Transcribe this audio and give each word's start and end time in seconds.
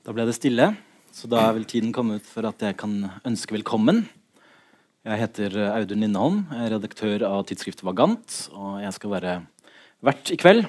Da 0.00 0.14
ble 0.16 0.24
det 0.24 0.32
stille, 0.32 0.64
så 1.12 1.28
da 1.28 1.42
er 1.44 1.58
vel 1.58 1.66
tiden 1.68 1.90
kommet 1.92 2.24
for 2.24 2.46
at 2.48 2.62
jeg 2.64 2.72
kan 2.80 2.94
ønske 3.28 3.52
velkommen. 3.52 4.06
Jeg 5.04 5.20
heter 5.20 5.56
Audun 5.74 6.00
Lindholm, 6.00 6.38
jeg 6.48 6.62
er 6.64 6.72
redaktør 6.72 7.24
av 7.28 7.42
tidsskriftet 7.44 7.84
Vagant, 7.84 8.36
og 8.56 8.78
jeg 8.80 8.94
skal 8.96 9.12
være 9.12 9.34
vert 10.08 10.32
i 10.32 10.38
kveld. 10.40 10.62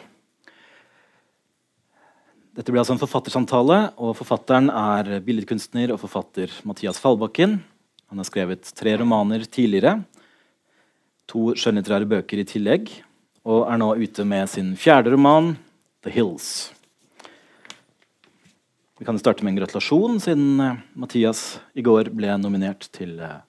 Dette 2.60 2.76
blir 2.76 2.82
altså 2.84 2.98
en 2.98 3.00
forfattersamtale, 3.00 3.78
og 4.04 4.18
forfatteren 4.20 4.68
er 4.68 5.24
billedkunstner 5.24 5.96
og 5.96 6.02
forfatter 6.04 6.52
Mathias 6.68 7.00
Fallbakken. 7.00 7.62
Han 8.12 8.20
har 8.20 8.28
skrevet 8.28 8.74
tre 8.76 8.98
romaner 9.00 9.48
tidligere, 9.48 10.02
to 11.32 11.54
skjønnlitterære 11.56 12.12
bøker 12.18 12.44
i 12.44 12.48
tillegg, 12.52 12.92
og 13.48 13.64
er 13.64 13.80
nå 13.80 13.94
ute 13.96 14.28
med 14.28 14.52
sin 14.52 14.76
fjerde 14.76 15.16
roman, 15.16 15.54
The 16.04 16.12
Hills. 16.20 16.52
Vi 19.02 19.06
kan 19.06 19.18
starte 19.20 19.42
med 19.42 19.56
en 19.56 19.56
gratulasjon, 19.58 20.20
siden 20.22 20.60
uh, 20.62 20.76
Mathias 20.94 21.40
i 21.74 21.82
går 21.82 22.12
ble 22.14 22.36
nominert 22.38 22.86
til 22.94 23.16
uh, 23.18 23.40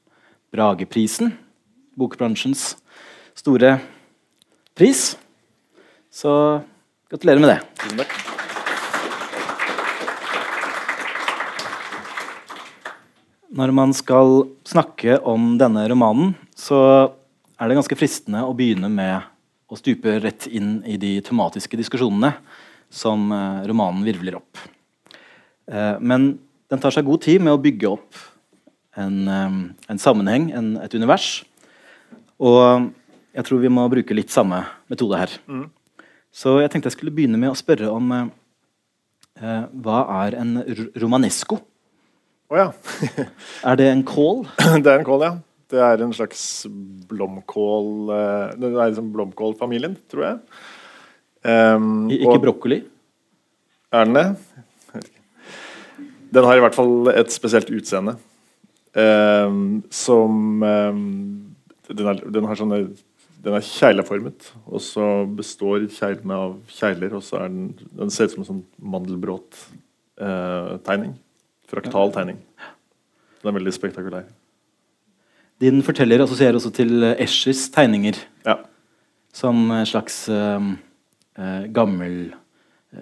Brageprisen. 0.49 1.35
Bokbransjens 1.93 2.63
store 3.37 3.75
pris. 4.73 5.03
Så 6.09 6.33
gratulerer 7.13 7.45
med 7.45 7.53
det. 7.53 7.59
Tusen 7.85 8.01
takk. 8.01 8.17
Når 13.53 13.77
man 13.77 13.93
skal 13.93 14.47
snakke 14.65 15.21
om 15.21 15.59
denne 15.61 15.85
romanen, 15.93 16.33
så 16.57 16.81
er 17.61 17.69
det 17.69 17.83
ganske 17.85 18.01
fristende 18.01 18.49
å 18.49 18.57
begynne 18.57 18.89
med 18.89 19.29
å 19.69 19.77
stupe 19.77 20.17
rett 20.17 20.49
inn 20.49 20.79
i 20.89 20.97
de 20.97 21.19
tematiske 21.21 21.77
diskusjonene 21.77 22.39
som 22.89 23.29
uh, 23.29 23.67
romanen 23.69 24.09
virvler 24.09 24.41
opp. 24.41 24.71
Eh, 25.71 25.97
men 26.01 26.35
den 26.73 26.83
tar 26.83 26.95
seg 26.95 27.07
god 27.07 27.23
tid 27.25 27.43
med 27.45 27.55
å 27.55 27.61
bygge 27.63 27.91
opp 27.91 28.19
en, 28.97 29.29
eh, 29.29 29.59
en 29.93 30.03
sammenheng, 30.03 30.51
en, 30.57 30.75
et 30.83 30.95
univers. 30.95 31.45
Og 32.43 32.91
jeg 33.33 33.47
tror 33.49 33.63
vi 33.63 33.73
må 33.73 33.87
bruke 33.93 34.17
litt 34.17 34.33
samme 34.33 34.63
metode 34.93 35.21
her. 35.21 35.37
Mm. 35.47 35.69
Så 36.33 36.59
jeg 36.63 36.73
tenkte 36.73 36.89
jeg 36.91 36.97
skulle 36.97 37.15
begynne 37.15 37.41
med 37.41 37.53
å 37.53 37.59
spørre 37.59 37.91
om 37.93 38.11
eh, 38.17 39.65
hva 39.85 40.01
er 40.25 40.39
en 40.41 40.59
romanesco? 41.01 41.61
Oh, 42.53 42.59
ja. 42.59 42.69
er 43.69 43.81
det 43.81 43.89
en 43.89 44.05
kål? 44.05 44.45
Det 44.85 44.89
er 44.89 45.01
en 45.01 45.09
kål, 45.09 45.27
ja. 45.29 45.35
Det 45.73 45.81
er 45.81 46.03
en 46.05 46.13
slags 46.13 46.41
blomkål 47.09 48.11
eh, 48.13 48.51
Det 48.61 48.69
er 48.69 48.91
liksom 48.93 49.09
blomkålfamilien, 49.15 49.97
tror 50.13 50.27
jeg. 50.27 50.41
Um, 51.43 52.11
ikke 52.13 52.37
og, 52.37 52.43
brokkoli? 52.45 52.83
Er 53.93 54.05
den 54.07 54.19
det? 54.19 54.27
Den 56.33 56.45
har 56.49 56.57
i 56.57 56.63
hvert 56.65 56.77
fall 56.77 57.11
et 57.13 57.33
spesielt 57.35 57.71
utseende. 57.73 58.15
Um, 58.93 59.83
som 59.93 60.63
um, 60.63 61.55
den, 61.89 62.07
er, 62.11 62.15
den, 62.29 62.45
har 62.45 62.57
sånne 62.61 62.93
Den 63.43 63.55
er 63.57 63.65
kjegleformet, 63.65 64.53
og 64.69 64.81
så 64.85 65.25
består 65.33 65.89
kjeglene 65.89 66.37
av 66.37 66.61
kjegler. 66.73 67.15
Og 67.17 67.23
så 67.25 67.37
er 67.41 67.49
den 67.49 67.75
Den 67.99 68.11
ser 68.13 68.25
ut 68.29 68.33
som 68.35 68.43
en 68.45 68.51
sånn 68.51 68.65
mandelbrot-tegning. 68.95 71.13
Uh, 71.17 71.21
Fraktal 71.73 72.09
tegning. 72.13 72.39
Den 73.41 73.49
er 73.49 73.57
veldig 73.57 73.75
spektakulær. 73.75 74.27
Din 75.63 75.79
forteller 75.87 76.25
assosierer 76.25 76.57
også 76.59 76.73
til 76.75 76.93
Eschers 77.15 77.63
tegninger. 77.73 78.17
Ja. 78.45 78.57
Som 79.33 79.71
en 79.73 79.87
slags 79.89 80.29
uh, 80.29 80.61
gammel 81.73 82.35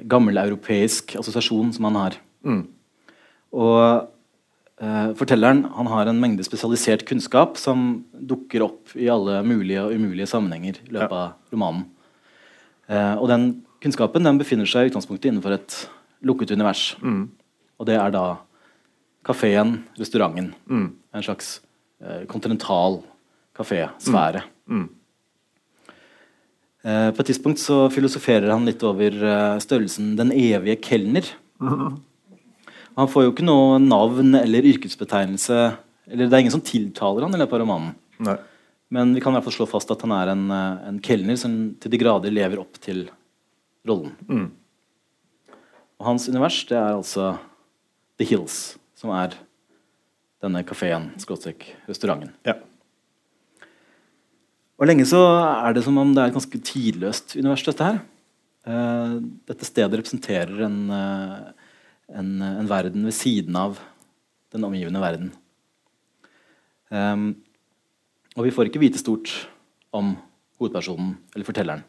gammeleuropeisk 0.06 1.17
assosiasjon 1.19 1.72
som 1.75 1.84
han 1.89 1.97
har. 1.98 2.15
Mm. 2.47 2.62
Og 3.56 4.11
eh, 4.81 5.09
Fortelleren 5.19 5.65
han 5.77 5.91
har 5.91 6.11
en 6.11 6.20
mengde 6.23 6.47
spesialisert 6.47 7.06
kunnskap 7.09 7.59
som 7.61 8.05
dukker 8.12 8.67
opp 8.67 8.95
i 8.95 9.09
alle 9.12 9.41
mulige 9.47 9.83
og 9.87 9.97
umulige 9.97 10.28
sammenhenger 10.31 10.83
i 10.84 10.94
løpet 10.94 11.16
av 11.16 11.55
romanen. 11.55 11.88
Eh, 12.91 13.16
og 13.16 13.27
den 13.31 13.50
kunnskapen 13.83 14.27
den 14.27 14.38
befinner 14.41 14.69
seg 14.69 14.87
i 14.87 14.93
utgangspunktet 14.93 15.31
innenfor 15.31 15.56
et 15.56 15.81
lukket 16.27 16.53
univers. 16.55 16.94
Mm. 17.00 17.27
Og 17.81 17.88
det 17.88 17.97
er 17.97 18.15
da 18.15 18.25
kafeen, 19.27 19.81
restauranten. 19.99 20.53
Mm. 20.71 20.88
En 21.17 21.27
slags 21.27 21.59
eh, 22.03 22.25
kontinental 22.31 23.00
kafésfære. 23.56 24.44
Mm. 24.67 24.81
mm. 24.81 24.88
Eh, 26.81 27.11
på 27.12 27.21
et 27.21 27.28
tidspunkt 27.28 27.61
så 27.61 27.82
filosoferer 27.93 28.49
han 28.49 28.65
litt 28.65 28.82
over 28.88 29.12
eh, 29.12 29.59
størrelsen 29.61 30.15
'den 30.17 30.32
evige 30.32 30.81
kelner'. 30.81 31.34
Mm. 31.61 31.99
Han 32.99 33.11
får 33.11 33.27
jo 33.27 33.33
ikke 33.34 33.47
noe 33.47 33.78
navn 33.83 34.34
eller 34.39 34.67
yrkesbetegnelse. 34.73 35.59
Eller 36.11 36.27
Det 36.27 36.37
er 36.37 36.45
ingen 36.45 36.56
som 36.56 36.65
tiltaler 36.65 37.27
han 37.27 37.34
i 37.34 37.41
løpet 37.41 37.59
av 37.59 37.62
romanen. 37.62 37.93
Nei. 38.27 38.37
Men 38.91 39.15
vi 39.15 39.23
kan 39.23 39.33
i 39.33 39.39
hvert 39.39 39.47
fall 39.47 39.61
slå 39.61 39.69
fast 39.71 39.93
at 39.95 40.03
han 40.03 40.12
er 40.17 40.33
en, 40.33 40.49
eh, 40.51 40.89
en 40.89 40.99
kelner 40.99 41.39
som 41.39 41.53
til 41.79 41.93
de 41.93 42.00
grader 42.00 42.34
lever 42.34 42.59
opp 42.59 42.81
til 42.83 43.05
rollen. 43.87 44.17
Mm. 44.27 44.49
Og 46.00 46.09
hans 46.09 46.27
univers 46.29 46.65
det 46.67 46.77
er 46.77 46.97
altså 46.97 47.37
The 48.19 48.27
Hills, 48.27 48.77
som 48.99 49.12
er 49.15 49.37
denne 50.43 50.65
kafeen, 50.67 51.11
skråstrek 51.21 51.69
restauranten. 51.87 52.33
Ja. 52.49 52.56
Og 54.81 54.89
lenge 54.89 55.05
så 55.05 55.21
er 55.21 55.77
det 55.77 55.84
som 55.84 55.99
om 56.00 56.15
det 56.17 56.23
er 56.23 56.33
et 56.33 56.37
ganske 56.39 56.61
tidløst 56.65 57.37
univers, 57.37 57.65
dette 57.67 57.84
her. 57.84 58.00
Uh, 58.65 59.21
dette 59.49 59.69
stedet 59.69 60.00
representerer 60.00 60.65
en 60.67 60.79
uh, 60.93 61.53
en, 62.16 62.41
en, 62.43 62.69
verden 62.71 63.06
ved 63.06 63.15
siden 63.16 63.56
av 63.59 63.78
den 64.54 64.65
omgivende 64.66 65.03
verden. 65.03 65.31
Um, 66.91 67.37
og 68.37 68.47
vi 68.47 68.53
får 68.54 68.71
ikke 68.71 68.82
vite 68.82 69.00
stort 69.00 69.31
om 69.94 70.15
hovedpersonen 70.60 71.15
eller 71.34 71.47
fortelleren. 71.47 71.84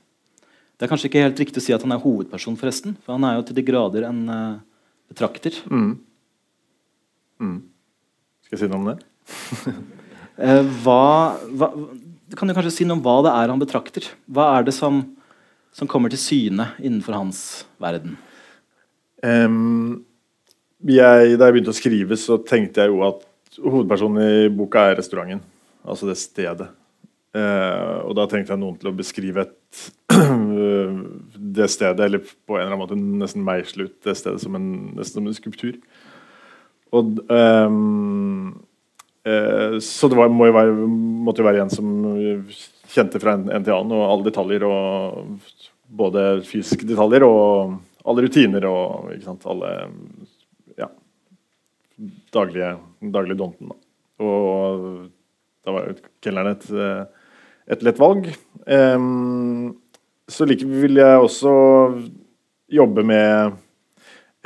Det 0.78 0.86
er 0.88 0.92
kanskje 0.92 1.10
ikke 1.12 1.24
helt 1.26 1.42
riktig 1.42 1.62
å 1.62 1.66
si 1.66 1.74
at 1.76 1.84
han 1.86 1.94
er 1.94 2.02
hovedperson, 2.02 2.58
forresten, 2.58 2.96
for 3.06 3.18
han 3.18 3.26
er 3.28 3.38
jo 3.38 3.48
til 3.50 3.58
de 3.60 3.66
grader 3.66 4.08
en 4.08 4.22
uh, 4.30 4.62
betrakter. 5.12 5.58
Mm. 5.70 5.92
Mm. 7.42 7.58
Skal 8.46 8.58
jeg 8.58 8.64
si 8.64 8.72
noe 8.72 8.80
om 8.82 8.90
det? 8.90 8.98
uh, 10.42 10.64
hva, 10.84 11.04
hva, 11.54 11.70
kan 12.38 12.50
du 12.50 12.56
kanskje 12.58 12.74
si 12.80 12.88
noe 12.88 12.98
om 12.98 13.06
hva 13.06 13.20
det 13.28 13.34
er 13.44 13.54
han 13.54 13.62
betrakter? 13.62 14.10
Hva 14.26 14.48
er 14.58 14.66
det 14.66 14.74
som, 14.78 15.04
som 15.76 15.90
kommer 15.90 16.14
til 16.14 16.22
syne 16.22 16.72
innenfor 16.82 17.18
hans 17.18 17.44
verden? 17.82 18.18
Um, 19.22 20.02
jeg, 20.88 21.38
da 21.38 21.48
jeg 21.48 21.56
begynte 21.56 21.74
å 21.74 21.78
skrive, 21.78 22.18
så 22.20 22.40
tenkte 22.46 22.84
jeg 22.84 22.94
jo 22.94 23.02
at 23.06 23.26
hovedpersonen 23.62 24.22
i 24.24 24.52
boka 24.54 24.88
er 24.90 24.98
restauranten. 25.00 25.44
Altså 25.82 26.08
det 26.10 26.18
stedet. 26.22 26.70
Eh, 27.32 27.98
og 28.04 28.16
da 28.18 28.26
trengte 28.28 28.52
jeg 28.52 28.60
noen 28.60 28.76
til 28.80 28.92
å 28.92 28.96
beskrive 28.96 29.46
et, 29.46 29.84
det 31.58 31.70
stedet, 31.72 32.04
eller 32.06 32.24
på 32.24 32.58
en 32.58 32.64
eller 32.64 32.74
annen 32.74 32.82
måte 32.82 32.98
nesten 33.00 33.46
meisle 33.46 33.88
ut 33.88 33.96
det 34.04 34.18
stedet 34.20 34.44
som 34.44 34.58
en, 34.58 34.68
nesten 34.98 35.22
som 35.22 35.30
en 35.30 35.38
skulptur. 35.38 35.78
Og, 36.92 37.22
eh, 37.32 37.78
eh, 39.32 39.78
så 39.86 40.12
det 40.12 40.20
var, 40.20 40.34
må 40.34 40.50
jo 40.50 40.58
være, 40.58 40.90
måtte 41.28 41.44
jo 41.44 41.48
være 41.48 41.64
en 41.66 41.72
som 41.72 41.94
kjente 42.92 43.22
fra 43.24 43.38
en, 43.38 43.48
en 43.48 43.64
til 43.64 43.78
annen, 43.78 43.96
og 43.96 44.10
alle 44.10 44.28
detaljer. 44.28 44.68
og 44.68 45.64
Både 45.92 46.28
fysiske 46.48 46.88
detaljer 46.88 47.26
og 47.28 47.80
alle 48.08 48.26
rutiner 48.26 48.64
og 48.68 49.12
alle 49.52 49.72
daglige, 52.34 52.76
daglige 53.14 53.40
donten. 53.40 53.74
Og 54.22 54.86
da 55.66 55.76
var 55.76 55.96
kelneren 56.24 56.56
et, 56.56 56.68
et 57.76 57.86
lett 57.86 58.02
valg. 58.02 58.30
Um, 58.66 59.74
så 60.32 60.48
likevel 60.48 60.86
vil 60.86 61.02
jeg 61.02 61.26
også 61.26 61.54
jobbe 62.72 63.04
med 63.04 63.58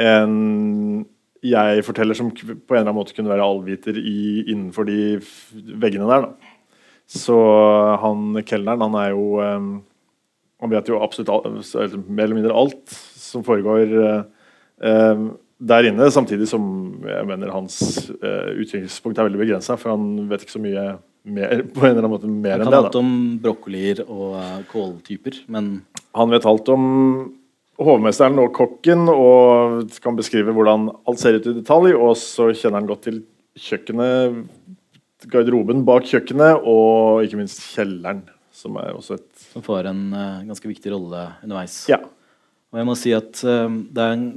en 0.01 1.05
jeg-forteller 1.45 2.17
som 2.17 2.31
på 2.33 2.41
en 2.41 2.57
eller 2.57 2.87
annen 2.87 2.97
måte 2.97 3.13
kunne 3.13 3.29
være 3.29 3.45
allviter 3.45 3.97
i, 3.99 4.45
innenfor 4.49 4.87
de 4.89 5.19
veggene 5.77 6.07
der. 6.09 6.25
Da. 6.25 6.55
Så 7.05 7.35
han 8.01 8.39
kelneren, 8.47 8.81
han 8.81 8.97
er 8.97 9.11
jo 9.13 9.35
um, 9.37 9.75
Han 10.63 10.71
vet 10.71 10.87
jo 10.89 11.01
absolutt 11.03 11.29
alt, 11.29 11.97
mer 12.07 12.23
eller 12.23 12.37
mindre 12.39 12.55
alt 12.55 12.93
som 13.19 13.43
foregår 13.45 13.91
um, 14.79 15.25
der 15.65 15.87
inne, 15.89 16.07
samtidig 16.13 16.47
som 16.49 16.65
jeg 17.05 17.25
mener 17.29 17.53
hans 17.53 17.77
uh, 18.11 18.51
utviklingspunkt 18.53 19.17
er 19.17 19.27
veldig 19.27 19.41
begrensa, 19.41 19.77
for 19.79 19.95
han 19.95 20.27
vet 20.29 20.45
ikke 20.45 20.55
så 20.57 20.61
mye 20.61 20.83
mer, 21.25 21.63
på 21.73 21.81
en 21.81 21.91
eller 21.91 22.03
annen 22.03 22.13
måte 22.13 22.29
mer 22.29 22.59
enn 22.59 22.65
det. 22.65 22.67
Han 22.67 22.75
kan 22.75 22.77
alt 22.83 22.99
om 22.99 23.15
brokkolier 23.41 24.03
og 24.05 24.35
uh, 24.37 24.59
kåltyper, 24.69 25.41
men 25.51 25.79
Han 26.15 26.31
vet 26.31 26.45
alt 26.47 26.69
om 26.71 26.85
hovmesteren 27.81 28.37
og 28.39 28.53
kokken 28.55 29.09
og 29.11 29.89
kan 29.99 30.15
beskrive 30.15 30.53
hvordan 30.55 30.87
alt 31.09 31.19
ser 31.19 31.39
ut 31.39 31.49
i 31.49 31.57
detalj, 31.57 31.91
og 31.97 32.13
så 32.19 32.51
kjenner 32.53 32.79
han 32.79 32.87
godt 32.87 33.03
til 33.09 33.17
kjøkkenet, 33.59 34.37
garderoben 35.31 35.81
bak 35.87 36.05
kjøkkenet, 36.07 36.61
og 36.61 37.25
ikke 37.25 37.41
minst 37.41 37.63
kjelleren, 37.73 38.21
som 38.55 38.77
er 38.79 38.93
også 38.95 39.17
et 39.17 39.47
Som 39.49 39.65
får 39.65 39.89
en 39.91 40.05
uh, 40.13 40.45
ganske 40.47 40.69
viktig 40.69 40.93
rolle 40.93 41.25
underveis. 41.43 41.81
Ja. 41.91 41.99
Og 42.71 42.79
jeg 42.79 42.87
må 42.87 42.95
si 42.99 43.11
at 43.15 43.39
det 43.39 44.03
er 44.03 44.15
en 44.17 44.29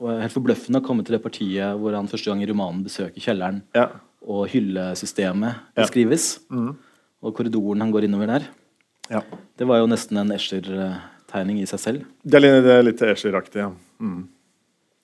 og 0.00 0.20
helt 0.20 0.32
forbløffende 0.34 0.80
å 0.80 0.84
komme 0.84 1.04
til 1.04 1.16
det 1.16 1.22
partiet 1.22 1.78
hvor 1.78 1.94
han 1.94 2.08
første 2.10 2.30
gang 2.30 2.42
i 2.42 2.46
romanen 2.50 2.82
besøker 2.84 3.20
kjelleren, 3.22 3.62
Ja. 3.74 3.88
og 4.26 4.48
hyllesystemet 4.48 5.54
Ja. 5.76 5.82
beskrives, 5.84 6.40
Mhm. 6.50 6.76
og 7.22 7.34
korridoren 7.34 7.80
han 7.80 7.92
går 7.92 8.04
innover 8.04 8.26
der. 8.26 8.48
ja. 9.10 9.20
Det 9.56 9.66
var 9.66 9.78
jo 9.78 9.86
nesten 9.86 10.16
en 10.18 10.30
Escher-tegning 10.32 11.60
i 11.62 11.66
seg 11.66 11.78
selv. 11.80 12.04
Det 12.24 12.34
er 12.42 12.82
litt, 12.82 13.00
er 13.02 13.14
Escher-aktig, 13.14 13.56
ja. 13.60 13.70
Mm. 14.00 14.28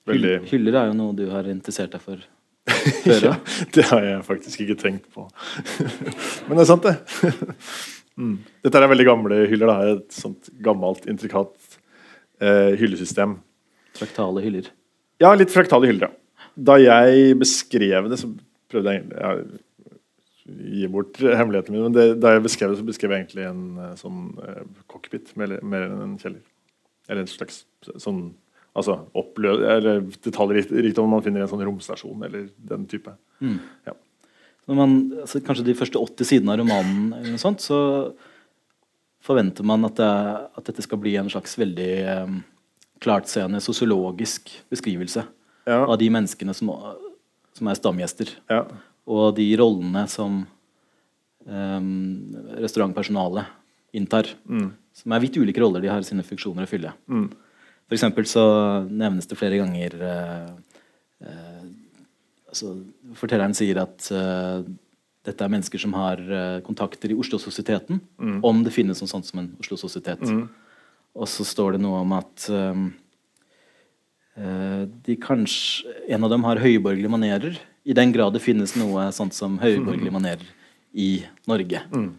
Veldig 0.07 0.41
Hyll- 0.41 0.49
Hyller 0.49 0.75
er 0.83 0.87
jo 0.89 0.93
noe 0.95 1.13
du 1.15 1.29
har 1.31 1.45
interessert 1.45 1.91
deg 1.93 2.01
for 2.01 2.17
før. 2.67 3.23
ja, 3.23 3.37
Det 3.73 3.85
har 3.85 4.01
jeg 4.03 4.23
faktisk 4.25 4.61
ikke 4.67 4.77
tenkt 4.81 5.07
på. 5.15 5.29
Men 6.49 6.57
det 6.59 6.63
er 6.63 6.65
sant, 6.65 6.83
det. 6.83 6.97
Mm. 8.21 8.39
Dette 8.63 8.75
er 8.77 8.89
veldig 8.91 9.05
gamle 9.07 9.37
hyller. 9.49 9.67
da, 9.67 9.93
Et 9.95 10.09
sånt 10.13 10.51
gammelt, 10.61 11.07
intrikat 11.09 11.55
eh, 12.43 12.77
hyllesystem. 12.77 13.39
Traktale 13.95 14.43
hyller. 14.45 14.67
Ja, 15.20 15.32
litt 15.37 15.52
fraktale 15.52 15.90
hyller, 15.90 16.08
ja. 16.08 16.46
Da 16.61 16.76
jeg 16.81 17.37
beskrev 17.40 18.08
det, 18.11 18.19
så 18.20 18.31
prøvde 18.70 18.94
jeg 18.94 19.02
egentlig 19.02 19.20
ja, 19.20 19.58
Gi 20.50 20.88
bort 20.90 21.19
hemmeligheten 21.20 21.76
min, 21.76 21.84
men 21.84 21.94
det, 21.94 22.05
da 22.19 22.32
jeg 22.34 22.43
beskrev 22.43 22.72
det, 22.72 22.81
så 22.81 22.87
beskrev 22.88 23.12
jeg 23.14 23.22
egentlig 23.22 23.44
en 23.46 23.61
eh, 23.78 23.93
sånn 24.00 24.22
eh, 24.43 24.64
cockpit 24.90 25.28
mer, 25.38 25.52
mer 25.62 25.84
enn 25.87 26.00
en 26.02 26.17
kjeller. 26.19 26.40
Eller 27.06 27.22
en 27.22 27.31
slags 27.31 27.64
sånn 28.00 28.32
Altså 28.70 28.94
opplø... 29.19 29.56
Eller 29.67 30.05
detaljrikdom 30.22 31.08
man 31.11 31.22
finner 31.25 31.43
i 31.43 31.44
en 31.44 31.50
sånn 31.50 31.64
romstasjon 31.67 32.20
eller 32.22 32.44
den 32.70 32.84
type. 32.90 33.11
Mm. 33.43 33.56
Ja. 33.88 33.96
Når 34.70 34.78
man, 34.78 34.93
altså, 35.25 35.40
kanskje 35.43 35.64
de 35.67 35.75
første 35.75 35.99
80 35.99 36.28
sidene 36.28 36.55
av 36.55 36.61
romanen, 36.61 37.08
eller 37.17 37.34
noe 37.34 37.43
sånt, 37.43 37.64
så 37.64 37.81
forventer 39.26 39.67
man 39.67 39.88
at, 39.88 39.99
det, 39.99 40.12
at 40.61 40.70
dette 40.70 40.84
skal 40.87 41.00
bli 41.02 41.17
en 41.19 41.31
slags 41.32 41.58
veldig 41.58 41.90
um, 42.22 42.38
klartseende 43.00 43.61
sosiologisk 43.64 44.50
beskrivelse 44.70 45.25
Ja. 45.67 45.85
av 45.85 45.99
de 45.99 46.08
menneskene 46.11 46.55
som, 46.56 46.70
som 47.56 47.69
er 47.69 47.79
stamgjester, 47.79 48.32
ja. 48.50 48.64
og 49.06 49.37
de 49.37 49.47
rollene 49.61 50.06
som 50.08 50.43
um, 51.47 52.37
restaurantpersonalet 52.58 53.47
inntar. 53.93 54.32
Mm. 54.49 54.73
Som 54.97 55.14
er 55.14 55.23
vidt 55.23 55.38
ulike 55.38 55.62
roller. 55.62 55.82
De 55.82 55.91
har 55.91 56.02
sine 56.06 56.25
funksjoner 56.26 56.67
å 56.67 56.70
fylle. 56.70 56.93
Mm. 57.11 57.29
For 57.87 57.97
eksempel 57.97 58.26
så 58.29 58.44
nevnes 58.87 59.26
det 59.31 59.38
flere 59.38 59.58
ganger 59.58 59.96
uh, 59.99 60.50
uh, 61.26 61.64
altså, 62.50 62.76
Fortelleren 63.19 63.56
sier 63.56 63.81
at 63.82 64.11
uh, 64.14 64.62
dette 65.26 65.44
er 65.44 65.53
mennesker 65.53 65.81
som 65.82 65.93
har 65.99 66.20
kontakter 66.64 67.12
i 67.12 67.17
Oslo-sosieteten. 67.19 68.00
Mm. 68.17 68.38
Om 68.46 68.62
det 68.64 68.73
finnes 68.73 69.03
noe 69.03 69.11
sånt 69.11 69.29
som 69.29 69.43
en 69.43 69.50
Oslo-sosietet. 69.61 70.25
Mm. 70.25 70.46
Og 71.19 71.29
så 71.29 71.45
står 71.47 71.75
det 71.77 71.83
noe 71.83 72.03
om 72.05 72.12
at 72.17 72.47
um, 72.55 72.87
de 74.37 75.17
kanskje, 75.21 75.91
en 76.09 76.25
av 76.25 76.33
dem 76.33 76.47
har 76.47 76.62
høyborgerlige 76.62 77.12
manerer. 77.12 77.59
I 77.85 77.97
den 77.97 78.12
grad 78.15 78.37
det 78.37 78.45
finnes 78.45 78.77
noe 78.79 79.09
sånt 79.17 79.35
som 79.37 79.59
høyborgerlige 79.61 80.15
manerer 80.19 80.47
i 80.93 81.25
Norge. 81.51 81.83
Mm. 81.93 82.12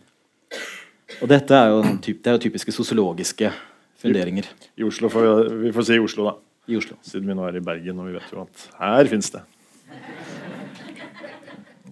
Og 1.22 1.28
dette 1.30 1.56
er 1.56 1.72
jo, 1.72 1.82
typ, 2.04 2.22
det 2.24 2.32
er 2.32 2.38
jo 2.38 2.44
typiske 2.48 2.74
sosiologiske 2.76 3.52
funderinger 4.02 4.48
I 4.80 4.86
Oslo 4.88 5.10
får 5.12 5.26
vi, 5.28 5.58
vi 5.68 5.74
får 5.76 5.88
si 5.88 5.98
Oslo, 6.02 6.30
da. 6.30 6.34
i 6.72 6.78
Oslo. 6.80 6.98
Siden 7.06 7.30
vi 7.30 7.38
nå 7.38 7.46
er 7.48 7.60
i 7.60 7.64
Bergen, 7.64 8.00
og 8.02 8.10
vi 8.10 8.16
vet 8.18 8.34
jo 8.34 8.46
at 8.46 8.68
her 8.80 9.12
fins 9.12 9.32
det. 9.34 9.44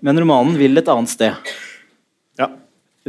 Men 0.05 0.19
romanen 0.23 0.55
vil 0.57 0.79
et 0.79 0.89
annet 0.89 1.11
sted. 1.11 1.51
Ja. 2.39 2.47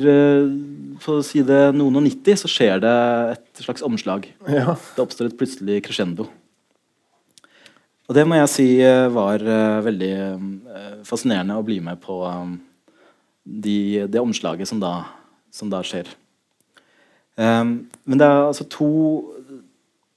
Eh, 0.00 0.96
For 1.00 1.20
å 1.20 1.24
si 1.24 1.40
det 1.46 1.70
noen 1.72 1.96
og 1.96 2.04
nitti 2.04 2.34
så 2.36 2.48
skjer 2.50 2.80
det 2.84 2.94
et 3.36 3.62
slags 3.64 3.82
omslag. 3.86 4.26
ja. 4.48 4.74
Det 4.96 5.00
oppstår 5.04 5.30
et 5.30 5.36
plutselig 5.40 5.78
crescendo. 5.86 6.26
Og 8.10 8.16
det 8.16 8.24
må 8.26 8.34
jeg 8.40 8.50
si 8.50 8.66
eh, 8.82 9.06
var 9.14 9.40
eh, 9.40 9.80
veldig 9.86 10.10
eh, 10.18 10.96
fascinerende 11.06 11.56
å 11.56 11.64
bli 11.64 11.78
med 11.80 12.00
på 12.02 12.18
eh, 12.26 12.56
de, 13.46 13.76
det 14.10 14.20
omslaget 14.20 14.68
som 14.68 14.80
da, 14.82 15.04
som 15.54 15.70
da 15.72 15.80
skjer. 15.86 16.10
Um, 17.40 17.86
men 18.04 18.18
det 18.20 18.26
er 18.26 18.42
altså 18.50 18.66
to, 18.68 18.88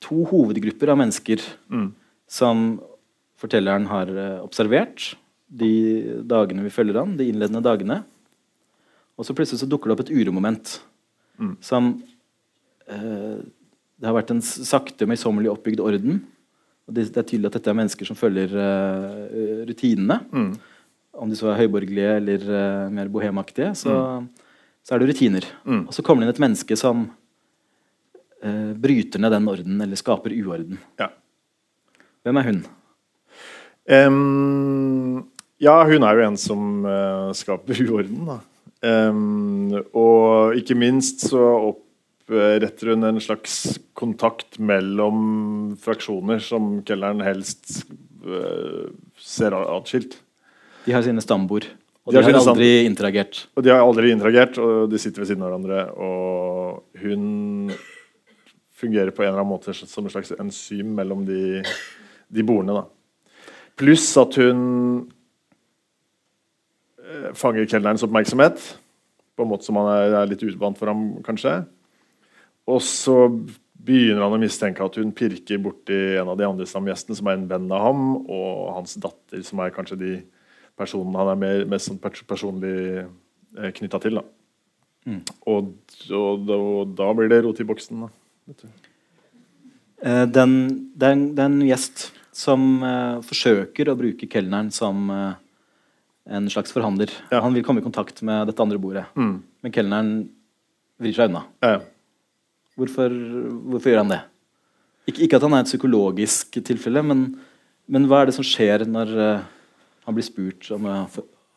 to 0.03 0.23
hovedgrupper 0.27 0.89
av 0.91 0.97
mennesker 0.99 1.39
Mm. 1.71 1.93
som 2.27 2.81
fortelleren 3.39 3.85
har 3.87 4.09
eh, 4.11 4.41
observert 4.43 5.13
de 5.47 5.69
dagene 6.27 6.65
vi 6.65 6.73
følger 6.73 6.97
han, 6.99 7.13
de 7.15 7.29
innledende 7.29 7.61
dagene. 7.63 8.01
Og 9.17 9.25
så 9.27 9.35
plutselig 9.37 9.61
så 9.61 9.69
dukker 9.69 9.89
det 9.91 9.97
opp 9.97 10.05
et 10.07 10.15
uromoment 10.15 10.79
Mm. 11.39 11.55
som 11.65 11.87
eh, 12.87 13.39
Det 13.97 14.05
har 14.05 14.13
vært 14.13 14.29
en 14.35 14.41
sakte, 14.43 15.07
møysommelig 15.09 15.49
oppbygd 15.49 15.79
orden. 15.81 16.19
Og 16.85 16.93
det, 16.93 17.07
det 17.09 17.17
er 17.17 17.25
tydelig 17.25 17.49
at 17.49 17.55
dette 17.57 17.71
er 17.71 17.77
mennesker 17.79 18.05
som 18.05 18.15
følger 18.19 18.53
eh, 18.53 19.63
rutinene. 19.65 20.19
Mm. 20.29 20.51
Om 21.23 21.31
de 21.31 21.39
så 21.39 21.49
er 21.49 21.57
høyborgerlige 21.63 22.11
eller 22.19 22.45
eh, 22.45 22.91
mer 22.93 23.09
bohemaktige, 23.09 23.71
så, 23.79 23.95
så 24.85 24.93
er 24.93 25.01
det 25.01 25.09
rutiner. 25.09 25.49
Mm. 25.65 25.87
Og 25.87 25.93
så 25.97 26.05
kommer 26.05 26.21
det 26.21 26.29
inn 26.29 26.35
et 26.35 26.43
menneske 26.45 26.77
som 26.77 27.07
eh, 28.45 28.71
bryter 28.77 29.21
ned 29.25 29.33
den 29.33 29.49
orden, 29.49 29.81
eller 29.87 29.97
skaper 29.99 30.37
uorden. 30.37 30.77
ja. 31.01 31.09
Hvem 32.23 32.37
er 32.39 32.45
hun? 32.51 32.61
Um, 33.89 35.23
ja, 35.59 35.81
hun 35.83 36.03
er 36.07 36.15
jo 36.15 36.25
en 36.29 36.37
som 36.39 36.85
uh, 36.87 37.31
skaper 37.35 37.81
uorden, 37.89 38.21
da. 38.29 38.37
Em, 38.83 39.71
og 39.95 40.57
ikke 40.59 40.75
minst 40.75 41.29
så 41.29 41.41
oppretter 41.69 42.91
hun 42.91 43.07
en 43.07 43.21
slags 43.23 43.77
kontakt 43.95 44.59
mellom 44.59 45.77
fraksjoner 45.83 46.43
som 46.43 46.81
kelneren 46.87 47.23
helst 47.23 47.85
uh, 48.27 48.91
ser 49.19 49.55
atskilt. 49.55 50.19
De 50.83 50.91
har 50.95 51.05
sine 51.05 51.23
stambord, 51.23 51.69
og 52.03 52.11
De 52.11 52.19
de 52.19 52.25
har 52.25 52.35
har, 52.35 52.49
aldri 52.51 52.71
interagert. 52.83 53.45
Og 53.55 53.63
de 53.63 53.71
har 53.71 53.79
aldri 53.79 54.11
interagert, 54.11 54.59
og 54.59 54.91
de 54.91 54.99
sitter 54.99 55.23
ved 55.23 55.31
siden 55.31 55.45
av 55.45 55.53
hverandre. 55.53 55.85
Og 55.95 56.99
hun 56.99 57.71
fungerer 58.75 59.15
på 59.15 59.23
en 59.23 59.31
eller 59.31 59.45
annen 59.45 59.53
måte 59.53 59.71
som 59.71 60.03
en 60.03 60.11
slags 60.11 60.33
enzym 60.35 60.91
mellom 60.97 61.23
de, 61.23 61.63
de 62.27 62.43
bordene. 62.43 62.83
Pluss 63.79 64.09
at 64.19 64.35
hun 64.41 65.07
fanger 67.39 67.67
kelnerens 67.69 68.03
oppmerksomhet 68.05 68.61
på 69.33 69.45
en 69.45 69.49
måte 69.49 69.65
som 69.65 69.79
han 69.81 69.89
er, 69.91 70.15
er 70.21 70.29
litt 70.29 70.43
uvant 70.45 70.77
for 70.77 70.91
ham, 70.91 71.05
kanskje. 71.25 71.63
Og 72.69 72.79
så 72.85 73.17
begynner 73.83 74.23
han 74.23 74.37
å 74.37 74.41
mistenke 74.41 74.85
at 74.85 74.99
hun 74.99 75.11
pirker 75.15 75.59
borti 75.63 75.97
en 76.19 76.29
av 76.31 76.37
de 76.39 76.45
andre 76.47 76.67
stamgjestene, 76.69 77.17
som 77.19 77.27
er 77.27 77.39
en 77.39 77.49
venn 77.49 77.67
av 77.73 77.83
ham, 77.87 78.05
og 78.21 78.77
hans 78.77 78.95
datter, 79.01 79.41
som 79.43 79.63
er 79.63 79.73
kanskje 79.75 79.99
de 79.99 80.13
personene 80.79 81.19
han 81.19 81.33
er 81.33 81.41
mer, 81.41 81.65
mest 81.73 81.89
sånn 81.89 81.99
personlig 82.01 82.77
eh, 83.03 83.71
knytta 83.79 83.99
til. 84.03 84.21
Da. 84.21 84.25
Mm. 85.09 85.19
Og, 85.51 85.73
og, 86.15 86.53
og 86.55 86.95
da 86.97 87.11
blir 87.17 87.29
det 87.31 87.43
rot 87.43 87.59
i 87.59 87.67
boksen. 87.67 88.05
Da. 88.05 88.63
Eh, 90.03 90.25
den, 90.31 90.57
det, 90.95 91.11
er 91.11 91.45
en, 91.45 91.61
gjest 91.67 92.09
som 92.33 92.81
uh, 92.81 93.21
forsøker 93.23 93.91
å 93.91 93.97
bruke 93.99 94.27
kelneren 94.31 94.71
som 94.73 95.11
eh, 95.13 95.35
en 96.29 96.49
slags 96.49 96.71
forhandler. 96.71 97.11
Ja. 97.31 97.41
Han 97.43 97.53
vil 97.55 97.63
komme 97.67 97.81
i 97.81 97.85
kontakt 97.85 98.21
med 98.23 98.47
dette 98.47 98.63
andre 98.63 98.79
bordet, 98.79 99.05
Mm. 99.15 99.43
men 99.63 99.71
kelneren 99.75 100.11
vrir 100.99 101.13
seg 101.15 101.29
unna. 101.29 101.43
Ja. 101.61 101.81
Hvorfor, 102.77 103.09
hvorfor 103.69 103.91
gjør 103.91 104.01
han 104.03 104.13
det? 104.13 104.21
Ikke, 105.07 105.21
ikke 105.25 105.35
at 105.35 105.43
han 105.43 105.53
er 105.53 105.65
et 105.65 105.71
psykologisk 105.71 106.57
tilfelle, 106.63 107.03
men, 107.03 107.25
men 107.91 108.07
hva 108.07 108.21
er 108.21 108.31
det 108.31 108.35
som 108.37 108.45
skjer 108.47 108.85
når 108.87 109.11
uh, 109.19 109.41
han 110.05 110.15
blir 110.15 110.23
spurt 110.25 110.69
om 110.71 110.87
å, 110.87 110.95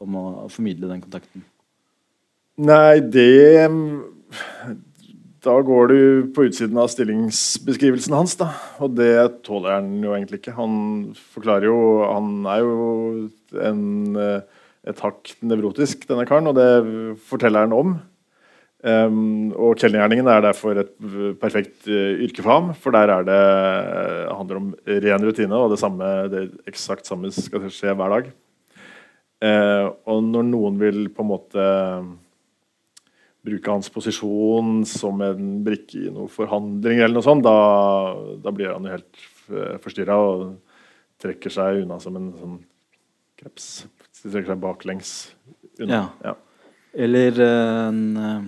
om 0.02 0.16
å 0.18 0.24
formidle 0.50 0.90
den 0.90 1.00
kontakten? 1.04 1.44
Nei, 2.58 2.98
det 3.00 3.68
Da 5.44 5.54
går 5.62 5.90
du 5.90 6.00
på 6.34 6.46
utsiden 6.48 6.78
av 6.80 6.88
stillingsbeskrivelsen 6.92 8.14
hans, 8.16 8.36
da. 8.40 8.50
Og 8.82 8.94
det 8.96 9.42
tåler 9.46 9.78
han 9.78 9.90
jo 10.04 10.14
egentlig 10.16 10.40
ikke. 10.40 10.56
Han 10.56 10.76
forklarer 11.34 11.68
jo 11.68 11.78
Han 12.06 12.46
er 12.48 12.64
jo 12.64 13.30
en, 13.60 14.16
eh, 14.16 14.40
et 14.86 15.00
hakk 15.00 15.34
nevrotisk, 15.42 16.06
denne 16.08 16.26
karen, 16.26 16.46
og 16.46 16.54
det 16.56 17.18
forteller 17.28 17.66
han 17.66 17.72
om. 17.72 17.98
Um, 18.86 19.50
og 19.56 19.78
kelnergjerningen 19.80 20.28
er 20.28 20.42
derfor 20.44 20.78
et 20.78 20.92
perfekt 21.40 21.88
uh, 21.88 22.12
yrke 22.22 22.42
for 22.44 22.52
ham, 22.52 22.74
for 22.76 22.94
der 22.94 23.10
er 23.10 23.24
det 23.26 23.38
uh, 24.28 24.36
handler 24.36 24.60
om 24.60 24.68
ren 24.86 25.24
rutine, 25.26 25.56
og 25.56 25.72
det 25.72 25.80
samme, 25.80 26.04
det 26.30 26.42
eksakt 26.68 27.08
samme 27.08 27.32
skal 27.34 27.66
skje 27.72 27.96
hver 27.96 28.12
dag. 28.12 28.28
Uh, 29.42 29.90
og 30.06 30.22
når 30.28 30.46
noen 30.52 30.78
vil 30.78 31.00
på 31.10 31.24
en 31.24 31.32
måte 31.32 31.64
bruke 33.46 33.70
hans 33.70 33.88
posisjon 33.94 34.80
som 34.90 35.22
en 35.24 35.50
brikke 35.66 36.06
i 36.06 36.12
noen 36.12 36.30
forhandlinger, 36.32 37.06
eller 37.06 37.20
noe 37.20 37.26
sånt, 37.26 37.46
da, 37.46 37.56
da 38.42 38.52
blir 38.54 38.72
han 38.72 38.86
jo 38.86 38.96
helt 38.96 39.26
forstyrra 39.82 40.16
og 40.18 40.46
trekker 41.22 41.52
seg 41.52 41.84
unna 41.84 41.98
som 42.02 42.16
en 42.18 42.32
sånn 42.36 42.56
kreps. 43.38 43.86
Trekker 44.22 44.50
seg 44.52 44.60
baklengs 44.62 45.12
unna. 45.78 46.06
Ja. 46.24 46.34
Eller 46.96 47.40
eh, 47.44 47.80
en 47.88 48.02
eh, 48.16 48.46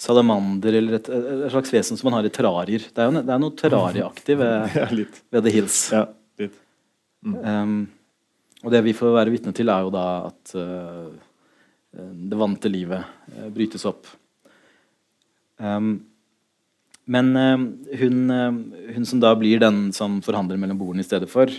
salamander 0.00 0.76
eller 0.80 0.98
et, 0.98 1.08
et 1.08 1.46
slags 1.54 1.72
vesen 1.72 1.98
som 1.98 2.10
man 2.10 2.18
har 2.18 2.28
i 2.28 2.32
terrarier. 2.34 2.88
Det 2.92 3.02
er 3.02 3.08
jo 3.08 3.22
det 3.22 3.34
er 3.34 3.42
noe 3.42 3.56
terrarieaktig 3.58 4.38
ved, 4.40 4.56
Ja, 4.80 4.88
ved 4.90 5.46
The 5.46 5.54
Hills. 5.54 5.78
Ja, 5.94 6.04
litt. 6.42 6.58
Um, 7.26 7.78
og 8.62 8.74
det 8.74 8.82
vi 8.86 8.94
får 8.96 9.14
være 9.14 9.32
vitne 9.34 9.54
til, 9.56 9.70
er 9.72 9.86
jo 9.86 9.94
da 9.94 10.04
at 10.28 10.52
uh, 10.58 11.08
det 11.96 12.38
vante 12.38 12.70
livet 12.70 13.02
uh, 13.32 13.48
brytes 13.54 13.86
opp. 13.88 14.10
Um, 15.56 16.04
men 17.06 17.30
uh, 17.38 17.56
hun, 18.00 18.16
hun, 18.94 19.06
som 19.06 19.22
da 19.22 19.32
blir 19.38 19.60
den 19.62 19.90
som 19.96 20.18
forhandler 20.24 20.58
mellom 20.60 20.78
bordene 20.80 21.04
i 21.04 21.06
stedet 21.06 21.30
for, 21.30 21.52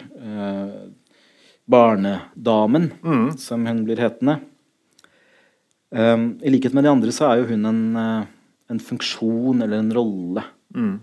barnedamen, 1.67 2.91
mm. 3.03 3.25
som 3.41 3.65
hun 3.67 3.81
blir 3.83 3.99
hetende 3.99 4.37
I 5.91 6.51
likhet 6.53 6.71
med 6.75 6.85
de 6.85 6.91
andre 6.93 7.11
så 7.11 7.25
er 7.27 7.41
jo 7.41 7.49
hun 7.49 7.67
en, 7.67 7.81
en 8.71 8.79
funksjon 8.79 9.65
eller 9.65 9.81
en 9.81 9.91
rolle. 9.95 10.43
Mm. 10.75 10.93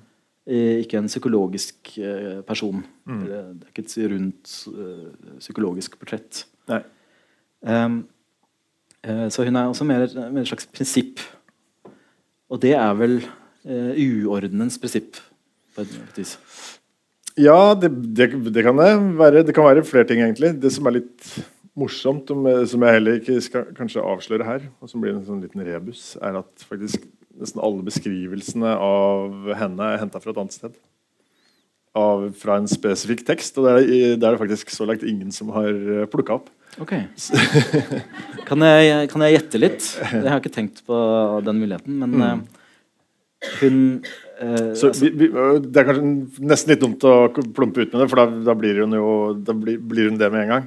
Ikke 0.84 1.00
en 1.00 1.08
psykologisk 1.08 1.94
uh, 2.00 2.40
person. 2.48 2.80
Mm. 3.04 3.22
Det 3.28 3.36
er 3.40 3.70
ikke 3.74 3.84
et 3.84 3.96
rundt 4.14 4.56
psykologisk 5.40 5.98
portrett. 6.00 6.44
Um, 7.64 8.02
så 9.04 9.44
hun 9.44 9.56
er 9.56 9.68
også 9.68 9.84
mer, 9.84 10.04
mer, 10.32 10.44
et 10.44 10.48
slags 10.48 10.68
prinsipp. 10.72 11.20
Og 12.52 12.60
det 12.62 12.74
er 12.76 12.92
vel 12.98 13.18
uordenens 13.64 14.76
prinsipp, 14.80 15.16
på 15.74 15.82
et 15.84 16.18
vis. 16.18 16.36
Ja, 17.40 17.74
det, 17.74 17.90
det, 18.14 18.28
det, 18.54 18.62
kan 18.62 18.78
det 18.78 18.92
være. 19.18 19.42
Det 19.42 19.54
kan 19.56 19.66
være 19.66 19.86
flere 19.86 20.06
ting, 20.06 20.20
egentlig. 20.22 20.52
Det 20.62 20.70
som 20.70 20.86
er 20.86 21.00
litt 21.00 21.30
morsomt, 21.74 22.30
som 22.70 22.86
jeg 22.86 22.96
heller 22.96 23.18
ikke 23.18 23.40
skal 23.42 23.70
kanskje 23.74 24.04
avsløre 24.04 24.46
her, 24.46 24.66
og 24.78 24.90
som 24.90 25.02
blir 25.02 25.16
en 25.16 25.24
sånn 25.26 25.42
liten 25.42 25.64
rebus, 25.66 26.12
er 26.22 26.38
at 26.38 26.66
faktisk 26.68 27.02
nesten 27.34 27.62
alle 27.66 27.82
beskrivelsene 27.82 28.76
av 28.78 29.54
henne 29.58 29.88
er 29.90 30.02
henta 30.04 30.20
fra 30.22 30.30
et 30.30 30.38
annet 30.38 30.54
sted. 30.54 30.76
Av, 31.98 32.28
fra 32.38 32.58
en 32.58 32.70
spesifikk 32.70 33.24
tekst, 33.26 33.58
og 33.58 33.66
det 33.66 33.98
er 34.14 34.22
det 34.22 34.38
faktisk 34.38 34.70
så 34.74 34.86
langt 34.86 35.02
ingen 35.06 35.34
som 35.34 35.50
har 35.54 35.70
eh, 35.70 36.06
plukka 36.10 36.38
opp. 36.40 36.48
Ok. 36.82 36.92
kan, 38.48 38.64
jeg, 38.66 39.08
kan 39.12 39.24
jeg 39.24 39.36
gjette 39.36 39.60
litt? 39.60 39.88
Jeg 40.10 40.26
har 40.26 40.40
ikke 40.40 40.54
tenkt 40.54 40.82
på 40.86 40.98
den 41.46 41.60
muligheten, 41.62 41.98
men 42.00 42.14
mm. 42.18 42.22
uh, 42.24 42.64
hun 43.60 43.76
uh, 44.40 44.72
så, 44.74 44.88
altså, 44.88 45.04
vi, 45.04 45.28
vi, 45.28 45.28
Det 45.62 45.80
er 45.80 45.88
kanskje 45.90 46.48
nesten 46.48 46.72
litt 46.72 46.82
dumt 46.82 47.06
å 47.06 47.14
plumpe 47.34 47.84
ut 47.84 47.92
med 47.92 48.02
det, 48.02 48.08
for 48.10 48.22
da, 48.22 48.26
da, 48.50 48.56
blir, 48.58 48.82
hun 48.82 48.96
jo, 48.98 49.12
da 49.38 49.54
blir, 49.58 49.78
blir, 49.78 50.10
hun 50.10 50.18
det 50.20 50.32
med 50.34 50.46
en 50.46 50.52
gang. 50.54 50.66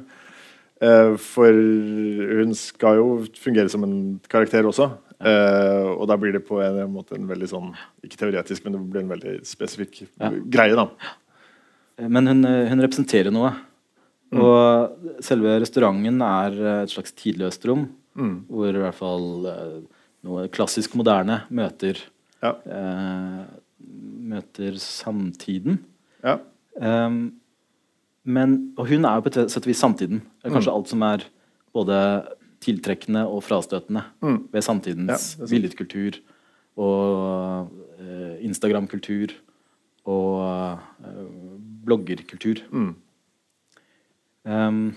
Uh, 0.78 1.14
for 1.20 1.52
hun 1.52 2.56
skal 2.58 3.00
jo 3.02 3.08
fungere 3.42 3.72
som 3.74 3.84
en 3.88 3.98
karakter 4.32 4.68
også. 4.70 4.92
Uh, 5.18 5.96
og 5.98 6.06
da 6.12 6.16
blir 6.22 6.36
det 6.38 6.44
på 6.46 6.60
en, 6.62 6.84
måte 6.94 7.16
en 7.18 7.24
veldig 7.26 7.48
sånn 7.50 7.72
Ikke 8.06 8.20
teoretisk, 8.20 8.62
men 8.62 8.76
det 8.76 8.82
blir 8.86 9.02
en 9.02 9.16
veldig 9.16 9.40
spesifikk 9.50 10.04
ja. 10.06 10.30
greie. 10.30 10.78
da 10.78 12.06
Men 12.06 12.30
hun, 12.30 12.46
hun 12.46 12.84
representerer 12.86 13.34
noe. 13.34 13.56
Mm. 14.34 14.41
Og 14.43 15.22
selve 15.24 15.53
restauranten 15.62 16.19
er 16.25 16.57
et 16.84 16.91
slags 16.91 17.13
tidløst 17.15 17.63
rom, 17.69 17.86
mm. 18.19 18.36
hvor 18.51 18.75
i 18.75 18.81
hvert 18.81 18.98
fall 18.98 19.27
uh, 19.48 19.77
noe 20.27 20.48
klassisk 20.51 20.98
moderne 21.00 21.41
møter 21.53 22.00
ja. 22.43 22.53
eh, 22.65 23.43
Møter 24.27 24.75
samtiden. 24.81 25.77
Ja. 26.25 26.38
Um, 26.75 27.38
men, 28.27 28.57
og 28.75 28.89
hun 28.89 29.05
er 29.07 29.17
jo 29.17 29.24
på 29.24 29.31
et 29.31 29.53
sett 29.53 29.63
og 29.63 29.69
vis 29.69 29.79
samtiden. 29.79 30.19
Kanskje 30.43 30.67
mm. 30.67 30.75
alt 30.75 30.91
som 30.91 31.05
er 31.07 31.24
både 31.77 32.00
tiltrekkende 32.65 33.24
og 33.29 33.46
frastøtende 33.46 34.03
mm. 34.19 34.39
ved 34.51 34.65
samtidens 34.65 35.29
ja, 35.38 35.48
billedkultur 35.48 36.17
og 36.77 37.72
uh, 38.01 38.36
Instagram-kultur 38.43 39.38
og 40.10 40.41
uh, 40.43 41.24
bloggerkultur. 41.88 42.65
Mm. 42.74 42.91
Um, 44.48 44.96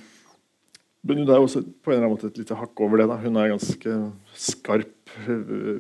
men 1.01 1.23
hun 1.23 1.31
er 1.33 1.41
også 1.41 1.63
på 1.65 1.91
en 1.91 1.97
eller 1.97 2.07
annen 2.07 2.17
måte 2.19 2.29
et 2.29 2.39
lite 2.43 2.57
hakk 2.59 2.81
over 2.85 3.01
det. 3.01 3.07
da. 3.09 3.17
Hun 3.23 3.39
er 3.41 3.53
ganske 3.55 3.95
skarp. 4.37 4.97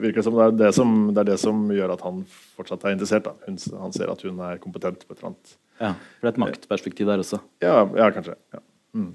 virker 0.00 0.24
som 0.24 0.34
det 0.34 0.46
er 0.46 0.54
det 0.62 0.70
som, 0.74 0.94
det 1.12 1.20
er 1.22 1.28
det 1.28 1.40
som 1.42 1.58
gjør 1.76 1.92
at 1.94 2.04
han 2.06 2.22
fortsatt 2.56 2.86
er 2.86 2.96
interessert. 2.96 3.28
Hun, 3.44 3.58
han 3.82 3.92
ser 3.94 4.12
at 4.12 4.24
hun 4.24 4.40
er 4.46 4.62
kompetent 4.62 5.04
på 5.04 5.12
et 5.12 5.20
eller 5.20 5.32
annet. 5.32 5.52
Ja, 5.80 5.92
For 5.92 6.24
det 6.24 6.30
er 6.30 6.34
et 6.34 6.42
maktperspektiv 6.46 7.08
der 7.08 7.20
også? 7.20 7.40
Ja, 7.60 7.84
ja 8.00 8.08
kanskje. 8.16 8.38
Ja. 8.56 8.62
Mm. 8.96 9.12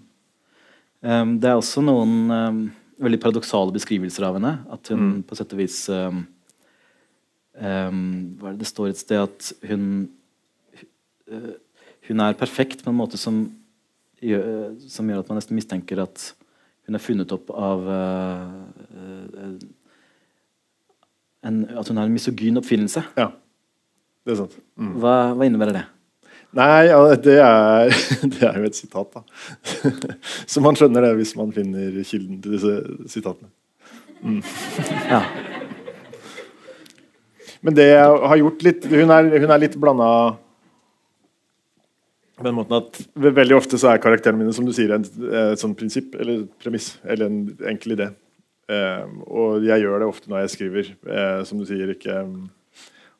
Um, 1.06 1.34
det 1.42 1.50
er 1.50 1.58
også 1.58 1.82
noen 1.86 2.16
um, 2.30 2.62
veldig 3.02 3.22
paradoksale 3.26 3.74
beskrivelser 3.74 4.30
av 4.30 4.38
henne. 4.38 4.56
At 4.78 4.94
hun 4.94 5.04
mm. 5.04 5.20
på 5.26 5.42
sett 5.42 5.58
og 5.58 5.62
vis 5.66 5.82
um, 5.90 6.24
Hva 7.56 8.50
er 8.52 8.56
det 8.56 8.62
det 8.62 8.70
står 8.70 8.94
et 8.94 9.00
sted 9.00 9.26
at 9.26 9.52
hun 9.70 9.84
uh, 11.32 11.54
Hun 12.06 12.22
er 12.22 12.38
perfekt 12.38 12.86
på 12.86 12.94
en 12.94 13.00
måte 13.02 13.18
som 13.18 13.48
som 14.92 15.10
gjør 15.10 15.22
at 15.22 15.32
man 15.32 15.40
nesten 15.40 15.58
mistenker 15.58 16.02
at 16.04 16.30
hun 16.86 16.98
er 16.98 17.02
funnet 17.02 17.32
opp 17.34 17.50
av 17.50 17.88
uh, 17.90 18.52
uh, 18.94 19.58
en, 21.46 21.60
At 21.78 21.90
hun 21.90 21.98
har 21.98 22.06
en 22.06 22.14
misogyn 22.14 22.62
oppfinnelse. 22.62 23.04
Ja, 23.18 23.32
det 24.26 24.36
er 24.36 24.40
sant. 24.44 24.56
Mm. 24.78 24.96
Hva, 25.02 25.16
hva 25.38 25.48
innebærer 25.50 25.78
det? 25.80 25.84
Nei, 26.56 26.86
ja, 26.88 27.00
det, 27.20 27.36
er, 27.44 27.92
det, 28.32 28.40
er, 28.48 28.60
jo 28.62 28.70
et 28.70 28.78
sitat, 28.78 29.18
da. 29.18 29.24
Så 30.52 30.64
man 30.64 30.78
skjønner 30.78 31.04
det 31.04 31.16
hvis 31.20 31.36
man 31.38 31.52
finner 31.56 31.98
kilden 32.08 32.40
til 32.44 32.56
disse 32.56 32.78
sitatene. 33.18 33.52
Mm. 34.22 34.42
Ja. 35.12 35.22
Men 37.66 37.74
det 37.74 37.86
jeg 37.88 38.18
har 38.30 38.38
gjort 38.38 38.64
litt 38.66 38.84
Hun 38.92 39.12
er, 39.14 39.28
hun 39.42 39.52
er 39.54 39.62
litt 39.64 39.76
blanda 39.82 40.08
på 42.36 42.46
den 42.46 42.56
måten 42.58 42.78
at 42.78 43.00
Veldig 43.16 43.56
ofte 43.58 43.80
så 43.80 43.94
er 43.94 44.04
karakterene 44.04 44.42
mine 44.42 44.54
som 44.56 44.68
du 44.68 44.74
sier, 44.76 44.92
et, 44.98 45.08
et 45.08 45.62
sånt 45.62 45.78
prinsipp 45.80 46.16
eller 46.20 46.46
premiss 46.62 46.96
eller 47.04 47.30
en 47.30 47.42
enkel 47.72 47.96
idé. 47.96 48.10
Eh, 48.72 49.06
og 49.30 49.66
jeg 49.66 49.84
gjør 49.84 50.02
det 50.02 50.10
ofte 50.10 50.32
når 50.32 50.44
jeg 50.44 50.54
skriver. 50.56 50.92
Eh, 51.06 51.42
som 51.48 51.62
du 51.62 51.66
sier, 51.70 51.92
ikke 51.94 52.24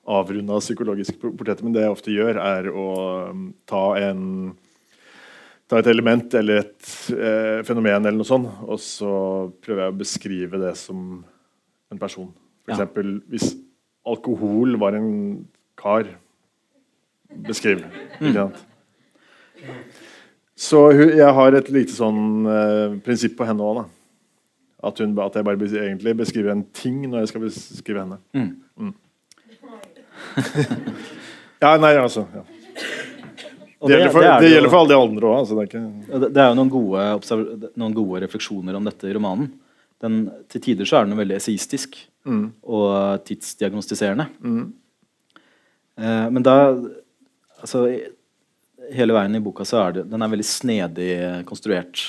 avrunda 0.06 0.60
psykologiske 0.62 1.18
portretter, 1.22 1.66
men 1.66 1.74
det 1.76 1.86
jeg 1.86 1.96
ofte 1.96 2.14
gjør, 2.14 2.38
er 2.42 2.70
å 2.70 2.88
um, 3.32 3.48
ta, 3.66 3.86
en, 3.98 4.52
ta 5.70 5.80
et 5.82 5.90
element 5.90 6.36
eller 6.38 6.62
et 6.62 6.92
eh, 7.16 7.64
fenomen 7.66 8.04
eller 8.04 8.20
noe 8.20 8.30
sånt, 8.30 8.52
og 8.68 8.78
så 8.82 9.14
prøver 9.66 9.88
jeg 9.88 9.96
å 9.96 9.98
beskrive 10.04 10.62
det 10.62 10.76
som 10.78 11.24
en 11.90 12.02
person. 12.02 12.30
For 12.66 12.76
eksempel 12.76 13.18
hvis 13.34 13.56
alkohol 14.06 14.78
var 14.82 14.98
en 15.00 15.10
kar 15.80 16.14
Beskriv. 17.46 17.82
Ikke 18.22 18.32
sant? 18.32 18.60
Så 20.56 20.88
jeg 20.96 21.32
har 21.38 21.58
et 21.58 21.70
lite 21.74 21.92
sånn 21.92 22.48
eh, 22.48 22.98
prinsipp 23.04 23.36
på 23.40 23.48
henne 23.48 23.66
òg. 23.66 23.84
At, 24.86 25.02
at, 25.02 25.36
jeg 25.36 25.46
bare 25.48 25.68
egentlig 25.82 26.14
beskriver 26.20 26.54
en 26.54 26.64
ting 26.76 27.02
når 27.10 27.24
jeg 27.24 27.32
skal 27.34 27.44
beskrive 27.44 28.04
henne. 28.06 28.20
Mm. 28.38 28.52
Mm. 28.80 28.94
ja, 31.64 31.76
nei, 31.82 31.96
altså 31.98 32.26
ja. 32.34 32.44
Det, 33.86 33.92
gjelder 33.92 34.14
for, 34.14 34.24
det, 34.24 34.32
det 34.42 34.50
gjelder 34.50 34.72
for, 34.72 34.80
alle 34.80 34.92
de 34.94 34.98
andre 34.98 35.28
òg. 35.30 35.36
Altså, 35.44 35.58
det, 35.60 36.30
det, 36.34 36.42
er 36.42 36.50
jo 36.50 36.58
noen 36.58 36.72
gode, 36.74 37.04
noen 37.78 37.96
gode, 37.98 38.22
refleksjoner 38.24 38.78
om 38.78 38.88
dette 38.88 39.10
i 39.10 39.14
romanen. 39.14 39.52
Den, 40.02 40.16
til 40.52 40.64
tider 40.64 40.88
så 40.90 41.00
er 41.00 41.10
den 41.10 41.20
veldig 41.20 41.38
eseistisk 41.38 41.98
mm. 42.28 42.46
og 42.66 43.26
tidsdiagnostiserende. 43.28 44.26
Mm. 44.42 44.66
Eh, 46.00 46.26
men 46.34 46.46
da 46.46 46.56
altså, 46.72 47.86
Hele 48.94 49.16
veien 49.16 49.38
i 49.38 49.44
boka 49.44 49.66
så 49.68 49.82
er 49.82 49.98
det, 49.98 50.06
den 50.12 50.22
er 50.22 50.32
veldig 50.32 50.48
snedig 50.48 51.12
konstruert. 51.50 52.04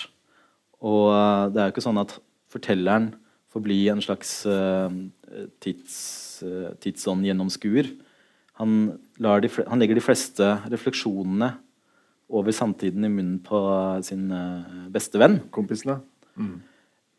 Og 0.85 1.13
uh, 1.13 1.47
det 1.53 1.63
er 1.63 1.71
jo 1.71 1.77
ikke 1.77 1.87
sånn 1.87 2.03
at 2.03 2.17
fortelleren 2.53 3.11
får 3.53 3.65
bli 3.65 3.79
en 3.93 4.03
slags 4.05 4.33
uh, 4.51 4.91
tids, 5.65 5.95
uh, 6.45 6.75
tidsånd-gjennomskuer. 6.85 7.95
Han, 8.61 8.77
han, 9.21 9.81
legger 9.81 9.99
de 9.99 10.05
fleste 10.05 10.49
refleksjonene 10.73 11.51
over 12.33 12.55
samtiden 12.57 13.05
i 13.07 13.11
munnen 13.13 13.41
på 13.45 13.59
sin 14.07 14.31
uh, 14.33 14.87
beste 14.93 15.21
venn. 15.21 15.39
Kompisene. 15.55 16.01
Mm. 16.37 16.57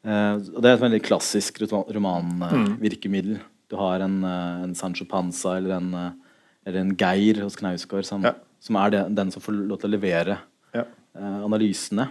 Uh, 0.08 0.38
og 0.56 0.62
Det 0.62 0.70
er 0.70 0.76
et 0.76 0.86
veldig 0.86 1.04
klassisk 1.06 1.62
romanvirkemiddel. 1.66 3.38
Uh, 3.38 3.44
mm. 3.44 3.54
Du 3.68 3.76
har 3.80 4.04
en, 4.06 4.22
uh, 4.24 4.64
en, 4.64 4.76
Sancho 4.78 5.06
Panza 5.10 5.58
eller 5.58 5.78
en, 5.78 5.90
eller 6.66 6.82
en 6.82 6.94
Geir 6.96 7.42
hos 7.44 7.58
Knausgård 7.60 8.08
som, 8.08 8.24
ja. 8.24 8.38
Som 8.64 8.80
er 8.82 8.94
den, 8.94 9.18
den 9.18 9.34
som 9.34 9.44
får 9.44 9.58
lov 9.58 9.82
til 9.82 9.90
å 9.90 9.96
levere 9.96 10.40
ja. 10.76 10.86
analysene. 11.18 12.08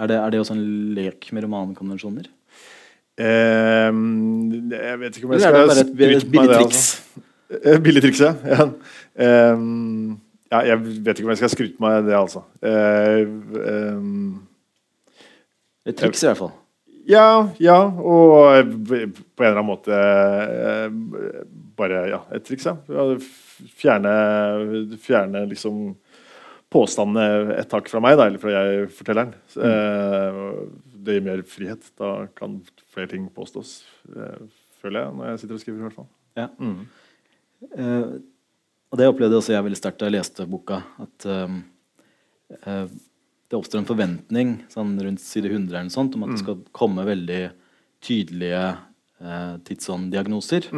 Er 0.00 0.08
det, 0.08 0.16
er 0.16 0.32
det, 0.32 0.40
også 0.40 0.56
en 0.56 0.94
lek 0.96 1.32
med 1.36 1.44
romankonvensjoner? 1.44 2.30
jeg 3.20 4.96
vet 5.02 5.16
ikke 5.18 5.26
om 5.28 5.34
jeg 5.34 5.42
skal 5.42 5.72
skryte 5.76 6.32
meg 6.32 6.48
det. 6.48 6.60
Altså. 6.62 7.26
Eh, 7.50 7.80
Billigtrikset, 7.82 8.36
ja. 8.46 8.68
Um, 9.52 10.20
ja. 10.50 10.62
Jeg 10.70 10.80
vet 11.04 11.18
ikke 11.18 11.26
om 11.26 11.32
jeg 11.34 11.40
skal 11.42 11.52
skryte 11.52 11.82
meg 11.82 12.06
det, 12.06 12.14
altså. 12.16 12.44
Uh, 12.62 13.26
um, 13.98 14.40
et 15.86 15.98
triks, 15.98 16.22
i 16.22 16.30
hvert 16.30 16.38
fall. 16.38 16.52
Ja, 17.10 17.48
ja. 17.58 17.78
Og 17.90 18.70
på 18.86 18.94
en 18.94 19.14
eller 19.38 19.58
annen 19.58 19.70
måte 19.70 20.00
bare 21.76 22.04
ja, 22.12 22.20
et 22.36 22.46
triks, 22.46 22.68
ja. 22.68 22.76
Fjerne, 23.76 24.14
fjerne 25.02 25.44
liksom 25.50 25.94
påstandene 26.70 27.56
et 27.58 27.70
tak 27.70 27.90
fra 27.90 28.00
meg, 28.02 28.16
da, 28.18 28.28
eller 28.30 28.42
fra 28.42 28.54
jeg 28.54 28.88
fortelleren. 28.94 29.34
Eh, 29.58 30.40
det 31.00 31.16
gir 31.16 31.26
mer 31.26 31.42
frihet. 31.48 31.92
Da 31.98 32.28
kan 32.38 32.60
flere 32.94 33.10
ting 33.10 33.26
påstås, 33.34 33.80
eh, 34.14 34.42
føler 34.82 35.04
jeg, 35.04 35.16
når 35.18 35.32
jeg 35.32 35.42
sitter 35.42 35.56
og 35.56 35.62
skriver. 35.64 35.78
i 35.80 35.86
hvert 35.88 35.98
fall. 35.98 36.10
Ja. 36.38 36.48
Eh, 37.74 38.12
og 38.90 38.98
det 38.98 39.06
opplevde 39.06 39.38
også 39.38 39.54
jeg 39.54 39.66
veldig 39.66 39.78
sterkt 39.78 40.00
da 40.00 40.08
jeg 40.08 40.16
leste 40.16 40.46
boka. 40.50 40.80
At 40.98 41.26
uh, 41.30 41.58
uh, 42.66 42.86
det 43.50 43.58
oppstår 43.58 43.82
en 43.82 43.86
forventning 43.86 44.54
sånn 44.70 44.96
rundt 44.98 45.22
side 45.22 45.46
100 45.46 45.70
eller 45.70 45.86
noe 45.86 45.94
sånt, 45.94 46.16
om 46.18 46.26
at 46.26 46.34
det 46.34 46.40
skal 46.42 46.64
komme 46.74 47.04
veldig 47.06 47.42
tydelige 48.02 48.64
eh, 49.20 49.54
tidsånddiagnoser. 49.68 50.70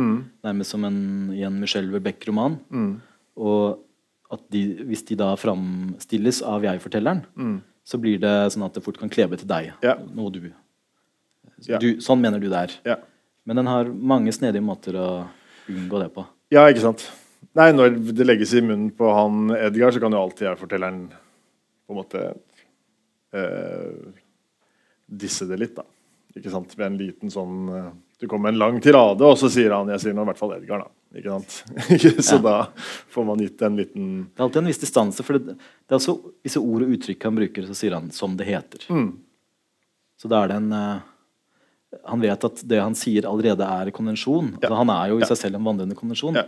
Nærmest 0.44 0.70
som 0.74 0.84
en, 0.88 0.98
i 1.34 1.42
en 1.46 1.60
Michel 1.62 1.90
Verbeck-roman. 1.92 2.58
Og 3.36 3.78
at 4.32 4.40
de, 4.52 4.62
hvis 4.88 5.04
de 5.10 5.16
da 5.20 5.34
framstilles 5.36 6.42
av 6.48 6.64
jeg-fortelleren, 6.64 7.24
så 7.84 7.98
blir 8.00 8.18
det 8.22 8.34
sånn 8.54 8.64
at 8.64 8.74
det 8.76 8.82
fort 8.84 8.98
kan 9.00 9.10
klebe 9.12 9.36
til 9.36 9.48
deg. 9.50 9.72
Ja. 9.84 9.96
Noe 10.14 10.30
du, 10.32 10.52
Ja. 11.68 11.78
du 11.78 12.00
Sånn 12.00 12.20
mener 12.22 12.40
du 12.40 12.48
det 12.48 12.58
er. 12.66 12.72
Ja. 12.86 12.96
Men 13.46 13.56
den 13.58 13.66
har 13.66 13.84
mange 13.92 14.32
snedige 14.32 14.62
måter 14.64 14.96
å 14.96 15.08
unngå 15.68 16.00
det 16.02 16.08
på. 16.14 16.24
Ja, 16.54 16.64
ikke 16.70 16.80
sant. 16.84 17.04
Nei, 17.58 17.72
når 17.74 17.96
det 18.14 18.24
legges 18.26 18.52
i 18.54 18.60
munnen 18.62 18.90
på 18.96 19.08
han 19.12 19.50
Edgar, 19.56 19.90
så 19.92 20.00
kan 20.00 20.12
jo 20.14 20.20
alltid 20.22 20.46
jeg 20.48 20.60
fortelleren 20.60 21.00
på 21.10 21.92
en 21.92 21.98
måte 21.98 22.22
eh, 23.34 24.12
disse 25.10 25.46
det 25.50 25.58
litt, 25.60 25.74
da. 25.76 25.84
Ikke 26.38 26.52
sant? 26.54 26.72
Med 26.78 26.86
en 26.86 26.98
liten 27.00 27.32
sånn 27.34 27.56
eh, 27.74 27.90
Du 28.22 28.28
kommer 28.30 28.46
med 28.48 28.54
en 28.54 28.58
lang 28.62 28.76
tirade, 28.80 29.20
og 29.26 29.34
så 29.40 29.48
sier 29.50 29.72
han 29.74 29.88
Jeg 29.90 29.98
sier 30.04 30.14
nå 30.14 30.22
i 30.22 30.28
hvert 30.30 30.38
fall 30.38 30.52
Edgar, 30.54 30.84
da. 30.84 30.90
Ikke 31.18 31.32
sant? 31.34 31.56
så 32.22 32.36
Ja. 32.38 32.42
da 32.44 32.54
får 33.12 33.24
man 33.26 33.40
gitt 33.42 33.60
en 33.66 33.76
liten 33.76 34.04
Det 34.30 34.38
er 34.38 34.44
alltid 34.46 34.62
en 34.62 34.70
viss 34.70 34.78
distanse, 34.80 35.24
for 35.26 35.36
det, 35.38 35.56
det 35.58 35.90
er 35.92 35.98
også 35.98 36.14
visse 36.46 36.62
ord 36.62 36.84
og 36.86 36.92
uttrykk 36.94 37.26
han 37.28 37.36
bruker, 37.40 37.66
så 37.66 37.74
sier 37.76 37.96
han 37.98 38.10
'som 38.14 38.36
det 38.38 38.46
heter'. 38.46 38.86
Mm. 38.88 39.10
Så 40.22 40.28
da 40.30 40.44
er 40.44 40.48
det 40.48 40.56
en 40.62 40.72
uh, 40.72 41.00
Han 42.08 42.20
vet 42.22 42.44
at 42.44 42.62
det 42.68 42.78
han 42.80 42.94
sier, 42.94 43.26
allerede 43.28 43.60
er 43.66 43.90
konvensjon. 43.90 44.52
Ja. 44.62 44.68
Altså, 44.70 44.76
han 44.78 44.90
er 44.90 45.08
jo 45.10 45.16
i 45.18 45.20
Ja. 45.20 45.26
seg 45.26 45.36
selv 45.36 45.54
en 45.56 45.64
vandrende 45.64 45.94
konvensjon. 45.98 46.38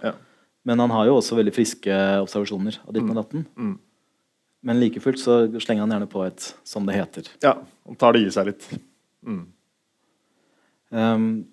Men 0.65 0.79
han 0.79 0.91
har 0.91 1.05
jo 1.07 1.19
også 1.19 1.37
veldig 1.37 1.53
friske 1.53 1.93
observasjoner 2.23 2.79
av 2.89 2.95
ditt 2.95 3.03
og 3.05 3.15
datten. 3.19 3.45
Mm. 3.59 3.79
Men 4.63 4.81
like 4.81 5.01
fullt 5.01 5.19
så 5.21 5.45
slenger 5.61 5.81
han 5.85 5.91
gjerne 5.91 6.09
på 6.09 6.25
et 6.27 6.55
'som 6.65 6.87
det 6.87 6.95
heter'. 6.97 7.29
ja. 7.43 7.59
Han 7.87 7.97
tar 7.97 8.13
det 8.15 8.23
i 8.27 8.31
seg 8.31 8.47
litt. 8.47 8.79
Mm. 9.27 9.47
Um, 10.91 11.45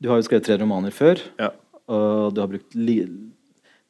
du 0.00 0.08
har 0.10 0.16
jo 0.20 0.26
skrevet 0.26 0.44
tre 0.44 0.58
romaner 0.60 0.90
før, 0.94 1.20
Ja. 1.38 1.50
og 1.88 2.34
du 2.34 2.40
har 2.40 2.48
brukt 2.48 2.74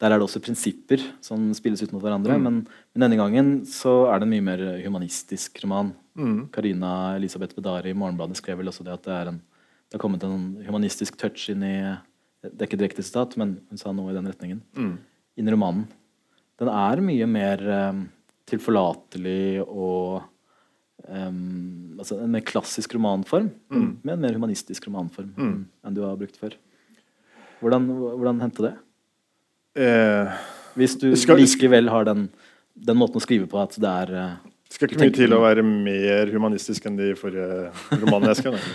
Der 0.00 0.11
er 0.11 0.18
det 0.18 0.26
også 0.26 0.42
prinsipper 0.42 1.00
som 1.23 1.52
spilles 1.54 1.80
ut 1.82 1.92
mot 1.92 2.02
hverandre, 2.02 2.37
Mm. 2.37 2.42
men, 2.42 2.66
men 2.94 3.00
denne 3.11 3.16
gangen 3.16 3.61
så 3.64 4.11
er 4.12 4.18
det 4.18 4.26
en 4.26 4.30
mye 4.34 4.42
mer 4.42 4.82
humanistisk 4.84 5.62
roman. 5.62 5.94
Mm. 6.16 6.49
Elisabeth 7.16 7.54
Bedari 7.54 7.90
i 7.90 7.94
Morgenbladet 7.94 8.37
skrev 8.37 8.58
vel 8.58 8.66
også 8.66 8.84
det 8.84 8.92
at 8.92 9.02
det 9.02 9.28
en 9.28 9.40
det 9.90 10.00
har 10.00 10.08
kommet 10.08 10.25
en 10.25 10.64
humanistisk 10.66 11.16
touch 11.16 11.49
inn 11.50 11.62
i 11.62 11.96
Det 12.42 12.61
er 12.61 12.66
ikke 12.66 12.78
direkte 12.80 13.02
sitat, 13.02 13.37
men 13.38 13.61
hun 13.70 13.78
sa 13.78 13.92
noe 13.92 14.11
i 14.11 14.14
den 14.14 14.26
retningen. 14.26 14.61
Mm. 14.76 14.99
Inn 15.38 15.49
i 15.49 15.52
romanen. 15.52 15.87
Den 16.58 16.68
er 16.68 17.00
mye 17.00 17.26
mer 17.26 17.62
um, 17.90 18.08
tilforlatelig 18.46 19.62
og 19.66 20.23
um, 21.08 21.96
altså 21.98 22.20
En 22.22 22.30
mer 22.32 22.40
klassisk 22.46 22.94
romanform, 22.94 23.50
Mm. 23.70 23.96
med 24.02 24.12
en 24.14 24.20
mer 24.20 24.32
humanistisk 24.38 24.86
romanform 24.86 25.32
enn- 25.36 25.64
enn 25.84 25.94
du 25.94 26.02
har 26.02 26.16
brukt 26.16 26.36
før. 26.36 26.54
Hvordan, 27.60 27.86
hvordan 27.88 28.40
hendte 28.40 28.62
det? 28.68 28.74
Eh, 29.76 30.32
Hvis 30.76 30.98
du 30.98 31.14
Skal- 31.16 31.38
likevel 31.38 31.88
har 31.88 32.04
den, 32.04 32.28
den 32.76 32.96
måten 32.96 33.16
å 33.16 33.22
skrive 33.22 33.46
på 33.46 33.60
at 33.62 33.76
det 33.78 33.88
er 33.88 34.14
uh, 34.14 34.36
skal 34.70 34.88
ikke 34.88 34.98
mye 35.04 35.12
til 35.14 35.30
å 35.32 35.40
være 35.40 35.62
mer 35.62 36.26
humanistisk 36.32 36.86
enn 36.86 36.96
de 36.98 37.12
forrige 37.14 37.70
romanene 37.92 38.34
jeg 38.34 38.42
skrev. 38.42 38.58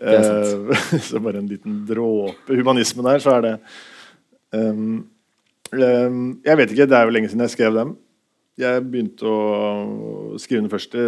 Eh, 0.00 0.98
så 1.10 1.20
bare 1.20 1.42
en 1.42 1.48
liten 1.50 1.82
dråpe 1.84 2.56
humanisme 2.56 3.02
der, 3.04 3.18
så 3.20 3.34
er 3.36 3.42
det 3.44 3.50
um, 4.56 5.04
um, 5.76 6.40
Jeg 6.42 6.56
vet 6.56 6.70
ikke, 6.72 6.86
det 6.88 6.96
er 6.96 7.04
jo 7.04 7.12
lenge 7.12 7.28
siden 7.28 7.44
jeg 7.44 7.52
skrev 7.52 7.74
dem. 7.76 7.90
Jeg 8.58 8.82
begynte 8.90 9.28
å 9.30 10.38
skrive 10.40 10.64
den 10.64 10.72
første 10.72 11.04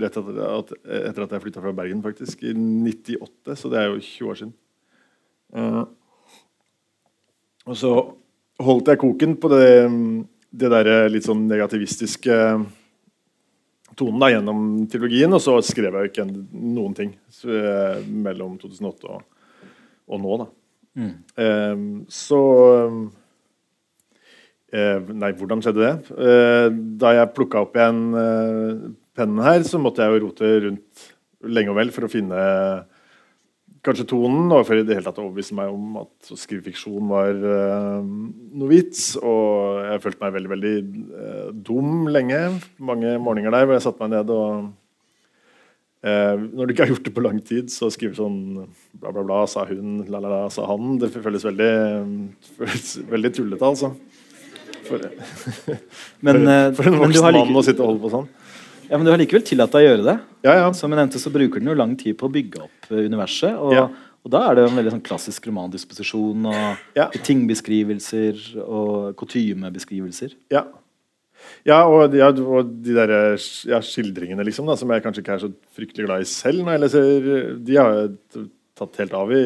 rett 0.00 0.16
etter 0.16 0.40
at, 0.46 0.72
etter 1.10 1.26
at 1.26 1.34
jeg 1.36 1.44
flytta 1.44 1.62
fra 1.62 1.74
Bergen, 1.76 2.00
faktisk. 2.04 2.42
I 2.48 2.54
98, 2.56 3.56
så 3.60 3.70
det 3.72 3.82
er 3.82 3.90
jo 3.90 4.00
20 4.00 4.32
år 4.32 4.40
siden. 4.40 4.54
Uh, 5.56 5.84
og 7.66 7.78
så 7.78 7.92
holdt 8.62 8.90
jeg 8.90 9.02
koken 9.02 9.36
på 9.38 9.50
det, 9.52 9.68
det 10.50 10.72
der 10.72 11.12
litt 11.12 11.26
sånn 11.26 11.46
negativistiske 11.50 12.36
tonen 13.96 14.20
da, 14.20 14.30
gjennom 14.30 14.60
trilogien, 14.92 15.32
og 15.32 15.42
så 15.42 15.56
skrev 15.64 15.94
jeg 15.96 16.06
jo 16.06 16.12
ikke 16.12 16.26
noen 16.28 16.96
ting 16.96 17.14
så, 17.32 17.50
eh, 17.50 18.00
mellom 18.26 18.56
2008 18.60 19.12
og, 19.12 19.22
og 20.12 20.22
nå, 20.22 20.38
da. 20.42 20.48
mm. 21.00 21.12
Eh, 21.44 21.84
så 22.12 22.40
eh, 22.74 22.98
Nei, 24.76 25.32
hvordan 25.38 25.62
skjedde 25.64 25.84
det? 25.84 26.16
Eh, 26.20 26.68
da 27.00 27.14
jeg 27.16 27.32
plukka 27.36 27.62
opp 27.64 27.78
igjen 27.78 28.02
eh, 28.20 28.84
pennen 29.16 29.44
her, 29.44 29.62
så 29.64 29.80
måtte 29.80 30.04
jeg 30.04 30.16
jo 30.16 30.26
rote 30.26 30.52
rundt 30.66 31.06
lenge 31.46 31.72
og 31.72 31.78
vel 31.78 31.92
for 31.94 32.06
å 32.06 32.12
finne 32.12 32.42
kanskje 33.86 34.06
tonen, 34.10 34.48
og 34.50 34.64
for 34.66 34.78
i 34.78 34.84
det 34.86 34.96
hele 34.98 35.06
tatt 35.06 35.20
overbevise 35.22 35.54
meg 35.56 35.70
om 35.70 36.00
at 36.00 36.32
å 36.32 36.38
skrive 36.38 36.64
fiksjon 36.66 37.06
var 37.10 37.36
eh, 37.36 38.08
noe 38.58 38.70
vits. 38.70 39.14
Og 39.20 39.84
jeg 39.86 40.02
følte 40.04 40.24
meg 40.24 40.34
veldig 40.36 40.52
veldig 40.54 40.74
eh, 40.80 41.46
dum 41.68 42.10
lenge. 42.10 42.40
Mange 42.82 43.14
morgener 43.22 43.54
der 43.54 43.68
hvor 43.68 43.78
jeg 43.78 43.86
satte 43.86 44.02
meg 44.02 44.16
ned 44.16 44.32
og 44.34 44.66
eh, 46.02 46.34
Når 46.34 46.66
du 46.66 46.74
ikke 46.74 46.86
har 46.86 46.94
gjort 46.94 47.06
det 47.06 47.14
på 47.16 47.24
lang 47.24 47.40
tid, 47.46 47.70
så 47.72 47.90
skrive 47.94 48.18
sånn 48.18 48.38
bla, 48.98 49.12
bla, 49.12 49.22
bla, 49.22 49.42
sa 49.50 49.66
hun, 49.70 50.00
la, 50.10 50.20
la, 50.20 50.32
la, 50.34 50.42
sa 50.52 50.66
han. 50.72 50.96
Det 51.02 51.12
føles 51.14 51.46
veldig, 51.46 51.72
føles 52.58 52.94
veldig 53.12 53.34
tullete, 53.38 53.74
altså. 53.74 53.94
For, 54.86 55.76
Men, 56.26 56.42
eh, 56.48 56.70
for 56.76 56.88
en 56.90 56.98
voksen 57.02 57.26
mann 57.36 57.58
å 57.60 57.64
sitte 57.66 57.82
og 57.84 57.90
holde 57.92 58.02
på 58.06 58.12
sånn. 58.14 58.28
Ja, 58.86 58.94
men 59.00 59.04
du 59.06 59.10
har 59.10 59.18
likevel 59.18 59.42
tillatt 59.42 59.72
deg 59.74 59.82
å 59.82 59.86
gjøre 59.90 60.04
det. 60.06 60.16
Ja, 60.46 60.52
ja. 60.60 60.66
Som 60.78 60.92
jeg 60.94 61.00
nevnte, 61.00 61.18
så 61.18 61.32
bruker 61.34 61.58
den 61.62 61.72
jo 61.72 61.74
lang 61.78 61.96
tid 61.98 62.14
på 62.20 62.28
å 62.28 62.32
bygge 62.32 62.60
opp 62.68 62.90
eh, 62.92 63.02
universet. 63.08 63.56
Og, 63.58 63.72
Ja. 63.74 63.88
og 64.22 64.30
da 64.30 64.44
er 64.50 64.54
det 64.60 64.66
en 64.70 64.76
veldig 64.78 64.92
sånn 64.94 65.02
klassisk 65.08 65.48
romandisposisjon 65.50 66.46
og 66.52 66.78
Ja. 66.94 67.08
tingbeskrivelser 67.10 68.60
og 68.62 69.16
kutymebeskrivelser. 69.18 70.36
Ja. 70.54 70.64
Ja, 71.66 71.82
og, 71.86 72.14
ja, 72.16 72.30
og 72.30 72.70
de 72.82 72.94
der 72.96 73.10
ja, 73.68 73.78
skildringene 73.84 74.42
liksom, 74.46 74.66
da, 74.70 74.74
som 74.78 74.90
jeg 74.90 75.02
kanskje 75.04 75.22
ikke 75.22 75.34
er 75.36 75.42
så 75.44 75.50
fryktelig 75.76 76.06
glad 76.06 76.22
i 76.24 76.30
selv, 76.30 76.62
når 76.64 76.72
jeg 76.76 76.82
leser, 76.86 77.58
de 77.66 77.76
har 77.76 77.92
jeg 78.00 78.46
tatt 78.78 78.96
helt 79.02 79.14
av 79.18 79.30
i, 79.34 79.42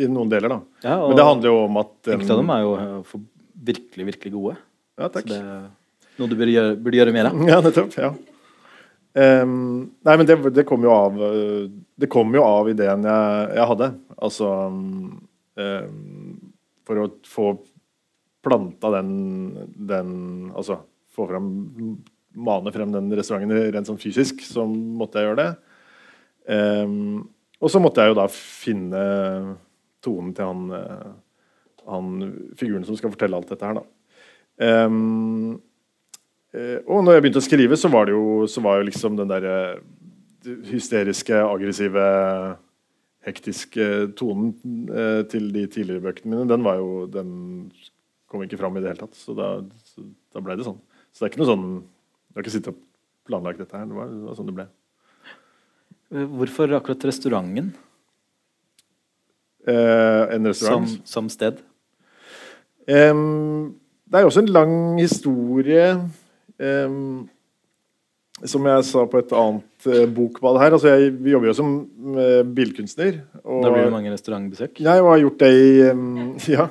i 0.00 0.06
noen 0.10 0.30
deler. 0.30 0.48
da. 0.54 0.60
Ja, 0.86 0.96
og 1.02 1.10
Men 1.12 1.18
det 1.20 1.26
handler 1.28 1.50
jo 1.52 1.58
om 1.66 1.78
at 1.82 2.10
enkelte 2.14 2.34
av 2.36 2.42
dem 2.42 2.50
er 2.54 2.64
jo 2.64 2.72
eh, 2.78 2.96
for 3.10 3.26
virkelig, 3.60 4.06
virkelig 4.12 4.32
gode. 4.34 4.56
Ja, 5.00 5.08
Så 5.08 5.12
takk. 5.18 5.30
det 5.30 5.38
er 5.40 5.68
noe 6.20 6.28
du 6.28 6.36
burde 6.36 6.52
gjøre, 6.52 6.76
burde 6.80 7.00
gjøre 7.00 7.14
mer 7.16 7.30
av. 7.30 7.40
Ja, 7.48 7.60
nettopp. 7.64 7.96
ja. 8.00 8.12
Um, 9.10 9.90
nei, 10.06 10.14
men 10.20 10.26
det, 10.28 10.36
det 10.54 10.62
kom 10.68 10.84
jo 10.86 10.92
av 10.94 11.16
Det 11.98 12.06
kom 12.12 12.30
jo 12.30 12.44
av 12.46 12.68
ideen 12.70 13.02
jeg, 13.08 13.48
jeg 13.58 13.66
hadde. 13.72 13.88
Altså 14.22 14.50
um, 14.70 15.18
For 16.86 17.00
å 17.02 17.08
få 17.26 17.46
planta 18.46 18.92
den, 18.94 19.10
den 19.74 20.12
Altså 20.54 20.78
få 21.10 21.26
fram 21.26 21.48
Mane 22.38 22.70
frem 22.70 22.92
den 22.94 23.10
restauranten 23.18 23.72
rent 23.74 23.88
sånn 23.90 23.98
fysisk, 23.98 24.44
så 24.46 24.62
måtte 24.70 25.18
jeg 25.18 25.26
gjøre 25.26 25.40
det. 25.40 25.48
Um, 26.46 27.24
og 27.58 27.72
så 27.74 27.80
måtte 27.82 28.04
jeg 28.04 28.12
jo 28.12 28.20
da 28.20 28.28
finne 28.30 29.00
tonen 30.06 30.30
til 30.38 30.46
han, 30.46 30.60
eh, 30.78 31.08
han 31.88 32.12
figuren 32.58 32.84
som 32.86 32.96
skal 32.98 33.12
fortelle 33.12 33.38
alt 33.38 33.50
dette 33.52 33.66
her, 33.66 33.80
da. 33.80 33.84
Eh, 34.60 34.90
og 36.82 37.04
når 37.06 37.16
jeg 37.16 37.24
begynte 37.24 37.42
å 37.42 37.46
skrive, 37.46 37.78
så 37.78 37.90
var 37.92 38.08
det 38.08 38.16
jo, 38.16 38.46
så 38.50 38.62
var 38.64 38.80
jo 38.80 38.88
liksom 38.88 39.16
den 39.18 39.30
der 39.30 39.46
eh, 39.46 39.78
hysteriske, 40.70 41.36
aggressive, 41.46 42.04
hektiske 43.26 43.86
tonen 44.18 44.54
eh, 44.88 45.22
til 45.30 45.50
de 45.54 45.66
tidligere 45.70 46.02
bøkene 46.08 46.32
mine, 46.32 46.48
den 46.48 46.64
var 46.64 46.80
jo 46.80 47.04
Den 47.12 47.32
kom 48.30 48.42
ikke 48.44 48.58
fram 48.60 48.78
i 48.78 48.82
det 48.82 48.92
hele 48.92 49.02
tatt. 49.02 49.18
Så 49.18 49.34
da, 49.36 49.58
så 49.90 50.06
da 50.32 50.42
ble 50.42 50.56
det 50.58 50.66
sånn. 50.66 50.78
Så 51.10 51.22
det 51.22 51.28
er 51.28 51.32
ikke 51.32 51.42
noe 51.42 51.50
sånn 51.50 51.64
Du 51.82 52.38
har 52.38 52.44
ikke 52.44 52.54
sittet 52.54 52.72
og 52.72 52.82
planlagt 53.26 53.58
dette 53.60 53.76
her. 53.76 53.88
Det 53.90 53.96
var, 53.96 54.10
det 54.10 54.26
var 54.28 54.36
sånn 54.38 54.50
det 54.50 54.56
ble. 54.56 54.66
Hvorfor 56.38 56.72
akkurat 56.78 57.06
restauranten 57.10 57.72
Eh, 59.68 60.22
en 60.34 60.40
som, 60.40 60.46
restaurant. 60.46 60.92
som 61.04 61.28
sted? 61.28 61.58
Em, 62.88 63.74
det 64.08 64.18
er 64.18 64.24
jo 64.24 64.30
også 64.30 64.42
en 64.44 64.54
lang 64.54 64.72
historie 64.98 65.84
um, 66.58 67.28
Som 68.48 68.66
jeg 68.66 68.86
sa 68.88 69.04
på 69.06 69.20
et 69.20 69.34
annet 69.36 69.88
uh, 69.90 70.06
bokbad 70.14 70.60
her. 70.62 70.76
Altså 70.76 70.94
jeg 70.94 71.12
vi 71.20 71.34
jobber 71.34 71.50
jo 71.50 71.58
som 71.58 71.74
uh, 72.16 72.40
billedkunstner. 72.44 73.20
Da 73.44 73.72
blir 73.72 73.84
det 73.84 73.92
mange 73.92 74.14
restaurantbesøk. 74.14 74.80
Jeg 74.80 75.04
har 75.08 75.20
gjort 75.24 75.42
det 75.44 75.52
i 75.56 75.90
um, 75.90 76.38
Ja. 76.56 76.70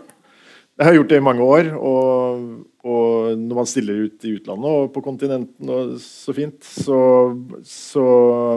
Jeg 0.79 0.87
har 0.87 0.95
gjort 0.95 1.09
det 1.11 1.19
i 1.19 1.27
mange 1.27 1.43
år. 1.43 1.73
Og 1.75 2.65
og 2.87 3.35
når 3.35 3.57
man 3.57 3.67
stiller 3.67 4.05
ut 4.05 4.23
i 4.23 4.37
utlandet 4.37 4.71
og 4.71 4.91
på 4.95 5.01
kontinenten 5.03 5.71
og 5.73 5.97
så 5.99 6.31
fint, 6.35 6.63
så, 6.63 6.99
så 7.67 8.05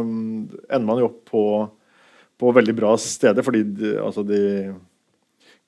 um, 0.05 0.45
ender 0.69 0.87
man 0.87 1.01
jo 1.03 1.09
opp 1.09 1.33
på, 1.33 1.45
på 2.39 2.53
veldig 2.55 2.75
bra 2.79 2.93
steder. 3.03 3.43
Fordi 3.43 3.65
de, 3.67 3.97
altså 3.99 4.23
de 4.27 4.43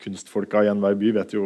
kunstfolka 0.04 0.64
i 0.64 0.70
enhver 0.72 0.96
by 1.00 1.12
vet 1.16 1.34
jo 1.36 1.44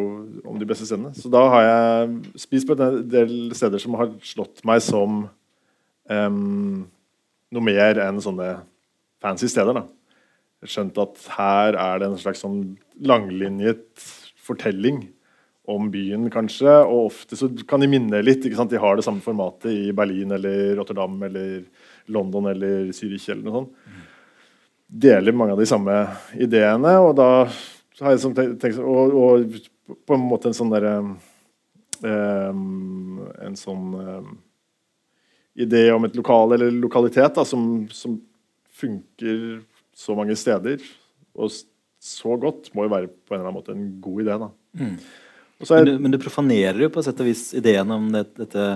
om 0.48 0.58
de 0.58 0.66
beste 0.68 0.86
stedene. 0.88 1.12
Så 1.16 1.30
da 1.32 1.42
har 1.52 1.66
jeg 1.66 2.38
spist 2.46 2.68
på 2.68 2.76
en 2.76 3.02
del 3.10 3.34
steder 3.56 3.82
som 3.82 3.96
har 4.00 4.12
slått 4.24 4.64
meg 4.68 4.82
som 4.84 5.26
um, 6.08 6.86
noe 7.54 7.64
mer 7.64 8.00
enn 8.04 8.22
sånne 8.24 8.56
fancy 9.22 9.50
steder. 9.50 9.76
da. 9.76 9.84
Jeg 10.64 10.74
skjønte 10.74 11.04
at 11.04 11.28
her 11.36 11.78
er 11.78 12.00
det 12.00 12.08
en 12.08 12.18
slags 12.20 12.42
sånn 12.42 12.58
langlinjet 12.98 14.08
fortelling 14.42 15.04
om 15.68 15.90
byen, 15.92 16.26
kanskje. 16.32 16.72
Og 16.88 17.12
ofte 17.12 17.38
så 17.38 17.50
kan 17.68 17.82
de 17.84 17.90
minne 17.90 18.22
litt. 18.24 18.44
ikke 18.44 18.58
sant? 18.58 18.72
De 18.72 18.80
har 18.80 18.98
det 18.98 19.06
samme 19.06 19.22
formatet 19.24 19.70
i 19.70 19.94
Berlin 19.96 20.32
eller 20.34 20.74
Rotterdam 20.80 21.20
eller 21.28 21.62
London 22.10 22.48
eller 22.50 22.88
Zürich 22.96 23.28
eller 23.28 23.44
noe 23.44 23.58
sånt. 23.60 23.74
Deler 24.88 25.36
mange 25.36 25.52
av 25.52 25.60
de 25.60 25.68
samme 25.68 25.96
ideene. 26.40 26.94
Og 27.04 27.12
da 27.18 27.30
har 28.06 28.14
jeg 28.14 28.22
som 28.22 28.34
tenkt 28.36 28.78
og, 28.78 29.14
og, 29.14 29.56
på 30.06 30.16
en 30.16 30.26
måte 30.28 30.50
en 30.50 30.56
sånn 30.56 30.70
derre 30.70 30.94
um, 32.04 33.22
En 33.42 33.56
sånn 33.58 33.94
um, 33.96 34.28
idé 35.58 35.88
om 35.90 36.04
et 36.06 36.14
lokal 36.14 36.54
eller 36.54 36.70
lokalitet 36.70 37.34
da, 37.34 37.44
som, 37.48 37.88
som 37.90 38.14
funker 38.78 39.58
så 39.96 40.14
mange 40.14 40.36
steder 40.38 40.82
og 41.38 41.50
så 41.98 42.36
godt, 42.38 42.70
må 42.74 42.86
jo 42.86 42.92
være 42.92 43.08
på 43.10 43.34
en 43.34 43.40
eller 43.40 43.48
annen 43.48 43.58
måte 43.58 43.74
en 43.74 43.88
god 44.02 44.22
idé. 44.22 44.36
da. 44.38 44.48
Mm. 44.78 44.94
Er, 45.58 45.72
men, 45.72 45.88
du, 45.88 45.92
men, 45.98 46.14
du, 46.14 46.18
profanerer 46.22 46.84
jo 46.84 46.90
på 46.94 47.02
sett 47.02 47.18
og 47.18 47.26
vis 47.26 47.48
ideen 47.58 47.90
om 47.90 48.06
det, 48.14 48.24
dette 48.38 48.66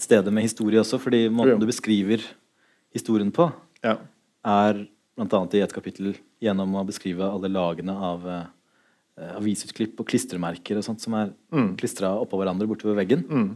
stedet 0.00 0.32
med 0.32 0.44
historie 0.44 0.80
også, 0.80 1.00
fordi 1.00 1.24
måten 1.32 1.60
du 1.60 1.68
beskriver 1.68 2.24
historien 2.92 3.30
på, 3.32 3.48
ja. 3.84 3.96
er 4.44 4.84
bl.a. 5.20 5.40
i 5.56 5.62
et 5.64 5.74
kapittel 5.74 6.14
gjennom 6.42 6.78
å 6.78 6.86
beskrive 6.88 7.26
alle 7.26 7.50
lagene 7.52 7.94
av 7.94 8.26
uh, 8.26 8.44
avisutklipp 9.36 10.00
og 10.00 10.08
klistremerker 10.08 10.80
og 10.80 10.86
sånt 10.86 11.02
som 11.04 11.16
er 11.18 11.32
mm. 11.52 11.74
klistra 11.80 12.12
oppå 12.22 12.40
hverandre 12.40 12.68
bortover 12.70 12.96
veggen. 13.02 13.26
Mm. 13.28 13.50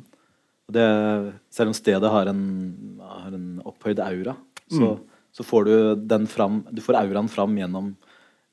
Og 0.64 0.76
det, 0.76 0.88
selv 1.52 1.72
om 1.72 1.76
stedet 1.76 2.10
har 2.12 2.30
en, 2.30 2.42
har 3.04 3.36
en 3.36 3.48
opphøyd 3.68 4.00
aura, 4.04 4.36
så, 4.64 4.94
mm. 4.94 5.24
så, 5.36 5.46
får 5.46 5.68
du 5.68 5.74
den 6.08 6.28
fram 6.30 6.62
Du 6.72 6.80
får 6.84 6.96
auraen 7.02 7.28
fram 7.28 7.56
gjennom 7.58 7.94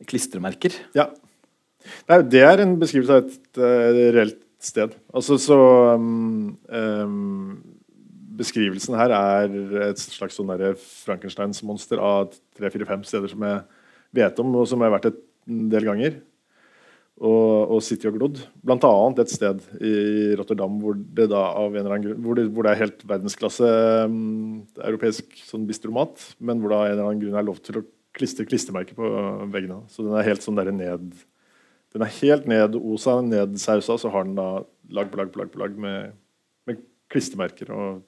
klistremerker. 0.09 0.75
Ja. 0.97 1.09
Nei, 2.09 2.21
det 2.29 2.41
er 2.45 2.63
en 2.63 2.75
beskrivelse 2.81 3.19
av 3.19 3.27
et 3.27 3.61
uh, 3.61 4.01
reelt 4.17 4.41
sted. 4.61 4.93
Altså 5.15 5.39
så 5.41 5.57
um, 5.97 6.57
um, 6.69 7.55
Beskrivelsen 8.41 8.97
her 8.97 9.13
er 9.15 9.53
et 9.91 10.01
slags 10.01 10.39
sånn 10.39 10.51
Frankensteins-monster 10.51 12.01
av 12.01 12.33
tre-fire-fem 12.57 13.05
steder 13.07 13.31
som 13.31 13.45
jeg 13.45 13.61
vet 14.21 14.43
om, 14.43 14.57
og 14.59 14.67
som 14.69 14.81
jeg 14.81 14.89
har 14.89 14.97
vært 14.97 15.09
et 15.11 15.23
del 15.71 15.87
ganger. 15.87 16.19
Og, 17.21 17.75
og 17.75 17.81
City 17.85 18.07
og 18.09 18.15
glodd. 18.17 18.39
Blant 18.65 18.85
annet 18.87 19.19
et 19.21 19.29
sted 19.29 19.59
i 19.77 19.91
Rotterdam 20.39 20.79
hvor 20.81 20.95
det 20.97 21.27
da 21.29 21.41
av 21.59 21.75
en 21.77 21.89
grunn 21.91 22.23
hvor 22.25 22.39
det, 22.39 22.47
hvor 22.49 22.65
det 22.65 22.71
er 22.71 22.79
helt 22.79 23.03
verdensklasse 23.05 23.67
um, 24.09 24.63
europeisk 24.87 25.35
sånn 25.45 25.67
bistromat, 25.69 26.17
men 26.41 26.63
hvor 26.63 26.73
det 26.73 26.79
av 26.79 26.87
en 26.87 26.95
eller 26.95 27.09
annen 27.11 27.21
grunn 27.21 27.37
er 27.37 27.45
lov 27.45 27.59
til 27.61 27.77
å 27.77 27.85
klistre 28.17 28.47
klistremerker 28.49 28.97
på 28.97 29.11
veggene. 29.53 29.83
Så 29.91 30.07
den 30.07 30.17
er 30.17 30.25
helt 30.31 30.41
sånn 30.41 30.57
der 30.57 30.73
ned 30.73 31.11
den 31.91 32.05
er 32.05 32.13
helt 32.21 32.47
nedosa, 32.47 33.17
nedsausa, 33.25 33.97
så 33.99 34.11
har 34.13 34.23
den 34.23 34.37
da 34.37 34.63
lag 34.95 35.11
på 35.11 35.19
lag 35.19 35.31
på 35.31 35.41
lag, 35.41 35.51
på 35.51 35.59
lag 35.59 35.75
med, 35.75 36.13
med 36.69 36.79
klistremerker 37.11 37.71
og, 37.75 38.01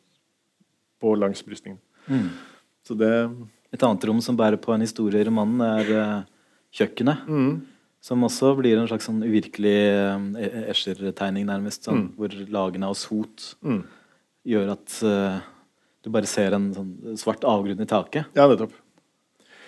på 1.03 1.13
langs 1.19 1.43
brystningen. 1.45 1.81
Mm. 2.07 2.31
Så 2.87 2.97
det 2.99 3.11
Et 3.73 3.81
annet 3.81 4.03
rom 4.05 4.19
som 4.21 4.35
bærer 4.37 4.59
på 4.61 4.69
en 4.69 4.83
historie 4.85 5.17
i 5.17 5.25
romanen, 5.25 5.61
er 5.65 5.87
uh, 5.97 6.25
kjøkkenet. 6.77 7.23
Mm. 7.25 7.55
Som 8.05 8.25
også 8.27 8.51
blir 8.59 8.77
en 8.77 8.85
slags 8.85 9.07
sånn 9.09 9.23
uvirkelig 9.25 9.79
uh, 9.97 10.67
Escher-tegning, 10.69 11.47
nærmest. 11.49 11.87
Sånn, 11.87 12.03
mm. 12.03 12.11
Hvor 12.19 12.35
lagene 12.53 12.91
av 12.91 12.99
sot 13.01 13.47
mm. 13.65 13.79
gjør 14.53 14.75
at 14.75 14.99
uh, 15.01 15.41
du 16.03 16.11
bare 16.13 16.29
ser 16.29 16.53
en 16.53 16.69
sånn 16.75 17.17
svart 17.19 17.45
avgrunn 17.47 17.81
i 17.81 17.89
taket. 17.89 18.29
Ja, 18.37 18.45
nettopp. 18.51 18.75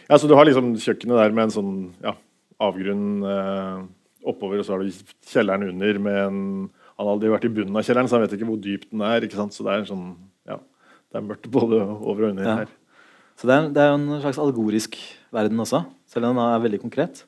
Ja, 0.06 0.19
så 0.19 0.28
du 0.30 0.36
har 0.38 0.45
liksom 0.45 0.74
kjøkkenet 0.78 1.17
der 1.17 1.34
med 1.34 1.48
en 1.48 1.54
sånn 1.56 1.76
ja, 2.04 2.13
avgrunn 2.62 3.24
eh, 3.26 3.86
oppover, 4.28 4.60
og 4.60 4.67
så 4.67 4.76
har 4.76 4.84
du 4.84 5.06
kjelleren 5.32 5.69
under 5.71 6.02
med 6.02 6.19
en 6.26 6.41
Han 6.95 7.10
har 7.10 7.15
aldri 7.17 7.30
vært 7.34 7.45
i 7.50 7.50
bunnen 7.52 7.76
av 7.76 7.84
kjelleren, 7.84 8.08
så 8.08 8.15
han 8.15 8.21
vet 8.24 8.38
ikke 8.38 8.45
hvor 8.48 8.60
dyp 8.63 8.86
den 8.88 9.02
er. 9.04 9.24
ikke 9.26 9.36
sant? 9.36 9.52
Så 9.52 9.65
det 9.65 9.71
er 9.74 9.82
en 9.82 9.89
sånn, 9.89 10.04
det 11.15 11.21
er 11.21 11.30
mørkt 11.30 11.47
både 11.51 11.80
over 11.80 12.28
og 12.28 12.34
under 12.34 12.43
ja. 12.43 12.58
her. 12.63 12.73
Så 13.39 13.47
det 13.47 13.56
er, 13.56 13.69
det 13.71 13.84
er 13.84 13.89
jo 13.91 13.99
en 14.01 14.21
slags 14.23 14.39
algorisk 14.39 14.99
verden 15.36 15.63
også, 15.63 15.86
selv 16.12 16.28
om 16.28 16.36
den 16.36 16.43
er 16.43 16.63
veldig 16.63 16.82
konkret? 16.84 17.23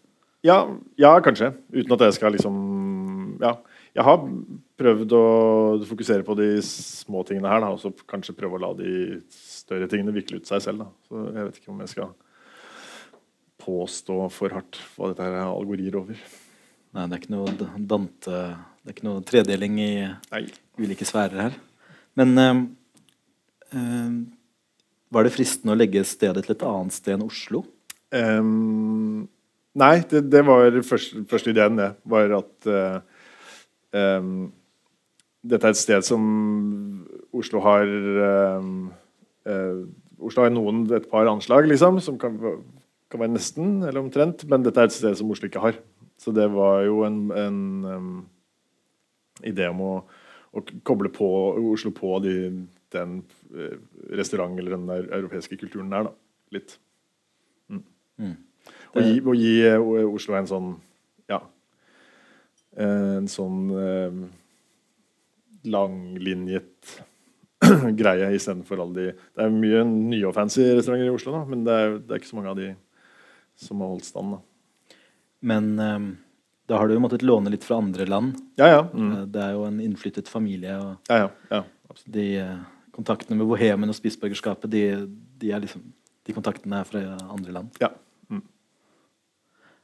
Ja, 0.46 0.60
ja, 1.00 1.16
kanskje. 1.24 1.54
Uten 1.74 1.96
at 1.96 2.08
jeg 2.08 2.20
skal 2.20 2.36
liksom 2.36 2.64
Ja. 3.42 3.58
Jeg 3.98 4.06
har 4.06 4.20
prøvd 4.78 5.14
å 5.18 5.22
fokusere 5.90 6.22
på 6.22 6.36
de 6.38 6.60
små 6.62 7.24
tingene 7.26 7.50
her, 7.50 7.64
og 7.66 7.80
så 7.82 7.90
kanskje 8.06 8.36
prøve 8.38 8.60
å 8.60 8.62
la 8.62 8.70
de 8.78 9.24
større 9.34 9.88
tingene 9.90 10.14
vikle 10.14 10.38
ut 10.38 10.46
seg 10.46 10.62
selv. 10.62 10.84
Da. 10.84 10.90
Så 11.08 11.24
jeg 11.34 11.48
vet 11.48 11.58
ikke 11.58 11.72
om 11.74 11.80
jeg 11.82 11.94
skal 11.96 12.12
påstå 13.64 14.18
for 14.36 14.54
hardt 14.54 14.78
hva 14.94 15.10
dette 15.10 15.26
er 15.26 15.40
algorier 15.48 15.98
over. 15.98 16.20
Nei, 16.94 17.08
det 17.08 17.18
er 17.18 17.24
ikke 17.24 17.34
noe 17.34 17.56
Dante 17.90 18.38
Det 18.38 18.92
er 18.92 18.96
ikke 18.96 19.08
noe 19.10 19.26
tredeling 19.26 19.82
i 19.82 19.92
Nei. 20.06 20.44
ulike 20.78 21.08
sfærer 21.08 21.48
her. 21.48 21.58
Men 22.18 22.38
øh, 22.38 22.62
var 23.74 25.26
det 25.26 25.34
fristende 25.36 25.74
å 25.76 25.80
legge 25.80 26.04
stedet 26.08 26.46
til 26.46 26.56
et 26.56 26.64
annet 26.68 26.96
sted 26.96 27.16
enn 27.16 27.26
Oslo? 27.26 27.64
Um, 28.16 29.28
nei, 29.78 29.96
det, 30.08 30.24
det, 30.32 30.44
var 30.48 30.72
første, 30.88 31.24
første 31.28 31.52
ideen, 31.52 31.80
det. 31.80 31.92
Var 32.08 32.36
at 32.38 32.70
uh, 32.72 33.00
um, 33.92 34.48
dette 35.48 35.68
er 35.68 35.76
et 35.76 35.80
sted 35.80 36.08
som 36.08 36.24
Oslo 37.36 37.62
har 37.64 37.88
um, 38.58 38.74
uh, 39.48 39.84
Oslo 40.18 40.44
har 40.44 40.54
noen, 40.54 40.86
et 40.96 41.06
par 41.12 41.30
anslag 41.30 41.68
liksom, 41.70 42.00
som 42.02 42.18
kan, 42.18 42.40
kan 43.12 43.22
være 43.22 43.36
nesten 43.36 43.84
eller 43.84 44.02
omtrent, 44.02 44.48
men 44.50 44.64
dette 44.66 44.82
er 44.82 44.90
et 44.90 44.96
sted 44.96 45.20
som 45.20 45.30
Oslo 45.34 45.50
ikke 45.50 45.62
har. 45.62 45.78
Så 46.18 46.34
det 46.34 46.48
var 46.50 46.82
jo 46.88 47.04
en, 47.06 47.20
en 47.38 47.60
idé 49.46 49.68
om 49.70 49.84
å, 49.86 49.92
å, 50.58 50.64
koble 50.88 51.12
på 51.14 51.28
Oslo 51.70 51.94
på 51.94 52.18
de, 52.26 52.34
den 52.96 53.20
uh, 53.54 53.78
restaurant- 54.16 54.60
eller 54.60 54.78
den 54.78 54.90
europeiske 54.90 55.58
kulturen 55.60 55.92
der, 55.94 56.10
da. 56.10 56.14
Litt. 56.56 56.78
Mm. 57.70 57.84
Mm. 58.18 58.36
Og, 58.94 59.02
gi, 59.02 59.20
og 59.22 59.36
gi 59.36 59.54
uh, 59.68 60.14
Oslo 60.14 60.38
en 60.38 60.50
sånn 60.50 60.74
ja 61.28 61.42
En 62.78 63.26
sånn 63.32 63.72
eh, 63.74 64.20
langlinjet 65.68 66.92
greie 68.00 68.30
istedenfor 68.38 68.84
alle 68.84 68.96
de 68.96 69.08
Det 69.16 69.44
er 69.44 69.56
mye 69.56 69.82
nye 69.88 70.28
og 70.30 70.36
fancy 70.38 70.66
restauranter 70.70 71.10
i 71.10 71.16
Oslo, 71.16 71.34
da, 71.34 71.42
men 71.50 71.66
det 71.66 71.74
er, 71.74 71.98
det 71.98 72.14
er 72.14 72.22
ikke 72.22 72.30
så 72.30 72.38
mange 72.38 72.54
av 72.54 72.60
de 72.60 72.70
som 73.58 73.82
har 73.82 73.90
holdt 73.90 74.06
stand. 74.06 74.36
da. 74.36 75.00
Men 75.40 75.80
um, 75.80 76.08
da 76.70 76.78
har 76.78 76.88
du 76.88 76.94
jo 76.94 77.02
måttet 77.02 77.26
låne 77.26 77.52
litt 77.54 77.66
fra 77.66 77.80
andre 77.82 78.06
land. 78.06 78.38
Ja, 78.60 78.68
ja. 78.70 78.82
Mm. 78.92 79.12
Eh, 79.12 79.26
det 79.34 79.44
er 79.44 79.56
jo 79.56 79.66
en 79.66 79.80
innflyttet 79.82 80.30
familie. 80.30 80.76
Og 80.78 81.10
ja, 81.10 81.30
ja, 81.50 81.62
de 82.14 82.28
uh, 82.44 82.58
kontaktene 82.98 83.38
med 83.38 83.48
bohemen 83.50 83.92
og 83.92 83.98
spissborgerskapet, 83.98 84.72
de, 84.74 84.84
de, 85.42 85.52
er 85.54 85.64
liksom, 85.64 85.84
de 86.28 86.36
kontaktene 86.36 86.82
er 86.82 86.88
fra 86.90 87.04
andre 87.30 87.56
land. 87.60 87.82
Ja. 87.82 87.92
Mm. 88.30 88.44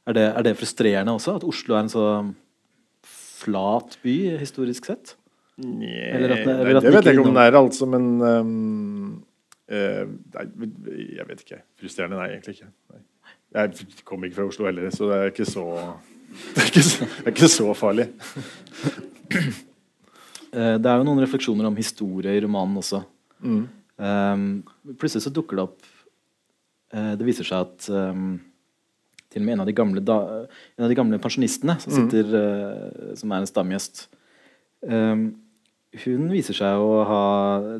Er, 0.06 0.16
det, 0.16 0.24
er, 0.30 0.46
det, 0.48 0.56
frustrerende 0.60 1.14
også, 1.14 1.38
at 1.38 1.46
Oslo 1.48 1.76
er 1.76 1.84
en 1.84 1.92
så 1.92 2.06
flat 3.44 3.98
by 4.02 4.16
historisk 4.40 4.90
sett? 4.90 5.16
Nei, 5.62 5.94
det, 6.18 6.40
det 6.42 6.66
vet 6.66 7.06
jeg 7.06 7.14
ikke 7.14 7.28
om 7.28 7.36
det 7.36 7.44
er, 7.46 7.56
altså, 7.60 7.86
men 7.86 8.08
um, 8.18 9.10
uh, 9.70 10.00
Nei, 10.34 10.46
jeg 11.14 11.28
vet 11.28 11.44
ikke. 11.44 11.60
Frustrerende, 11.78 12.18
nei, 12.18 12.32
egentlig 12.34 12.56
ikke. 12.58 12.72
Nei. 12.94 13.04
Jeg 13.54 14.02
kommer 14.02 14.26
ikke 14.26 14.40
fra 14.40 14.48
Oslo 14.50 14.66
heller, 14.66 14.90
så 14.90 15.12
det 15.12 15.20
er 15.20 15.30
ikke 15.30 15.46
så 15.46 15.68
Det 16.54 16.64
er 16.64 16.66
ikke 16.72 16.82
så, 16.82 17.06
det 17.06 17.28
er 17.28 17.36
ikke 17.36 17.52
så 17.52 17.68
farlig. 17.78 18.08
Eh, 20.54 20.76
det 20.78 20.90
er 20.90 21.00
jo 21.00 21.06
noen 21.08 21.22
refleksjoner 21.24 21.68
om 21.68 21.76
historie 21.78 22.34
i 22.34 22.42
romanen 22.44 22.78
også. 22.80 23.02
Mm. 23.44 23.62
Um, 23.94 24.48
plutselig 24.98 25.24
så 25.26 25.30
dukker 25.30 25.54
det 25.54 25.62
opp 25.68 25.84
uh, 26.90 27.12
Det 27.14 27.26
viser 27.28 27.46
seg 27.46 27.60
at 27.62 27.84
um, 27.94 28.40
til 29.30 29.38
og 29.38 29.46
med 29.46 29.54
en 29.54 29.62
av 29.62 29.68
de 29.68 29.74
gamle, 29.76 30.02
da, 30.02 30.16
en 30.74 30.86
av 30.86 30.90
de 30.90 30.96
gamle 30.98 31.20
pensjonistene 31.22 31.76
som, 31.78 31.92
mm. 31.92 31.98
sitter, 32.00 32.32
uh, 32.34 33.12
som 33.20 33.30
er 33.30 33.44
en 33.44 33.50
stamgjest 33.50 34.02
um, 34.82 35.28
hun 36.02 36.26
viser 36.32 36.58
seg 36.58 36.82
å 36.82 37.04
ha 37.06 37.22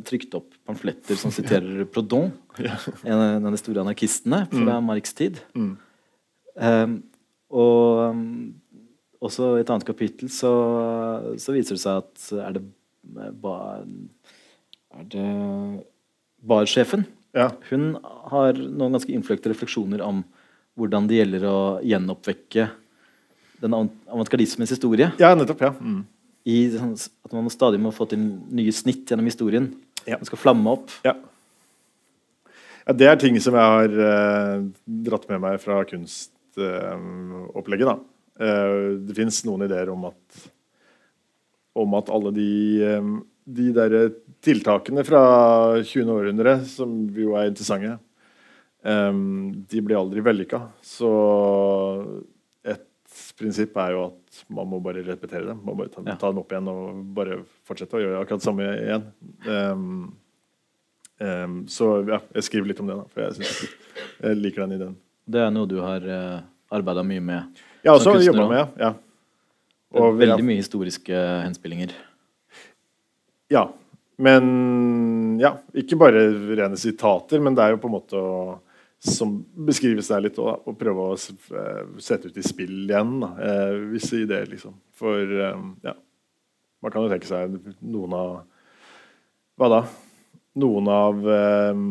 trykt 0.06 0.36
opp 0.38 0.54
pamfletter 0.68 1.18
som 1.18 1.34
siterer 1.34 1.82
Prodon, 1.90 2.30
ja. 2.62 2.76
en 3.02 3.42
av 3.42 3.50
de 3.50 3.58
store 3.58 3.82
anarkistene 3.82 4.44
fra 4.52 4.76
mm. 4.78 4.86
Marx 4.86 5.16
tid. 5.18 5.40
Mm. 5.58 5.72
Og 7.58 8.14
også 9.24 9.54
i 9.56 9.64
et 9.64 9.72
annet 9.72 9.86
kapittel 9.88 10.30
så, 10.32 10.52
så, 11.40 11.54
viser 11.54 11.76
det 11.76 11.82
seg 11.82 12.02
at 12.02 12.28
er 12.48 12.56
det 12.58 12.64
ba, 13.42 13.56
Er 14.94 15.10
det 15.12 15.28
barsjefen? 16.44 17.06
Ja. 17.34 17.50
Hun 17.70 17.96
har 18.30 18.54
noen 18.54 18.94
ganske 18.94 19.12
innfløkte 19.12 19.50
refleksjoner 19.50 20.04
om 20.04 20.22
hvordan 20.78 21.08
det 21.10 21.18
gjelder 21.20 21.46
å 21.48 21.58
gjenoppvekke 21.86 22.68
den 23.62 23.74
avant- 23.74 24.08
avantgardismens 24.10 24.70
historie. 24.74 25.12
ja, 25.18 25.34
nettopp. 25.34 25.60
Ja. 25.62 25.72
Mm. 25.78 26.04
I, 26.44 26.56
sånn 26.76 26.92
at 27.24 27.32
man 27.32 27.48
stadig 27.52 27.80
må 27.80 27.92
få 27.94 28.04
til 28.10 28.20
nye 28.52 28.72
snitt 28.74 29.08
gjennom 29.08 29.24
historien. 29.30 29.70
Ja. 30.04 30.18
Den 30.18 30.28
skal 30.28 30.38
flamme 30.42 30.74
opp. 30.76 30.90
Ja. 31.06 31.14
ja. 32.84 32.92
Det 32.92 33.06
er 33.08 33.16
ting 33.20 33.38
som 33.40 33.56
jeg 33.56 33.64
har 33.64 33.88
eh, 33.88 34.64
dratt 35.08 35.24
med 35.30 35.40
meg 35.40 35.56
fra 35.62 35.80
kunstopplegget. 35.88 37.86
da. 37.88 37.96
Eh, 38.40 38.98
det 39.06 39.14
fins 39.14 39.44
noen 39.46 39.66
ideer 39.68 39.90
om 39.92 40.08
at, 40.10 40.40
om 41.78 41.94
at 41.98 42.10
alle 42.10 42.32
de, 42.34 42.48
eh, 42.82 43.10
de 43.44 43.68
der 43.76 43.94
tiltakene 44.44 45.04
fra 45.06 45.22
20. 45.82 46.10
århundre, 46.10 46.56
som 46.66 46.96
jo 47.14 47.36
er 47.38 47.50
interessante, 47.52 47.98
eh, 48.84 49.12
de 49.70 49.84
blir 49.86 50.00
aldri 50.00 50.24
vellykka. 50.26 50.64
Så 50.82 51.12
et 52.64 52.84
prinsipp 53.38 53.76
er 53.78 53.94
jo 53.94 54.08
at 54.08 54.44
man 54.50 54.66
må 54.72 54.80
bare 54.82 55.04
repetere 55.06 55.46
dem. 55.46 55.62
Man 55.62 55.74
må 55.76 55.84
bare 55.84 55.94
ta, 55.94 56.02
Ja. 56.06 56.16
ta 56.16 56.30
dem 56.32 56.42
opp 56.42 56.50
igjen 56.50 56.68
og 56.68 57.14
bare 57.14 57.44
fortsette 57.64 57.94
å 57.94 58.02
gjøre 58.02 58.20
akkurat 58.24 58.42
det 58.42 58.48
samme 58.48 58.66
igjen. 58.74 59.04
Um, 59.46 60.16
um, 61.20 61.54
så 61.70 61.92
ja, 62.08 62.18
jeg 62.34 62.42
skriver 62.48 62.66
litt 62.72 62.80
om 62.82 62.90
det, 62.90 62.96
da, 62.98 63.04
for 63.14 63.22
jeg, 63.22 63.38
synes, 63.38 63.76
jeg 64.20 64.40
liker 64.42 64.66
den 64.66 64.80
ideen. 64.80 64.96
Det 65.24 65.40
er 65.40 65.54
noe 65.54 65.70
du 65.70 65.78
har 65.80 66.02
uh, 66.02 66.42
arbeida 66.74 67.06
mye 67.06 67.22
med. 67.22 67.62
Jeg 67.84 67.92
har 67.92 68.00
også 68.00 68.16
vi 68.16 68.28
jobba 68.30 68.48
med, 68.48 68.76
ja. 68.80 68.94
Det 69.94 70.02
Og, 70.02 70.16
veldig 70.18 70.40
ja. 70.40 70.46
mye 70.48 70.58
historiske 70.58 71.24
henspillinger. 71.44 71.92
Ja. 73.52 73.68
Men 74.16 74.46
ja, 75.42 75.56
ikke 75.76 75.98
bare 75.98 76.22
rene 76.54 76.78
sitater, 76.78 77.42
men 77.42 77.56
det 77.56 77.64
er 77.64 77.74
jo 77.74 77.82
på 77.82 77.90
en 77.90 77.96
måte 77.98 78.18
å 78.20 78.36
som 79.04 79.34
beskrives 79.66 80.08
der 80.08 80.22
litt 80.24 80.38
òg, 80.40 80.64
å 80.64 80.72
prøve 80.80 81.10
å 81.10 81.16
eh, 81.18 81.80
sette 82.00 82.30
ut 82.30 82.38
i 82.40 82.44
spill 82.44 82.86
igjen 82.86 83.18
da, 83.20 83.28
eh, 83.36 83.74
visse 83.92 84.22
ideer, 84.22 84.46
liksom. 84.48 84.78
For 84.96 85.20
eh, 85.20 85.66
ja, 85.84 85.92
man 86.80 86.94
kan 86.94 87.04
jo 87.04 87.10
tenke 87.12 87.28
seg 87.28 87.58
noen 87.84 88.16
av 88.16 88.32
Hva 89.60 89.68
da? 89.70 89.82
Noen 90.62 90.88
av 90.90 91.20
eh, 91.30 91.82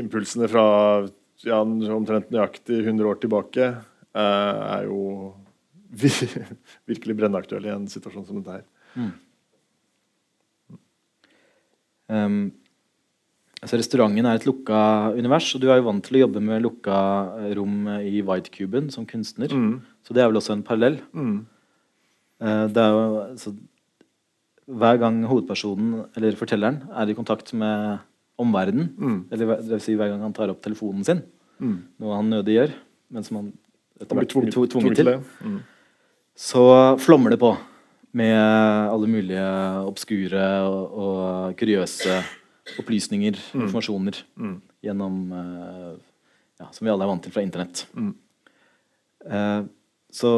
impulsene 0.00 0.48
fra 0.48 0.64
ja, 1.44 1.60
omtrent 1.60 2.32
nøyaktig 2.32 2.80
100 2.80 3.10
år 3.10 3.20
tilbake 3.20 3.68
er 4.16 4.86
jo 4.88 5.34
vir 6.00 6.16
virkelig 6.88 7.16
brennaktuelle 7.20 7.68
i 7.70 7.74
en 7.76 7.86
situasjon 7.90 8.26
som 8.26 8.40
dette 8.40 8.58
her. 8.58 8.64
Um, 12.06 12.52
altså 13.62 13.78
Restauranten 13.80 14.26
er 14.28 14.38
et 14.38 14.46
lukka 14.46 14.78
univers, 15.16 15.48
og 15.56 15.62
du 15.62 15.68
er 15.72 15.80
jo 15.80 15.88
vant 15.88 16.04
til 16.06 16.18
å 16.18 16.24
jobbe 16.26 16.42
med 16.44 16.62
lukka 16.64 16.98
eh, 17.42 17.52
rom 17.58 17.88
i 17.98 18.20
White-cuben 18.26 18.90
som 18.94 19.06
kunstner. 19.08 19.50
Mm. 19.50 19.80
Så 20.06 20.14
det 20.14 20.22
er 20.22 20.30
vel 20.30 20.38
også 20.38 20.54
en 20.54 20.62
parallell. 20.66 21.00
Mm. 21.16 21.38
Uh, 22.42 22.66
det 22.70 22.82
er 22.84 22.92
jo, 22.94 23.06
altså, 23.32 23.54
hver 24.66 25.00
gang 25.02 25.22
hovedpersonen 25.30 26.04
eller 26.18 26.36
fortelleren 26.38 26.82
er 26.92 27.10
i 27.10 27.16
kontakt 27.18 27.52
med 27.56 27.98
omverdenen, 28.38 28.90
Mm. 29.00 29.20
eller 29.32 29.56
det 29.62 29.70
vil 29.70 29.80
si 29.80 29.94
hver 29.96 30.10
gang 30.12 30.20
han 30.20 30.34
tar 30.36 30.50
opp 30.52 30.60
telefonen 30.62 31.04
sin, 31.06 31.22
Mm. 31.58 31.78
noe 31.98 32.16
han 32.18 32.28
nødig 32.28 32.52
gjør, 32.58 32.72
men 33.10 33.24
som 33.24 33.36
han 33.38 33.52
etter 34.00 34.16
hvert 34.18 34.28
tvunget, 34.32 34.52
tvunget, 34.54 34.70
tvunget 34.74 34.96
til, 34.96 35.04
til 35.04 35.46
Mm. 35.46 35.60
så 36.36 36.62
flommer 37.00 37.30
det 37.32 37.38
på 37.40 37.54
med 38.16 38.36
alle 38.36 39.08
mulige 39.08 39.46
obskure 39.86 40.44
og, 40.64 40.92
og 40.98 41.56
kuriøse 41.58 42.20
opplysninger, 42.80 43.36
informasjoner, 43.54 44.22
Mm. 44.36 44.60
gjennom 44.82 45.32
eh, 45.32 45.96
ja, 46.60 46.66
Som 46.72 46.86
vi 46.86 46.90
alle 46.92 47.04
er 47.04 47.10
vant 47.10 47.22
til 47.22 47.32
fra 47.32 47.42
internett. 47.44 47.86
Mm. 47.94 48.14
Eh, 49.26 49.62
så, 50.12 50.30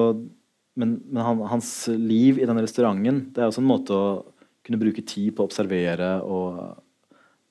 men 0.76 1.00
men 1.10 1.22
han, 1.22 1.40
hans 1.50 1.70
liv 1.88 2.38
i 2.40 2.46
denne 2.48 2.62
restauranten 2.64 3.32
Det 3.32 3.38
er 3.42 3.46
også 3.50 3.60
en 3.62 3.68
måte 3.70 3.94
å 3.94 4.08
kunne 4.66 4.80
bruke 4.80 5.04
tid 5.06 5.34
på 5.36 5.44
å 5.44 5.48
observere 5.48 6.20
og, 6.22 6.82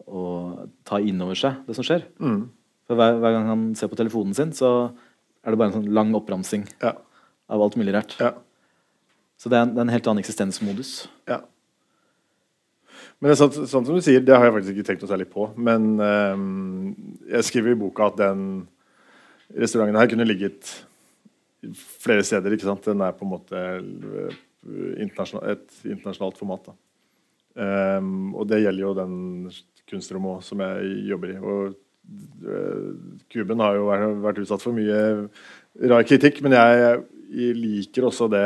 og 0.08 0.70
ta 0.86 1.00
inn 1.02 1.22
over 1.24 1.36
seg 1.40 1.64
det 1.68 1.76
som 1.78 1.84
skjer. 1.88 2.04
Mm. 2.22 2.50
For 2.88 2.96
hver, 3.00 3.18
hver 3.20 3.34
gang 3.34 3.48
han 3.50 3.64
ser 3.76 3.90
på 3.92 3.98
telefonen 3.98 4.36
sin, 4.38 4.52
så 4.54 4.92
er 5.44 5.54
det 5.54 5.60
bare 5.60 5.72
en 5.72 5.78
sånn 5.82 5.94
lang 5.94 6.14
oppramsing 6.18 6.66
Ja. 6.84 6.96
av 7.50 7.62
alt 7.62 7.78
mulig 7.80 7.94
rart. 7.96 8.18
ja. 8.20 8.34
Så 9.38 9.50
det 9.54 9.58
er, 9.60 9.68
en, 9.68 9.74
det 9.76 9.78
er 9.78 9.86
en 9.86 9.94
helt 9.94 10.08
annen 10.10 10.24
eksistensmodus. 10.24 10.92
Ja. 11.30 11.44
Men 13.20 13.30
det 13.30 13.36
er 13.36 13.42
sånn, 13.44 13.68
sånn 13.70 13.86
som 13.86 13.94
du 13.94 14.02
sier, 14.02 14.24
det 14.26 14.34
har 14.34 14.48
jeg 14.48 14.56
faktisk 14.56 14.74
ikke 14.74 14.88
tenkt 14.88 15.04
noe 15.06 15.12
særlig 15.12 15.28
på. 15.30 15.46
Men 15.62 15.86
um, 16.02 16.96
jeg 17.30 17.46
skriver 17.46 17.76
i 17.76 17.78
boka 17.78 18.08
at 18.10 18.18
den 18.18 18.42
restauranten 19.54 20.00
her 20.02 20.10
kunne 20.10 20.26
ligget 20.26 20.72
flere 22.02 22.26
steder. 22.26 22.54
ikke 22.58 22.66
sant? 22.66 22.86
Den 22.90 23.02
er 23.06 23.14
på 23.18 23.26
en 23.26 23.32
måte 23.32 23.62
eh, 23.78 24.36
internasjonal, 25.06 25.54
et 25.54 25.80
internasjonalt 25.86 26.38
format. 26.42 26.72
da. 26.72 26.78
Um, 27.98 28.36
og 28.38 28.50
det 28.50 28.64
gjelder 28.64 28.84
jo 28.86 28.94
den 28.98 29.16
kunstrommet 29.90 30.46
som 30.46 30.62
jeg 30.66 30.92
jobber 31.14 31.34
i. 31.34 31.38
Og 31.42 31.78
Kuben 33.34 33.60
har 33.60 33.76
jo 33.76 33.88
vært, 34.24 34.40
utsatt 34.44 34.64
for 34.64 34.76
mye 34.76 35.28
rar 35.92 36.06
kritikk, 36.08 36.40
men 36.46 36.56
jeg, 36.56 36.98
jeg 37.34 37.58
liker 37.58 38.08
også 38.08 38.30
det 38.32 38.46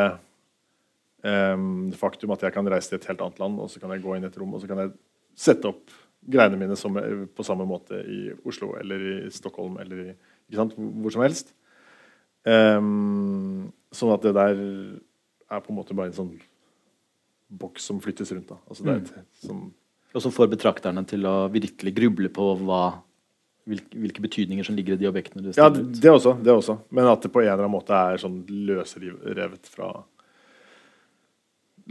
Ehm, 1.22 1.92
faktum 1.94 2.34
at 2.34 2.42
jeg 2.42 2.54
kan 2.56 2.68
reise 2.72 2.90
til 2.90 2.98
et 2.98 3.08
helt 3.12 3.20
annet 3.22 3.42
land, 3.42 3.60
og 3.62 3.70
så 3.70 3.82
kan 3.82 3.92
jeg 3.94 4.02
gå 4.02 4.16
inn 4.18 4.24
i 4.26 4.30
et 4.32 4.38
rom 4.42 4.56
og 4.58 4.62
så 4.64 4.70
kan 4.70 4.80
jeg 4.82 4.94
sette 5.38 5.70
opp 5.70 5.92
greiene 6.34 6.58
mine 6.58 6.78
som, 6.78 6.98
på 6.98 7.46
samme 7.46 7.66
måte 7.70 8.00
i 8.02 8.22
Oslo 8.48 8.74
eller 8.80 9.04
i 9.06 9.16
Stockholm 9.34 9.78
eller 9.82 10.02
i, 10.02 10.16
ikke 10.50 10.60
sant, 10.60 10.74
hvor 10.78 11.14
som 11.14 11.26
helst. 11.26 11.54
Um, 12.42 13.70
sånn 13.94 14.14
at 14.16 14.26
det 14.26 14.34
der 14.34 14.58
er 14.58 15.62
på 15.62 15.74
en 15.74 15.78
måte 15.78 15.98
bare 15.98 16.10
en 16.10 16.18
sånn 16.18 16.34
boks 17.62 17.86
som 17.92 18.02
flyttes 18.02 18.34
rundt. 18.34 18.50
Da. 18.50 18.58
Altså 18.66 18.86
det 18.88 18.94
er 18.96 19.04
et, 19.04 19.30
sånn, 19.46 19.68
Og 20.16 20.26
som 20.26 20.34
får 20.34 20.50
betrakterne 20.56 21.04
til 21.06 21.28
å 21.30 21.36
virkelig 21.54 21.94
gruble 22.00 22.32
på 22.34 22.48
hva, 22.64 22.84
hvilke, 23.72 23.98
hvilke 24.04 24.24
betydninger 24.24 24.68
som 24.68 24.76
ligger 24.78 24.98
i 24.98 25.02
de 25.02 25.08
objektene 25.10 25.44
du 25.46 25.50
ja, 25.52 25.56
stiller 25.70 25.86
ut. 25.88 26.02
det 26.04 26.12
også, 26.12 26.34
det 26.44 26.54
også. 26.54 26.76
Men 26.92 27.08
at 27.12 27.24
det 27.26 27.32
på 27.34 27.42
en 27.42 27.48
eller 27.50 27.64
annen 27.66 27.74
måte 27.78 27.96
er 27.98 28.22
sånn 28.22 28.42
løsrevet 28.70 29.70
fra 29.72 29.92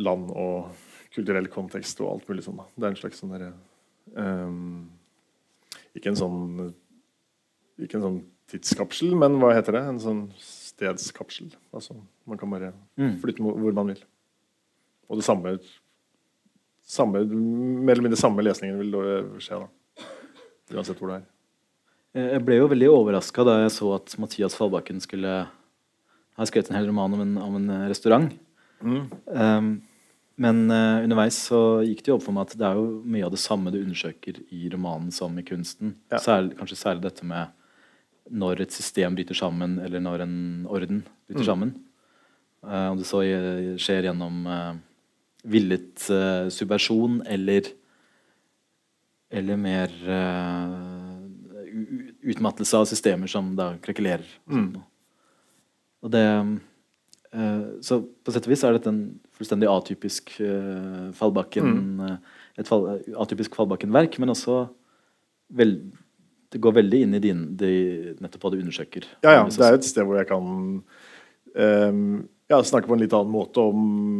land 0.01 0.31
og 0.31 0.71
kulturell 1.15 1.49
kontekst 1.51 2.01
og 2.05 2.13
alt 2.15 2.29
mulig 2.31 2.45
sånn. 2.47 2.61
Da. 2.63 2.67
Det 2.77 2.87
er 2.87 2.93
en 2.95 3.01
slags 3.01 3.21
sånn 3.21 3.33
derre 3.35 3.51
um, 4.15 4.85
Ikke 5.99 6.13
en 6.13 6.19
sånn 6.21 6.39
Ikke 7.83 7.99
en 7.99 8.05
sånn 8.07 8.21
tidskapsel, 8.51 9.13
men 9.19 9.37
hva 9.39 9.53
heter 9.55 9.77
det? 9.77 9.83
En 9.87 9.99
sånn 10.03 10.23
stedskapsel. 10.43 11.53
Altså, 11.75 11.95
man 12.27 12.39
kan 12.41 12.51
bare 12.51 12.73
Mm. 12.99 13.13
flytte 13.23 13.45
hvor 13.45 13.73
man 13.77 13.93
vil. 13.93 14.01
Og 15.09 15.21
det 15.21 15.25
samme, 15.27 15.53
samme 16.83 17.23
Mer 17.31 17.95
eller 17.95 18.03
mindre 18.09 18.19
samme 18.19 18.43
lesningen 18.43 18.79
vil 18.83 19.39
skje, 19.39 19.61
da. 19.63 19.69
Uansett 20.75 20.99
hvor 20.99 21.13
det 21.13 21.21
er. 21.21 21.29
Eh, 22.17 22.33
Jeg 22.37 22.45
ble 22.47 22.57
jo 22.61 22.69
veldig 22.71 22.89
overraska 22.91 23.45
da 23.47 23.59
jeg 23.65 23.75
så 23.77 23.93
at 23.97 24.17
Mathias 24.19 24.57
Fallbakken 24.59 25.01
skulle 25.03 25.35
ha 26.41 26.47
skrevet 26.49 26.71
en 26.73 26.79
hel 26.81 26.89
roman 26.91 27.15
om 27.15 27.21
en, 27.27 27.37
om 27.39 27.57
en 27.61 27.71
restaurant. 27.91 28.31
restaurant. 28.81 29.13
Um, 29.29 29.71
men 30.41 30.63
uh, 30.73 31.03
underveis 31.05 31.37
så 31.51 31.83
gikk 31.85 32.01
det 32.01 32.09
jo 32.09 32.17
opp 32.17 32.25
for 32.25 32.33
meg 32.33 32.47
at 32.49 32.55
det 32.57 32.65
er 32.65 32.79
jo 32.79 32.87
mye 33.05 33.27
av 33.27 33.35
det 33.35 33.41
samme 33.43 33.69
du 33.75 33.77
undersøker 33.83 34.39
i 34.57 34.71
romanen 34.73 35.11
som 35.13 35.37
i 35.37 35.45
kunsten. 35.45 35.95
Ja. 36.11 36.17
Særlig, 36.25 36.55
kanskje 36.57 36.79
særlig 36.81 37.05
dette 37.05 37.27
med 37.29 37.53
når 38.31 38.63
et 38.65 38.73
system 38.73 39.17
bryter 39.19 39.37
sammen, 39.37 39.77
eller 39.85 40.01
når 40.01 40.25
en 40.25 40.37
orden 40.71 41.03
bryter 41.29 41.43
Mm. 41.45 41.47
sammen. 41.51 41.75
Uh, 42.65 42.89
om 42.93 42.99
det 43.01 43.07
så 43.09 43.21
eh, 43.25 43.77
skjer 43.81 44.09
gjennom 44.09 44.41
uh, 44.49 44.75
villet 45.49 46.03
eh, 46.13 46.49
subversjon 46.53 47.21
eller 47.27 47.69
eller 49.33 49.57
mer 49.57 49.89
eh, 49.89 50.90
utmattelse 52.23 52.77
av 52.77 52.85
systemer 52.91 53.31
som 53.31 53.55
da 53.57 53.73
krakelerer. 53.83 54.27
Mm. 54.51 54.75
Og 56.05 56.11
det 56.13 56.25
eh, 57.33 57.63
Så 57.85 58.01
på 58.25 58.33
sett 58.35 58.47
og 58.49 58.53
vis 58.53 58.65
er 58.65 58.77
dette 58.77 58.91
en 58.93 59.03
fullstendig 59.37 59.69
atypisk 59.71 60.35
eh, 60.41 61.11
Fallbakken 61.17 61.71
Mm. 61.71 62.01
eh, 62.09 62.17
Et 62.61 62.69
fall, 62.69 63.01
atypisk 63.17 63.55
Fallbakken-verk, 63.57 64.19
men 64.21 64.29
også 64.35 64.69
vel, 65.55 65.79
Det 66.53 66.61
går 66.61 66.75
veldig 66.75 67.03
inn 67.03 67.15
i 67.15 67.21
din, 67.23 67.57
de, 67.57 67.71
nettopp 68.21 68.43
hva 68.43 68.51
du 68.51 68.59
undersøker. 68.59 69.05
Ja, 69.23 69.37
ja. 69.39 69.45
Det 69.47 69.63
er 69.65 69.75
et 69.79 69.85
sted 69.87 70.05
hvor 70.05 70.19
jeg 70.19 70.27
kan 70.27 70.83
um, 71.55 72.29
ja, 72.51 72.59
snakke 72.67 72.89
på 72.91 72.97
en 72.97 73.01
litt 73.05 73.15
annen 73.15 73.31
måte 73.31 73.63
om 73.63 73.79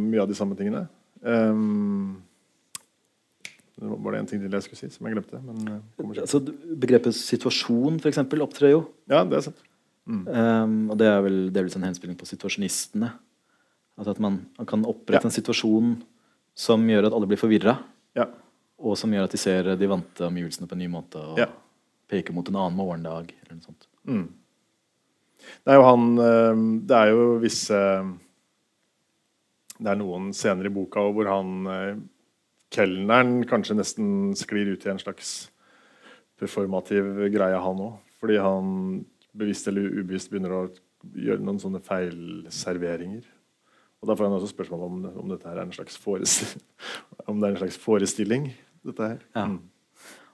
mye 0.09 0.21
av 0.23 0.29
de 0.29 0.37
samme 0.39 0.55
tingene. 0.55 0.85
Ehm, 1.27 2.21
det 3.81 3.89
var 4.05 4.13
det 4.13 4.19
en 4.21 4.27
ting 4.29 4.41
til 4.43 4.53
jeg 4.53 4.63
skulle 4.67 4.77
si, 4.79 4.89
som 4.93 5.07
jeg 5.09 5.15
glemte. 5.17 5.39
Men 5.41 5.67
eh, 5.67 6.21
altså, 6.21 6.39
begrepet 6.77 7.15
situasjon, 7.17 7.97
for 8.03 8.11
eksempel, 8.11 8.43
opptrer 8.45 8.75
jo. 8.75 8.83
ja, 9.09 9.23
det 9.25 9.39
er 9.39 9.47
sant. 9.49 9.61
Um, 10.11 10.89
og 10.91 10.97
det 10.99 11.07
er 11.07 11.21
vel 11.23 11.37
delvis 11.53 11.75
en 11.77 11.85
henspilling 11.87 12.17
på 12.19 12.25
situasjonistene. 12.27 13.11
Altså 13.97 14.11
at 14.15 14.19
man, 14.23 14.39
man 14.57 14.67
kan 14.69 14.83
opprette 14.89 15.21
Ja. 15.23 15.29
en 15.29 15.35
situasjon 15.35 15.91
som 16.57 16.83
gjør 16.89 17.07
at 17.09 17.13
alle 17.17 17.27
blir 17.29 17.39
forvirra, 17.39 17.77
Ja. 18.17 18.25
og 18.81 18.97
som 18.97 19.11
gjør 19.13 19.23
at 19.29 19.31
de 19.35 19.37
ser 19.41 19.75
de 19.77 19.87
vante 19.87 20.25
omgivelsene 20.25 20.67
på 20.67 20.73
en 20.77 20.79
ny 20.83 20.87
måte 20.89 21.21
og 21.21 21.37
Ja. 21.39 21.47
peker 22.09 22.33
mot 22.33 22.47
en 22.49 22.55
annen 22.55 22.75
morgendag. 22.77 23.31
eller 23.41 23.55
noe 23.55 23.65
sånt. 23.65 23.87
Mm. 24.07 24.27
Det 25.65 25.71
er 25.73 25.77
jo 25.79 25.83
han 25.87 26.19
eh, 26.19 26.85
Det 26.87 26.97
er 26.97 27.07
jo 27.13 27.39
visse 27.41 27.77
Det 29.81 29.87
er 29.89 29.95
noen 29.97 30.31
scener 30.33 30.65
i 30.69 30.73
boka 30.73 30.99
hvor 31.13 31.25
han 31.29 31.67
eh, 31.67 31.95
kelneren 32.71 33.41
kanskje 33.49 33.77
nesten 33.77 34.31
sklir 34.39 34.71
ut 34.73 34.85
i 34.85 34.91
en 34.93 35.01
slags 35.01 35.51
performativ 36.39 37.09
greie, 37.33 37.59
han 37.59 37.83
òg. 37.83 37.99
Fordi 38.21 38.37
han 38.41 38.71
bevisst 39.37 39.67
eller 39.69 39.91
ubevisst 40.01 40.31
begynner 40.31 40.55
å 40.55 40.63
gjøre 41.17 41.43
noen 41.43 41.59
sånne 41.61 41.81
feilserveringer. 41.83 43.23
Og 44.01 44.09
Da 44.09 44.15
får 44.17 44.27
han 44.27 44.35
også 44.39 44.49
spørsmål 44.49 44.85
om, 44.87 45.01
om 45.23 45.29
dette 45.29 45.45
her 45.49 45.59
er 45.59 45.67
en 45.67 45.75
slags 45.75 45.97
forestilling, 46.01 46.63
om 47.29 47.41
det 47.41 47.47
er 47.47 47.55
en 47.55 47.61
slags 47.61 47.77
forestilling. 47.81 48.51
dette 48.85 49.09
her. 49.13 49.19
Ja. 49.35 49.45
Mm. 49.45 49.59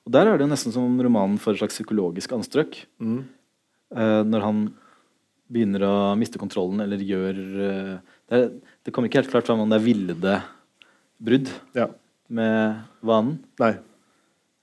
Og 0.07 0.13
Der 0.15 0.27
er 0.27 0.37
det 0.37 0.45
jo 0.45 0.51
nesten 0.53 0.71
som 0.71 0.85
om 0.87 1.01
romanen 1.03 1.39
får 1.41 1.57
et 1.57 1.63
slags 1.65 1.75
psykologisk 1.75 2.31
anstrøk. 2.37 2.85
Mm. 3.03 3.25
eh, 3.91 4.23
når 4.23 4.45
han 4.45 4.61
begynner 5.51 5.83
å 5.87 5.95
miste 6.19 6.39
kontrollen 6.39 6.83
eller 6.83 7.03
gjør 7.03 7.37
eh, 7.39 7.93
det, 8.27 8.39
er, 8.39 8.49
det 8.83 8.91
kommer 8.91 9.07
ikke 9.07 9.21
helt 9.21 9.31
klart 9.31 9.47
fram 9.47 9.63
om 9.63 9.71
det 9.71 9.79
er 9.79 9.85
villede 9.85 10.33
brudd 11.23 11.51
Ja. 11.75 11.87
Med 12.29 12.81
vanen. 13.05 13.37
Nei. 13.61 13.73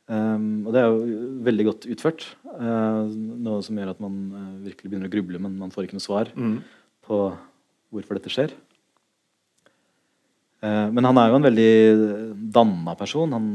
Um, 0.07 0.67
og 0.67 0.75
det 0.75 0.83
er 0.83 0.91
jo 0.93 1.21
veldig 1.47 1.65
godt 1.71 1.87
utført. 1.95 2.27
Uh, 2.45 3.09
noe 3.41 3.63
som 3.65 3.79
gjør 3.81 3.95
at 3.95 4.03
man 4.05 4.19
uh, 4.37 4.51
virkelig 4.67 4.91
begynner 4.93 5.09
å 5.09 5.15
gruble, 5.15 5.41
men 5.41 5.55
man 5.63 5.73
får 5.73 5.87
ikke 5.87 5.97
noe 5.97 6.05
svar 6.05 6.29
Mm. 6.37 6.59
på 7.07 7.21
hvorfor 7.95 8.19
dette 8.19 8.29
skjer. 8.33 8.53
Uh, 10.65 10.89
men 10.93 11.05
han 11.09 11.19
er 11.21 11.31
jo 11.33 11.39
en 11.39 11.47
veldig 11.49 11.73
danna 12.55 12.95
person. 13.01 13.33
Han, 13.37 13.49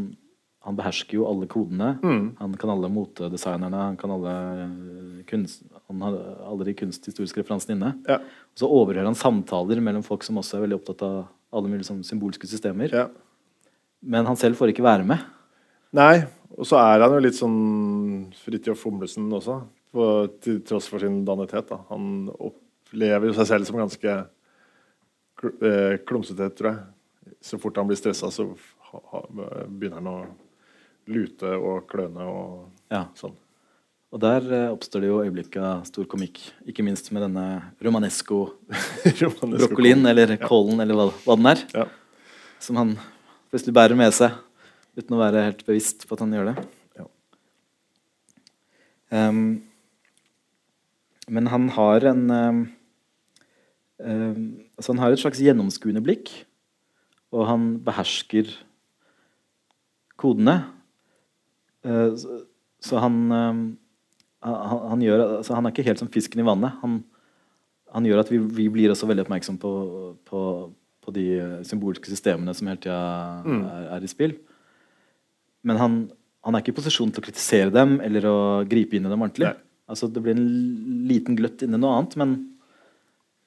han 0.65 0.77
behersker 0.77 1.17
jo 1.17 1.27
alle 1.29 1.47
kodene. 1.49 1.95
Mm. 2.03 2.25
Han 2.41 2.57
kan 2.61 2.73
alle 2.73 2.89
motedesignerne, 2.93 3.85
han 3.91 3.97
kan 3.97 4.11
alle, 4.13 4.33
eh, 4.65 5.23
kunst, 5.29 5.63
han 5.87 6.01
har 6.05 6.17
alle 6.49 6.67
de 6.67 6.75
kunsthistoriske 6.77 7.41
referansene 7.41 7.77
inne. 7.77 7.93
Ja. 8.09 8.19
Og 8.19 8.61
så 8.61 8.69
overhører 8.69 9.07
han 9.09 9.17
samtaler 9.17 9.81
mellom 9.81 10.03
folk 10.05 10.25
som 10.27 10.37
også 10.41 10.57
er 10.59 10.65
veldig 10.67 10.77
opptatt 10.81 11.01
av 11.07 11.15
alle 11.53 11.71
mulige 11.71 11.87
sånn 11.89 12.03
symbolske 12.05 12.49
systemer. 12.49 12.89
ja. 12.93 13.07
Men 14.01 14.25
han 14.29 14.37
selv 14.39 14.55
får 14.59 14.71
ikke 14.73 14.85
være 14.85 15.05
med. 15.07 15.23
Nei, 15.97 16.21
og 16.55 16.67
så 16.69 16.77
er 16.79 17.01
han 17.03 17.15
jo 17.17 17.21
litt 17.23 17.37
sånn 17.37 17.59
Fridtjof 18.43 18.79
Fomlesen 18.85 19.27
også, 19.33 19.59
på, 19.93 20.05
til 20.43 20.59
tross 20.67 20.87
for 20.91 21.01
sin 21.03 21.23
dannetet. 21.27 21.67
Da. 21.71 21.81
Han 21.89 22.29
opplever 22.35 23.29
jo 23.31 23.35
seg 23.39 23.49
selv 23.49 23.67
som 23.69 23.79
ganske 23.81 24.13
eh, 24.21 25.97
klumsete, 26.07 26.49
tror 26.55 26.71
jeg. 26.71 27.35
Så 27.45 27.59
fort 27.61 27.77
han 27.79 27.87
blir 27.89 27.99
stressa, 27.99 28.29
så 28.33 28.49
begynner 29.69 29.99
han 29.99 30.09
å 30.11 30.17
lute 31.09 31.51
og 31.57 31.85
kløne 31.89 32.25
og 32.29 32.91
Ja. 32.93 33.05
sånn. 33.17 33.35
Og 34.09 34.17
der 34.23 34.41
eh, 34.49 34.71
oppstår 34.73 35.03
det 35.03 35.09
jo 35.11 35.19
øyeblikket 35.21 35.61
av 35.61 35.83
stor 35.85 36.07
komikk. 36.09 36.39
Ikke 36.69 36.83
minst 36.85 37.11
med 37.13 37.21
denne 37.27 37.45
Romanesco 37.85 38.39
romanesco-brokkolien, 39.21 40.01
eller 40.09 40.33
kålen, 40.41 40.79
eller 40.81 40.97
hva, 40.97 41.05
hva 41.25 41.35
den 41.37 41.49
er. 41.51 41.61
Ja. 41.75 41.85
Som 42.61 42.79
han 42.81 42.95
plutselig 43.49 43.75
bærer 43.75 43.97
med 43.97 44.13
seg 44.15 44.35
uten 44.99 45.15
å 45.15 45.21
være 45.21 45.45
helt 45.47 45.63
bevisst 45.67 46.05
på 46.07 46.15
at 46.15 46.23
han 46.23 46.33
gjør 46.35 46.51
det. 46.51 46.55
Ja. 46.99 47.05
Ehm, 49.15 49.43
men 51.29 51.49
han 51.53 51.67
har 51.75 52.05
en 52.09 52.23
um, 52.33 52.61
um, 54.01 54.45
altså 54.77 54.95
Han 54.95 55.01
har 55.03 55.13
et 55.13 55.21
slags 55.21 55.41
gjennomskuende 55.43 56.01
blikk, 56.03 56.31
og 57.29 57.45
han 57.45 57.69
behersker 57.85 58.49
kodene. 60.19 60.57
Uh, 61.85 62.17
så, 62.17 62.41
så 62.83 62.99
han, 62.99 63.21
han, 64.43 64.83
han 64.91 65.01
gjør 65.03 65.23
altså 65.37 65.55
Han 65.55 65.67
er 65.67 65.73
ikke 65.73 65.85
helt 65.87 66.01
som 66.01 66.11
fisken 66.11 66.41
i 66.41 66.47
vannet. 66.47 66.75
Han, 66.81 67.01
han 67.93 68.05
gjør 68.05 68.23
at 68.23 68.33
vi, 68.33 68.41
vi 68.41 68.67
blir 68.73 68.91
også 68.93 69.07
veldig 69.09 69.25
oppmerksom 69.25 69.57
på, 69.61 69.71
på, 70.27 70.41
på 71.09 71.15
de 71.17 71.25
eh, 71.41 71.57
symbolske 71.67 72.11
systemene 72.13 72.53
som 72.55 72.69
hele 72.69 72.79
tida 72.85 72.99
Mm. 73.45 73.63
er, 73.65 73.89
er 73.97 74.05
i 74.05 74.11
spill. 74.13 74.37
Men 75.65 75.77
han, 75.81 75.97
han 76.45 76.55
er 76.55 76.61
ikke 76.63 76.71
i 76.75 76.77
posisjon 76.79 77.11
til 77.11 77.21
å 77.23 77.25
kritisere 77.27 77.73
dem 77.75 77.97
eller 78.05 78.29
å 78.29 78.37
gripe 78.69 78.95
inn 78.95 79.09
i 79.09 79.11
dem 79.11 79.25
ordentlig. 79.25 79.51
Altså 79.89 80.07
Det 80.13 80.21
blir 80.23 80.37
en 80.37 80.45
liten 81.09 81.35
gløtt 81.35 81.65
inni 81.65 81.79
noe 81.81 81.97
annet, 81.97 82.15
men 82.21 82.35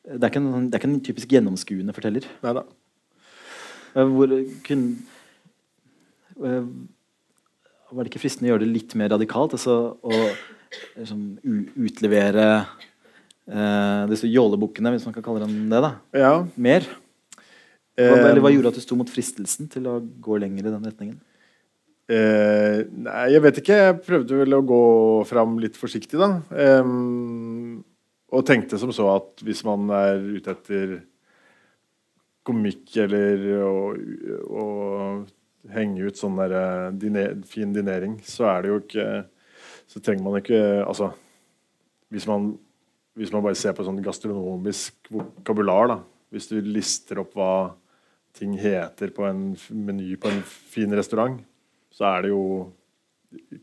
det 0.03 0.18
er 0.27 0.33
ikke 0.33 0.40
en, 0.42 0.66
det 0.68 0.75
er 0.75 0.81
ikke 0.83 0.90
en 0.90 1.01
typisk 1.07 1.31
gjennomskuende 1.31 1.94
forteller. 1.94 2.25
Neida. 2.42 2.64
Eh, 3.94 4.09
Hvor 4.11 4.33
kun, 4.66 4.83
eh, 6.42 6.64
Var 7.92 8.05
det 8.05 8.11
ikke 8.12 8.22
fristende 8.25 8.48
å 8.48 8.55
gjøre 8.55 8.64
det 8.64 8.72
litt 8.72 8.94
mer 8.96 9.11
radikalt? 9.12 9.53
Altså 9.59 9.75
å 10.03 10.16
liksom, 10.96 11.22
utlevere 11.77 12.46
eh, 13.46 14.07
disse 14.09 14.31
jålebukkene, 14.33 14.94
hvis 14.94 15.05
man 15.05 15.12
kan 15.16 15.22
kalle 15.27 15.42
dem 15.44 15.68
det, 15.68 15.81
da, 15.85 15.90
Ja. 16.16 16.33
mer? 16.57 16.87
Hva, 18.09 18.17
eh, 18.19 18.31
eller 18.31 18.43
hva 18.45 18.53
gjorde 18.53 18.73
at 18.73 18.81
du 18.81 18.85
sto 18.85 18.99
mot 18.99 19.11
fristelsen 19.11 19.71
til 19.73 19.87
å 19.91 19.99
gå 20.01 20.41
lenger 20.43 20.67
i 20.67 20.75
den 20.75 20.88
retningen? 20.91 21.21
Uh, 22.12 22.83
nei, 23.07 23.29
jeg 23.33 23.43
vet 23.45 23.61
ikke. 23.62 23.79
Jeg 23.79 24.01
prøvde 24.05 24.41
vel 24.43 24.57
å 24.57 24.65
gå 24.67 24.83
fram 25.29 25.57
litt 25.62 25.79
forsiktig, 25.79 26.19
da. 26.21 26.35
Um, 26.83 27.81
og 28.33 28.47
tenkte 28.49 28.81
som 28.81 28.93
så 28.95 29.09
at 29.15 29.45
hvis 29.45 29.62
man 29.67 29.91
er 29.95 30.21
ute 30.37 30.55
etter 30.55 30.99
komikk 32.47 32.97
eller 33.05 33.45
å, 33.62 33.75
å 34.51 34.65
henge 35.73 36.09
ut 36.09 36.19
sånn 36.19 36.41
der 36.41 36.95
diner, 36.99 37.37
fin 37.47 37.75
dinering, 37.75 38.17
så 38.27 38.49
er 38.51 38.65
det 38.65 38.73
jo 38.73 38.81
ikke 38.83 39.07
Så 39.93 40.01
trenger 40.01 40.25
man 40.25 40.41
ikke 40.41 40.59
Altså, 40.83 41.12
hvis 42.11 42.27
man, 42.27 42.55
hvis 43.15 43.31
man 43.35 43.45
bare 43.45 43.59
ser 43.59 43.77
på 43.77 43.85
sånn 43.87 44.01
gastronomisk 44.03 45.12
vokabular, 45.12 45.93
da. 45.93 45.99
Hvis 46.33 46.49
du 46.51 46.57
lister 46.65 47.21
opp 47.23 47.37
hva 47.37 47.53
ting 48.37 48.55
heter 48.61 49.12
på 49.14 49.27
en 49.29 49.53
meny 49.71 50.14
på 50.21 50.31
en 50.33 50.40
fin 50.47 50.92
restaurant, 50.97 51.40
så 51.92 52.09
er 52.09 52.27
det 52.27 52.33
jo 52.33 52.45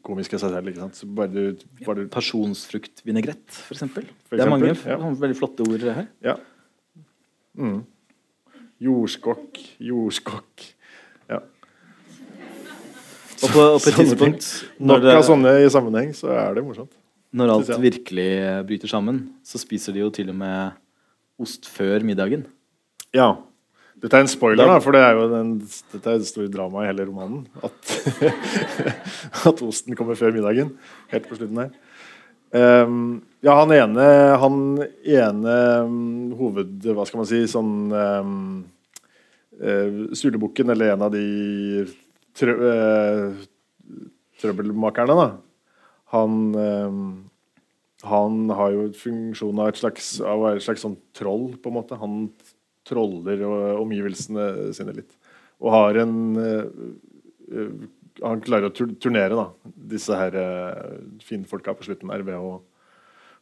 komisk 0.05 0.33
i 0.35 0.39
seg 0.41 0.53
selv. 0.53 0.69
ikke 0.71 0.83
sant? 0.83 0.97
Så 0.97 1.09
bare 1.09 1.31
du, 1.33 1.63
bare 1.85 2.03
du 2.03 2.11
Pasjonsfruktvinaigrett, 2.13 3.47
f.eks. 3.65 3.85
For 3.89 4.37
Det 4.37 4.45
er 4.45 4.51
mange 4.51 4.73
ja. 4.73 4.97
veldig 4.97 5.37
flotte 5.37 5.65
ord 5.65 5.85
her. 5.85 6.09
Ja. 6.25 6.37
Mm. 7.59 7.81
Jordskokk, 8.79 9.57
jordskokk 9.83 10.69
Ja. 11.27 11.41
Og 13.39 13.51
på, 13.51 13.59
og 13.59 13.81
på 13.81 13.91
et 13.91 13.97
tidspunkt 13.97 14.47
Nok 14.79 15.05
av 15.11 15.25
sånne 15.27 15.51
i 15.63 15.67
sammenheng, 15.71 16.13
så 16.15 16.31
er 16.35 16.55
det 16.55 16.63
morsomt. 16.63 16.93
når 17.31 17.51
alt 17.53 17.73
virkelig 17.81 18.29
bryter 18.67 18.91
sammen, 18.91 19.19
så 19.43 19.59
spiser 19.61 19.95
de 19.95 20.01
jo 20.05 20.09
til 20.13 20.31
og 20.31 20.37
med 20.39 20.79
ost 21.39 21.67
før 21.71 22.03
middagen. 22.03 22.45
Ja. 23.15 23.35
Dette 23.99 24.15
er 24.15 24.23
en 24.23 24.31
spoiler, 24.31 24.63
da, 24.69 24.77
for 24.79 24.95
det 24.95 25.01
er 25.03 25.17
jo 25.17 25.25
den, 25.31 25.51
dette 25.91 26.07
er 26.07 26.21
et 26.21 26.27
stort 26.27 26.51
drama 26.53 26.85
i 26.85 26.87
hele 26.87 27.05
romanen. 27.09 27.43
At, 27.59 27.93
at 29.49 29.63
osten 29.65 29.97
kommer 29.99 30.15
før 30.19 30.31
middagen. 30.35 30.71
Helt 31.11 31.27
på 31.27 31.35
slutten 31.35 31.59
her. 31.59 31.73
Um, 32.49 33.19
ja, 33.45 33.53
han 33.59 33.73
ene, 33.75 34.05
han 34.41 34.61
ene 35.03 35.57
um, 35.83 36.31
hoved... 36.39 36.79
Hva 36.95 37.05
skal 37.05 37.21
man 37.21 37.29
si? 37.29 37.43
Sånn 37.51 37.91
um, 37.91 38.37
uh, 39.59 39.99
Sulebukken, 40.15 40.71
eller 40.71 40.95
en 40.95 41.05
av 41.09 41.13
de 41.13 41.25
trø, 42.39 42.55
uh, 42.55 43.99
trøbbelmakerne, 44.39 45.19
da. 45.19 45.29
Han 46.15 46.39
um, 46.55 47.03
han 48.07 48.47
har 48.55 48.71
jo 48.71 48.85
funksjon 48.95 49.59
av 49.59 49.73
et 49.73 49.79
slags, 49.79 50.13
av 50.23 50.45
et 50.53 50.63
slags 50.63 50.85
sånn 50.85 50.95
troll, 51.15 51.49
på 51.59 51.67
en 51.67 51.75
måte. 51.75 51.97
Han 51.99 52.29
troller 52.89 53.45
og 53.47 53.83
omgivelsene 53.83 54.73
sine 54.75 54.95
litt. 54.97 55.15
Og 55.61 55.73
har 55.75 56.01
en 56.03 56.17
eh, 56.39 56.83
eh, 57.53 57.71
Han 58.25 58.41
klarer 58.43 58.69
å 58.69 58.73
turnere 58.75 59.37
da, 59.37 59.45
disse 59.93 60.15
her 60.15 60.35
uh, 60.35 60.97
finfolka 61.23 61.71
på 61.77 61.85
slutten 61.87 62.11
her 62.11 62.25
ved 62.27 62.35
å 62.35 62.57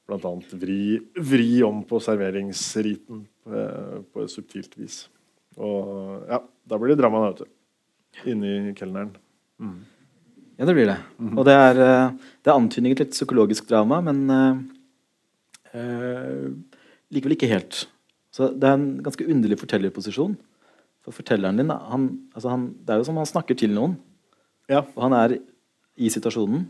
bl.a. 0.07 0.31
Vri, 0.51 0.99
vri 1.17 1.63
om 1.67 1.81
på 1.87 1.99
serveringsriten 1.99 3.25
eh, 3.51 3.97
på 4.13 4.23
et 4.23 4.31
subtilt 4.31 4.77
vis. 4.79 5.01
Og 5.57 6.23
ja, 6.29 6.39
da 6.39 6.79
blir 6.79 6.93
det 6.93 7.01
drama, 7.01 7.25
vet. 7.27 7.43
Inni 8.31 8.71
kelneren. 8.77 9.11
Ja, 10.57 10.65
det 10.65 10.73
blir 10.73 10.89
det. 10.89 10.97
Og 11.35 11.43
det 11.45 11.53
er, 11.53 11.81
eh, 11.83 12.31
det 12.41 12.49
er 12.49 12.57
antydninger 12.57 12.97
til 12.97 13.07
et 13.09 13.17
psykologisk 13.17 13.67
drama, 13.69 13.99
men 14.01 14.23
uh, 14.31 14.57
eh, 15.77 16.47
likevel 17.13 17.35
ikke 17.35 17.51
helt. 17.51 17.83
Så 18.37 18.51
det 18.53 18.69
er 18.69 18.77
en 18.77 18.89
ganske 19.01 19.25
underlig 19.25 19.57
fortellerposisjon. 19.57 20.35
For 21.01 21.15
fortelleren 21.15 21.57
din, 21.57 21.71
han, 21.73 22.07
altså 22.35 22.51
han, 22.53 22.67
det 22.85 22.93
er 22.93 23.01
jo 23.01 23.07
som 23.07 23.17
han 23.17 23.29
snakker 23.29 23.57
til 23.57 23.73
noen. 23.73 23.95
Ja. 24.69 24.83
Og 24.93 25.07
han 25.07 25.15
er 25.17 25.37
i 25.97 26.11
situasjonen 26.13 26.67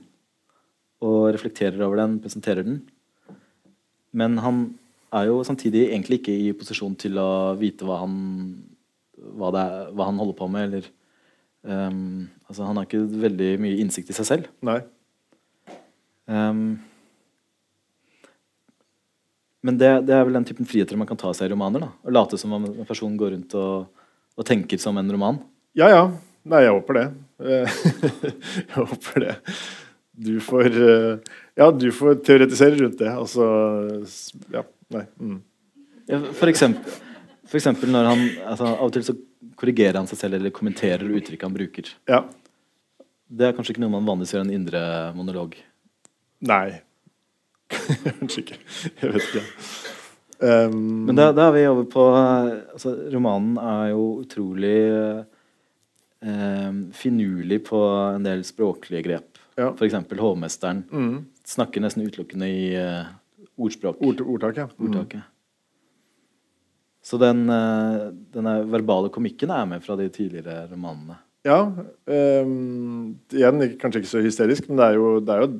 og 1.03 1.31
reflekterer 1.35 1.81
over 1.83 1.99
den, 1.99 2.19
presenterer 2.23 2.63
den. 2.65 2.79
Men 4.15 4.39
han 4.41 4.61
er 5.13 5.27
jo 5.29 5.41
samtidig 5.45 5.89
egentlig 5.89 6.21
ikke 6.21 6.37
i 6.47 6.53
posisjon 6.57 6.95
til 6.99 7.19
å 7.19 7.55
vite 7.59 7.85
hva 7.87 8.01
han 8.03 8.15
hva, 9.17 9.49
er, 9.51 9.91
hva 9.97 10.07
han 10.07 10.19
holder 10.21 10.37
på 10.37 10.47
med, 10.51 10.67
eller 10.69 10.89
um, 11.65 12.27
Altså, 12.47 12.63
han 12.63 12.77
har 12.79 12.87
ikke 12.87 13.01
veldig 13.25 13.49
mye 13.59 13.79
innsikt 13.81 14.13
i 14.13 14.15
seg 14.15 14.27
selv. 14.29 14.51
Nei. 14.63 14.77
Ehm, 16.31 16.77
men 19.67 19.79
det, 19.79 19.89
det 20.07 20.15
er 20.15 20.23
vel 20.23 20.37
den 20.39 20.47
typen 20.47 20.67
friheter 20.69 20.99
man 20.99 21.09
kan 21.09 21.19
ta 21.19 21.33
seg 21.35 21.49
i 21.49 21.51
romaner? 21.51 21.83
da 21.83 21.89
Å 22.07 22.13
late 22.15 22.39
som 22.39 22.53
om 22.55 22.69
en 22.69 22.87
person 22.87 23.17
går 23.19 23.35
rundt 23.35 23.55
og, 23.59 24.05
og 24.37 24.47
tenker 24.47 24.79
som 24.79 24.97
en 24.99 25.11
roman. 25.11 25.41
Ja, 25.77 25.89
ja. 25.91 26.05
Nei, 26.47 26.63
jeg 26.63 26.77
håper 26.77 26.97
det. 26.97 27.03
Eh, 27.43 27.75
jeg 28.61 28.77
håper 28.77 29.25
det. 29.25 29.35
Du 30.17 30.37
får 30.41 30.71
eh, 30.71 31.35
Ja, 31.59 31.67
du 31.71 31.89
får 31.93 32.21
teoretisere 32.25 32.79
rundt 32.79 32.97
det. 33.03 33.11
Altså 33.11 33.45
Ja. 34.53 34.63
Nei. 34.95 35.03
Mm. 35.19 35.41
Ja, 36.07 36.21
for, 36.31 36.47
eksempel, 36.47 36.99
for 37.43 37.59
eksempel 37.59 37.91
når 37.91 38.05
han 38.07 38.21
altså, 38.47 38.69
Av 38.71 38.85
og 38.87 38.93
til 38.95 39.03
så 39.03 39.17
korrigerer 39.59 39.99
han 39.99 40.07
seg 40.07 40.21
selv 40.21 40.37
eller 40.37 40.53
kommenterer 40.55 41.03
uttrykk 41.19 41.43
han 41.43 41.55
bruker. 41.55 41.91
Ja. 42.07 42.23
Det 43.27 43.49
er 43.49 43.55
kanskje 43.57 43.75
ikke 43.75 43.83
noe 43.83 43.97
man 43.97 44.07
vanligvis 44.07 44.37
gjør 44.37 44.45
i 44.45 44.47
en 44.47 44.55
indre 44.61 44.81
monolog. 45.17 45.57
Nei. 46.47 46.79
Kanskje 47.71 48.43
ikke. 48.43 48.57
Jeg 49.01 49.13
vet 49.13 49.23
ikke. 49.27 49.45
Um, 50.37 51.07
Men 51.07 51.17
da, 51.17 51.31
da 51.33 51.47
er 51.49 51.55
vi 51.55 51.63
over 51.65 51.87
på 51.89 52.03
altså, 52.13 52.93
Romanen 53.09 53.55
er 53.57 53.87
jo 53.95 54.03
utrolig 54.21 54.81
eh, 56.21 56.75
finurlig 56.93 57.63
på 57.65 57.79
en 58.13 58.27
del 58.27 58.43
språklige 58.45 59.01
grep. 59.07 59.41
Ja. 59.57 59.71
Eksempel 59.73 60.21
hovmesteren 60.21 60.83
mm. 60.91 61.15
snakker 61.55 61.81
nesten 61.81 62.05
utelukkende 62.05 62.49
i 62.53 62.67
eh, 62.77 63.09
ordspråk. 63.57 63.97
Ord, 64.05 64.21
ordtak, 64.21 64.61
ja. 64.61 64.67
Mm. 64.77 64.91
ordtaket. 64.91 65.25
Så 67.07 67.17
den, 67.21 67.47
eh, 67.49 68.09
denne 68.35 68.59
verbale 68.69 69.09
komikken 69.13 69.53
er 69.55 69.65
med 69.65 69.81
fra 69.85 69.97
de 69.97 70.09
tidligere 70.13 70.67
romanene. 70.69 71.17
Ja. 71.47 71.61
Um, 72.05 73.13
igjen 73.31 73.61
kanskje 73.79 74.01
ikke 74.01 74.11
så 74.11 74.23
hysterisk, 74.25 74.65
men 74.67 74.81
det 74.81 74.87
er 74.89 74.97
jo 74.97 75.11
det, 75.23 75.35
er 75.35 75.45
jo 75.45 75.51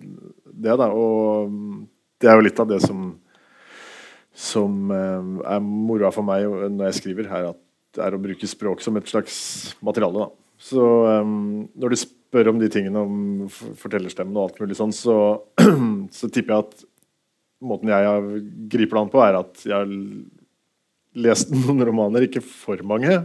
det 0.67 0.75
da. 0.81 0.87
Og 0.91 1.47
um, 1.47 1.85
det 2.21 2.29
er 2.29 2.37
jo 2.37 2.45
litt 2.45 2.59
av 2.61 2.69
det 2.69 2.81
som 2.85 3.15
som 4.37 4.91
um, 4.91 5.29
er 5.41 5.63
moroa 5.65 6.11
for 6.13 6.25
meg 6.25 6.45
når 6.45 6.91
jeg 6.91 6.99
skriver, 6.99 7.29
her, 7.31 7.49
at 7.55 7.97
det 7.97 8.03
er 8.05 8.13
å 8.13 8.21
bruke 8.21 8.49
språk 8.49 8.83
som 8.85 8.99
et 8.99 9.09
slags 9.09 9.37
materiale. 9.81 10.27
Da. 10.27 10.59
Så 10.61 10.83
um, 11.23 11.65
når 11.73 11.93
du 11.93 11.99
spør 12.03 12.51
om 12.51 12.61
de 12.61 12.69
tingene 12.69 13.01
om 13.01 13.47
fortellerstemmen 13.49 14.37
og 14.37 14.43
alt 14.51 14.61
mulig 14.61 14.77
sånn, 14.77 14.93
så, 14.93 15.17
så 16.19 16.29
tipper 16.29 16.53
jeg 16.53 16.67
at 16.67 16.85
måten 17.65 17.89
jeg 17.89 18.43
griper 18.69 18.99
det 18.99 19.01
an 19.01 19.13
på, 19.15 19.23
er 19.25 19.39
at 19.39 19.63
jeg 19.65 19.73
har 19.73 19.95
lest 21.27 21.53
noen 21.57 21.87
romaner, 21.89 22.27
ikke 22.27 22.45
for 22.45 22.83
mange, 22.85 23.23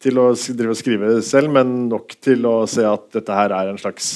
til 0.00 0.20
å 0.20 0.30
drive 0.34 0.74
og 0.76 0.80
skrive 0.80 1.14
selv, 1.24 1.54
men 1.56 1.86
nok 1.88 2.18
til 2.20 2.44
å 2.48 2.58
se 2.68 2.84
at 2.84 3.08
dette 3.16 3.36
her 3.36 3.56
er 3.56 3.72
en 3.72 3.80
slags 3.80 4.12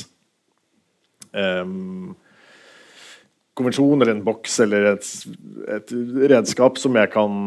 em, 1.33 2.13
konvensjon 3.59 4.03
eller 4.03 4.17
en 4.17 4.25
boks 4.27 4.59
eller 4.65 4.91
et, 4.95 5.09
et 5.77 5.95
redskap 6.35 6.79
som 6.81 6.97
jeg 6.99 7.11
kan 7.13 7.39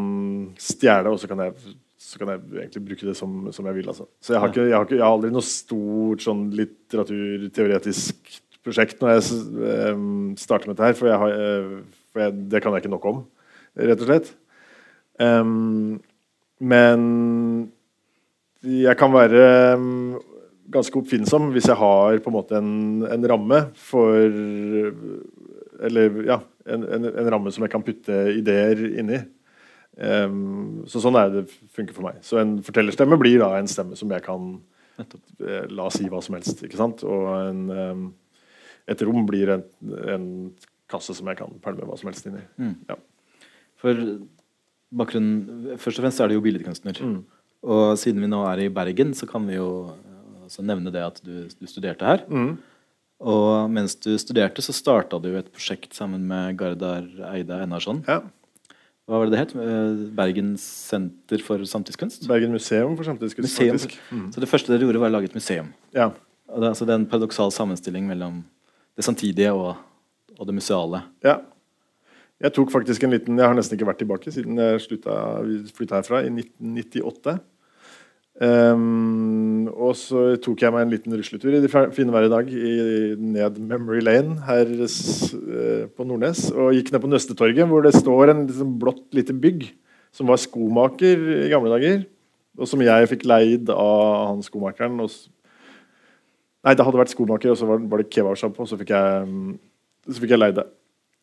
stjele, 0.62 1.12
og 1.12 1.20
så 1.22 1.30
kan 1.30 1.44
jeg, 1.44 1.76
så 2.00 2.22
kan 2.22 2.32
jeg 2.34 2.44
egentlig 2.64 2.84
bruke 2.90 3.10
det 3.10 3.16
som, 3.20 3.38
som 3.56 3.68
jeg 3.68 3.80
vil. 3.80 3.90
Altså. 3.92 4.08
Så 4.24 4.36
jeg 4.36 4.44
har, 4.44 4.54
ikke, 4.54 4.68
jeg, 4.70 4.76
har 4.78 4.88
ikke, 4.88 5.00
jeg 5.00 5.06
har 5.06 5.16
aldri 5.18 5.32
noe 5.36 5.46
stort 5.46 6.24
sånn 6.24 6.48
litteraturteoretisk 6.56 8.38
prosjekt 8.68 9.02
når 9.04 9.16
jeg 9.16 9.40
um, 9.96 10.36
starter 10.40 10.70
med 10.70 10.78
dette 10.78 10.90
her, 10.90 11.00
for, 11.00 11.12
jeg 11.12 11.22
har, 11.22 11.36
eh, 11.36 12.04
for 12.12 12.26
jeg, 12.26 12.38
det 12.52 12.64
kan 12.64 12.76
jeg 12.76 12.84
ikke 12.84 12.96
nok 12.96 13.10
om, 13.12 13.22
rett 13.80 14.04
og 14.04 14.10
slett. 14.10 14.32
Um, 15.24 15.98
men 16.58 17.04
jeg 18.68 18.98
kan 19.00 19.14
være 19.14 19.44
um, 19.78 20.18
ganske 20.74 21.00
oppfinnsom 21.00 21.52
hvis 21.54 21.70
jeg 21.72 21.80
har 21.80 22.20
på 22.24 22.32
en 22.32 22.36
måte 22.36 22.58
en, 22.60 23.06
en 23.08 23.28
ramme 23.32 23.62
for 23.80 24.28
Eller 25.84 26.22
ja, 26.28 26.40
en, 26.66 26.84
en, 26.84 27.10
en 27.12 27.32
ramme 27.34 27.52
som 27.54 27.66
jeg 27.66 27.74
kan 27.74 27.86
putte 27.86 28.16
ideer 28.34 28.82
inni. 28.88 29.20
Um, 29.98 30.86
så 30.90 31.02
sånn 31.02 31.18
er 31.18 31.32
det 31.34 31.44
funker 31.74 31.96
for 31.96 32.06
meg. 32.06 32.22
Så 32.26 32.40
en 32.42 32.58
fortellerstemme 32.66 33.18
blir 33.20 33.42
da 33.42 33.52
en 33.58 33.70
stemme 33.72 33.98
som 33.98 34.12
jeg 34.14 34.24
kan 34.26 34.52
eh, 35.02 35.66
la 35.74 35.88
si 35.94 36.06
hva 36.12 36.22
som 36.26 36.38
helst. 36.38 36.62
ikke 36.66 36.80
sant? 36.80 37.04
Og 37.08 37.30
en, 37.34 37.64
um, 37.74 38.08
et 38.90 39.06
rom 39.06 39.26
blir 39.30 39.56
en, 39.56 39.66
en 40.14 40.28
kasse 40.92 41.18
som 41.18 41.30
jeg 41.32 41.40
kan 41.40 41.58
pælme 41.64 41.88
hva 41.88 41.98
som 42.00 42.12
helst 42.12 42.30
inn 42.30 42.38
i. 42.40 42.46
Mm. 42.62 42.76
Ja. 42.92 43.00
For 43.82 44.04
bakgrunnen 44.98 45.78
Først 45.82 46.00
og 46.00 46.06
fremst 46.06 46.22
er 46.24 46.30
det 46.30 46.38
jo 46.38 46.46
billedkunstner. 46.46 47.02
Mm. 47.04 47.20
Og 47.68 47.98
siden 48.00 48.22
vi 48.24 48.30
nå 48.30 48.44
er 48.48 48.64
i 48.64 48.72
Bergen, 48.74 49.16
så 49.18 49.28
kan 49.30 49.48
vi 49.50 49.58
jo 49.58 49.70
altså 50.46 50.64
nevne 50.64 50.94
det 50.94 51.04
at 51.04 51.18
du, 51.26 51.48
du 51.50 51.68
studerte 51.68 52.06
her. 52.08 52.24
Mm. 52.30 52.54
Og 53.18 53.70
mens 53.74 53.96
du 53.98 54.12
studerte, 54.22 54.62
så 54.62 54.76
starta 54.76 55.18
du 55.22 55.32
et 55.38 55.48
prosjekt 55.50 55.96
sammen 55.98 56.28
med 56.30 56.58
Gardar 56.60 57.06
Eide 57.32 57.62
Einarsson. 57.64 58.04
Ja. 58.08 58.22
Hva 59.08 59.22
var 59.22 59.30
det 59.30 59.34
det 59.34 59.40
het? 59.40 59.54
Bergen 59.56 60.14
Bergens 60.18 60.64
senter 60.92 61.42
for 61.42 61.64
samtidskunst? 61.64 62.28
Bergen 62.28 62.52
museum 62.52 62.98
for 63.00 63.08
samtidskunst, 63.08 63.48
Museum. 63.48 63.78
faktisk. 63.78 64.00
Mm. 64.12 64.32
Så 64.36 64.44
det 64.44 64.50
første 64.52 64.74
dere 64.74 64.84
gjorde, 64.84 65.02
var 65.02 65.14
å 65.14 65.16
lage 65.16 65.32
et 65.32 65.38
museum. 65.38 65.72
Ja. 65.96 66.12
Og 66.52 66.62
det, 66.62 66.74
altså, 66.74 66.86
det 66.86 66.94
er 66.94 67.02
en 67.02 67.10
paradoksal 67.10 67.54
sammenstilling 67.56 68.06
mellom 68.10 68.42
det 68.98 69.06
samtidige 69.08 69.54
og, 69.56 69.80
og 70.38 70.50
det 70.50 70.58
museale. 70.60 71.02
Ja. 71.26 71.40
Jeg 72.44 72.54
tok 72.54 72.70
faktisk 72.70 73.02
en 73.02 73.16
liten 73.16 73.40
Jeg 73.40 73.50
har 73.50 73.56
nesten 73.58 73.80
ikke 73.80 73.88
vært 73.88 74.02
tilbake 74.04 74.32
siden 74.34 74.60
jeg 74.62 74.84
flytta 74.86 76.02
herfra 76.02 76.22
i 76.28 76.30
1998. 76.30 77.40
Ehm, 78.38 79.66
og 79.74 79.96
så 79.98 80.36
tok 80.44 80.62
jeg 80.62 80.74
meg 80.74 80.84
en 80.86 80.92
liten 80.94 81.16
rusletur 81.18 81.56
i 81.58 81.62
det 81.64 81.72
fine 81.74 82.14
været 82.14 82.28
i 82.28 82.34
dag 82.36 82.52
i, 82.54 82.74
ned 83.18 83.58
Memory 83.58 84.04
Lane 84.04 84.38
her 84.46 84.70
eh, 84.70 85.88
på 85.90 86.06
Nordnes. 86.06 86.48
Og 86.54 86.76
gikk 86.78 86.94
ned 86.94 87.02
på 87.02 87.10
Nøstetorget, 87.10 87.66
hvor 87.70 87.86
det 87.86 87.96
står 87.98 88.34
en 88.34 88.46
liksom 88.46 88.78
blått 88.82 89.08
lite 89.18 89.34
bygg 89.34 89.66
som 90.14 90.30
var 90.30 90.42
skomaker 90.42 91.26
i 91.46 91.50
gamle 91.54 91.74
dager. 91.74 92.06
Og 92.58 92.70
som 92.70 92.82
jeg 92.82 93.10
fikk 93.10 93.26
leid 93.30 93.70
av 93.74 94.30
han 94.32 94.46
skomakeren. 94.46 95.02
Og 95.02 95.12
Nei, 96.66 96.74
det 96.76 96.84
hadde 96.84 97.00
vært 97.00 97.14
skomaker, 97.14 97.54
og 97.54 97.56
så 97.56 97.68
var, 97.70 97.84
var 97.88 98.02
det 98.02 98.10
kebabsjappe, 98.12 98.60
og 98.60 98.68
så 98.68 98.76
fikk 98.76 98.90
jeg, 98.92 99.28
mm, 99.30 99.54
så 100.10 100.20
fikk 100.20 100.34
jeg 100.34 100.42
leid 100.42 100.58
det. 100.58 100.66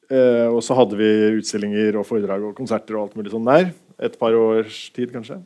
Uh, 0.09 0.47
og 0.55 0.61
så 0.65 0.77
hadde 0.79 0.97
vi 0.97 1.09
utstillinger 1.41 1.99
og 2.01 2.07
foredrag 2.09 2.47
og 2.49 2.55
konserter 2.57 2.97
og 2.97 3.03
alt 3.03 3.19
mulig 3.19 3.33
sånn 3.35 3.51
der. 3.51 3.67
Et 4.09 4.17
par 4.21 4.33
års 4.39 4.87
tid, 4.95 5.11
kanskje. 5.13 5.43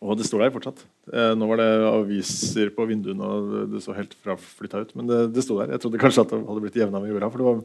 Og 0.00 0.16
det 0.16 0.24
står 0.24 0.46
der 0.46 0.52
fortsatt. 0.54 0.78
Eh, 1.12 1.32
nå 1.36 1.46
var 1.50 1.60
det 1.60 1.68
aviser 1.90 2.70
på 2.72 2.86
vinduene, 2.88 3.20
og 3.20 3.72
det, 3.74 3.82
så 3.84 3.92
helt 3.96 4.14
fraflytta 4.24 4.80
ut. 4.86 4.94
Men 4.96 5.10
det, 5.10 5.18
det 5.36 5.44
sto 5.44 5.58
der. 5.60 5.74
Jeg 5.74 5.82
trodde 5.82 6.00
kanskje 6.00 6.24
at 6.24 6.30
det 6.32 6.38
hadde 6.46 6.62
blitt 6.64 6.78
jevna 6.80 7.02
med 7.02 7.12
jorda, 7.12 7.28
for 7.32 7.42
det 7.42 7.48
var 7.50 7.58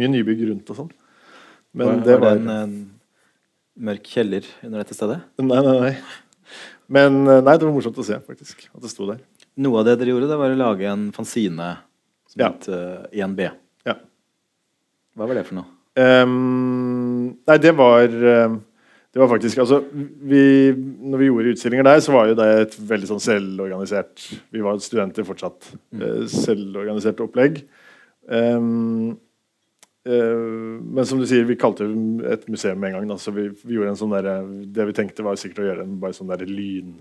mye 0.00 0.10
nybygg 0.16 0.42
rundt 0.48 0.72
og 0.74 0.80
sånn. 0.80 0.90
Men 1.78 1.86
var, 1.92 2.00
det 2.02 2.16
var 2.16 2.24
var 2.24 2.40
det 2.40 2.42
en, 2.42 2.50
en 2.56 3.86
mørk 3.88 4.10
kjeller 4.10 4.48
under 4.66 4.82
dette 4.82 4.96
stedet? 4.98 5.20
Nei, 5.38 5.60
nei, 5.62 5.76
nei. 5.84 5.94
Men 6.98 7.20
eh, 7.28 7.42
nei, 7.46 7.54
det 7.60 7.68
var 7.68 7.74
morsomt 7.76 8.02
å 8.02 8.06
se, 8.10 8.18
faktisk. 8.26 8.66
At 8.74 8.82
det 8.82 8.90
sto 8.90 9.06
der. 9.12 9.22
Noe 9.62 9.78
av 9.82 9.86
det 9.86 9.98
dere 10.00 10.16
gjorde, 10.16 10.32
det 10.32 10.38
var 10.40 10.54
å 10.54 10.58
lage 10.58 10.90
en 10.90 11.08
fanzine 11.14 11.72
som 12.28 12.42
Ja. 12.42 12.50
het 12.50 12.66
uh, 12.70 13.06
1B. 13.14 13.46
Ja. 13.86 13.94
Hva 15.14 15.26
var 15.30 15.38
det 15.38 15.46
for 15.48 15.60
noe? 15.60 15.70
Um, 15.98 17.38
nei, 17.48 17.56
det 17.58 17.72
var 17.74 18.06
ehm, 18.06 18.58
Det 19.12 19.20
var 19.22 19.30
faktisk 19.30 19.58
Altså, 19.62 19.82
vi 20.30 20.42
Når 20.76 21.18
vi 21.18 21.28
gjorde 21.30 21.54
utstillinger 21.54 21.86
der, 21.88 22.00
så 22.04 22.12
var 22.12 22.28
jo 22.28 22.36
det 22.38 22.48
et 22.62 22.76
veldig 22.90 23.08
sånn 23.12 23.22
selvorganisert 23.24 24.26
Vi 24.52 24.64
var 24.64 24.80
studenter 24.84 25.26
fortsatt. 25.28 25.72
eh, 25.96 26.26
selvorganisert 26.28 27.22
opplegg. 27.24 27.62
Um, 28.28 29.16
uh, 30.04 30.76
men 30.84 31.06
som 31.08 31.20
du 31.20 31.24
sier, 31.26 31.46
vi 31.48 31.56
kalte 31.56 31.86
det 31.88 32.34
et 32.34 32.44
museum 32.52 32.76
med 32.76 32.90
en 32.90 32.98
gang. 32.98 33.06
Da, 33.08 33.16
så 33.16 33.32
vi, 33.32 33.46
vi 33.64 33.78
gjorde 33.78 33.94
en 33.94 34.00
sånn 34.02 34.12
der, 34.12 34.28
Det 34.68 34.88
vi 34.90 34.96
tenkte, 35.00 35.24
var 35.24 35.40
sikkert 35.40 35.62
å 35.64 35.68
gjøre 35.70 35.86
en 35.86 35.96
bare 36.02 36.16
sånn 36.16 36.28
der 36.28 36.44
lyn 36.44 36.98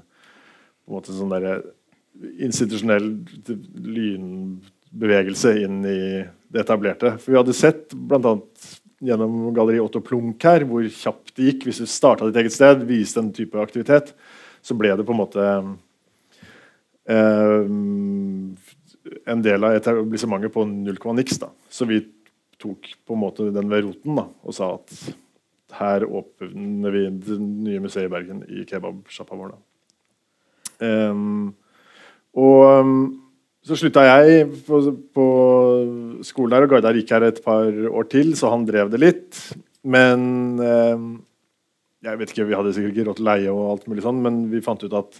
På 0.85 0.93
en 0.93 0.97
måte 0.99 1.15
sånn 1.15 1.33
der 1.35 1.59
institusjonell 2.17 3.11
lynbevegelse 3.77 5.51
inn 5.61 5.83
i 5.85 5.99
det 6.49 6.63
etablerte. 6.63 7.11
For 7.21 7.33
vi 7.33 7.37
hadde 7.37 7.53
sett 7.53 7.93
bl.a. 7.93 8.33
gjennom 9.03 9.53
galleri 9.55 9.81
Otto 9.81 10.01
Plunk 10.01 10.43
her 10.47 10.65
hvor 10.67 10.85
kjapt 10.89 11.35
det 11.37 11.51
gikk. 11.51 11.67
Hvis 11.67 11.81
du 11.83 11.89
starta 11.89 12.27
ditt 12.27 12.39
eget 12.41 12.55
sted, 12.55 12.85
viste 12.89 13.21
en 13.21 13.33
type 13.35 13.59
aktivitet, 13.61 14.13
så 14.61 14.77
ble 14.77 14.95
det 14.97 15.05
på 15.07 15.13
en 15.15 15.21
måte 15.21 15.45
eh, 17.07 17.69
en 19.27 19.45
del 19.45 19.67
av 19.67 19.77
etablissementet 19.77 20.53
på 20.53 20.65
null 20.67 20.99
komma 21.01 21.21
niks. 21.21 21.39
da. 21.43 21.51
Så 21.69 21.87
vi 21.89 22.01
tok 22.61 22.89
på 23.05 23.15
en 23.15 23.21
måte 23.21 23.51
den 23.53 23.69
ved 23.71 23.85
roten 23.85 24.17
da, 24.17 24.27
og 24.43 24.57
sa 24.57 24.73
at 24.79 24.97
her 25.77 26.05
åpner 26.07 26.93
vi 26.95 27.05
det 27.27 27.37
nye 27.41 27.81
museet 27.83 28.07
i 28.07 28.11
Bergen 28.11 28.43
i 28.49 28.65
kebabsjappa 28.67 29.37
vår. 29.37 29.53
da. 29.53 29.63
Ehm, 30.87 31.53
og 32.37 32.63
um, 32.81 32.93
så 33.67 33.77
slutta 33.77 34.03
jeg 34.05 34.47
på, 34.67 34.81
på 35.15 35.27
skolen 36.25 36.53
der, 36.55 36.65
og 36.65 36.71
Gardar 36.71 36.97
gikk 36.97 37.13
her 37.15 37.27
et 37.27 37.41
par 37.43 37.67
år 37.67 38.09
til, 38.11 38.31
så 38.39 38.51
han 38.53 38.65
drev 38.67 38.91
det 38.93 39.01
litt. 39.03 39.39
Men 39.87 40.59
eh, 40.63 41.07
Jeg 42.07 42.19
vet 42.19 42.31
ikke, 42.31 42.45
Vi 42.47 42.55
hadde 42.55 42.75
sikkert 42.75 42.95
ikke 42.95 43.09
råd 43.09 43.19
til 43.19 43.27
leie, 43.27 43.51
og 43.51 43.73
alt 43.73 43.89
mulig 43.91 44.05
sånn, 44.05 44.21
men 44.23 44.45
vi 44.51 44.63
fant 44.63 44.85
ut 44.85 44.95
at 44.95 45.19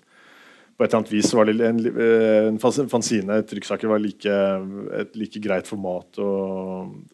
på 0.77 0.85
et 0.85 0.91
eller 0.91 0.99
annet 0.99 1.11
vis 1.15 1.31
var 1.33 1.47
det 1.49 1.55
en, 1.65 1.79
eh, 1.89 2.47
en 2.51 2.59
fanzine, 2.61 3.39
trykksaker, 3.49 3.89
var 3.89 4.01
like, 4.01 4.33
et 4.99 5.15
like 5.17 5.41
greit 5.41 5.65
format 5.65 6.19
å, 6.21 6.33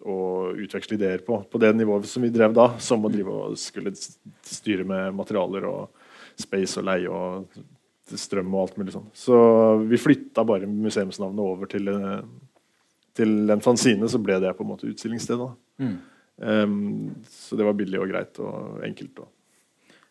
å, 0.03 0.17
utveksle 0.59 0.97
ideer 0.97 1.23
på. 1.23 1.39
På 1.47 1.61
det 1.63 1.71
nivået 1.77 2.09
som 2.11 2.25
vi 2.25 2.31
drev 2.33 2.51
da, 2.57 2.73
som 2.83 3.05
å 3.07 3.11
drive 3.11 3.31
og 3.31 3.55
skulle 3.59 3.95
styre 3.95 4.83
med 4.83 5.15
materialer 5.15 5.69
og 5.69 6.03
space 6.43 6.81
og 6.81 6.89
leie 6.89 7.07
og 7.07 7.63
strøm 8.11 8.51
og 8.53 8.65
alt 8.65 8.79
mulig 8.79 8.95
sånn. 8.95 9.07
Så 9.15 9.35
vi 9.87 9.99
flytta 10.01 10.43
bare 10.47 10.69
museumsnavnet 10.69 11.43
over 11.43 11.69
til, 11.71 11.87
eh, 11.87 12.25
til 13.15 13.53
en 13.53 13.63
fanzine, 13.63 14.09
så 14.09 14.21
ble 14.21 14.39
det 14.43 14.55
på 14.57 14.65
en 14.65 14.71
måte 14.73 14.89
utstillingsstedet. 14.89 15.49
Mm. 15.79 15.97
Um, 16.35 17.15
så 17.29 17.55
det 17.55 17.65
var 17.65 17.75
billig 17.77 17.99
og 18.01 18.09
greit 18.09 18.39
og 18.41 18.81
enkelt. 18.83 19.21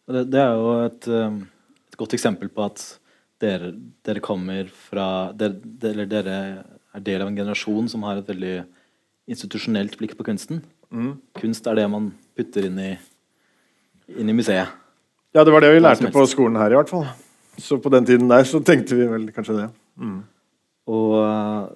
Det, 0.06 0.22
det, 0.30 0.40
er 0.40 0.52
jo 0.54 0.68
et, 0.86 1.08
um, 1.08 1.40
et 1.90 1.98
godt 1.98 2.14
eksempel 2.14 2.50
på 2.52 2.62
at 2.64 2.84
dere, 3.42 3.72
dere 4.06 4.22
kommer 4.22 4.70
fra 4.70 5.32
dere, 5.34 5.58
Eller 5.90 6.06
dere 6.06 6.36
er 6.94 7.02
del 7.02 7.24
av 7.24 7.32
en 7.32 7.36
generasjon 7.36 7.88
som 7.90 8.04
har 8.06 8.20
et 8.20 8.28
veldig 8.28 8.62
institusjonelt 9.32 9.98
blikk 9.98 10.14
på 10.18 10.26
kunsten. 10.26 10.62
Mm. 10.92 11.16
Kunst 11.38 11.66
er 11.66 11.78
det 11.78 11.88
man 11.90 12.12
putter 12.36 12.68
inn 12.68 12.78
i, 12.78 12.92
inn 14.14 14.30
i 14.30 14.36
museet. 14.36 14.78
Ja, 15.32 15.44
det 15.44 15.52
var 15.54 15.64
det 15.64 15.72
vi 15.72 15.80
lærte 15.80 16.10
på 16.12 16.24
skolen 16.28 16.58
her, 16.60 16.74
i 16.74 16.76
hvert 16.76 16.90
fall. 16.92 17.06
Så 17.60 17.76
på 17.82 17.90
den 17.92 18.06
tiden 18.08 18.30
der 18.30 18.44
så 18.48 18.62
tenkte 18.64 18.96
vi 18.96 19.06
vel 19.08 19.26
kanskje 19.34 19.58
det. 19.58 19.68
Mm. 20.00 20.20
Og 20.92 21.08
uh, 21.20 21.68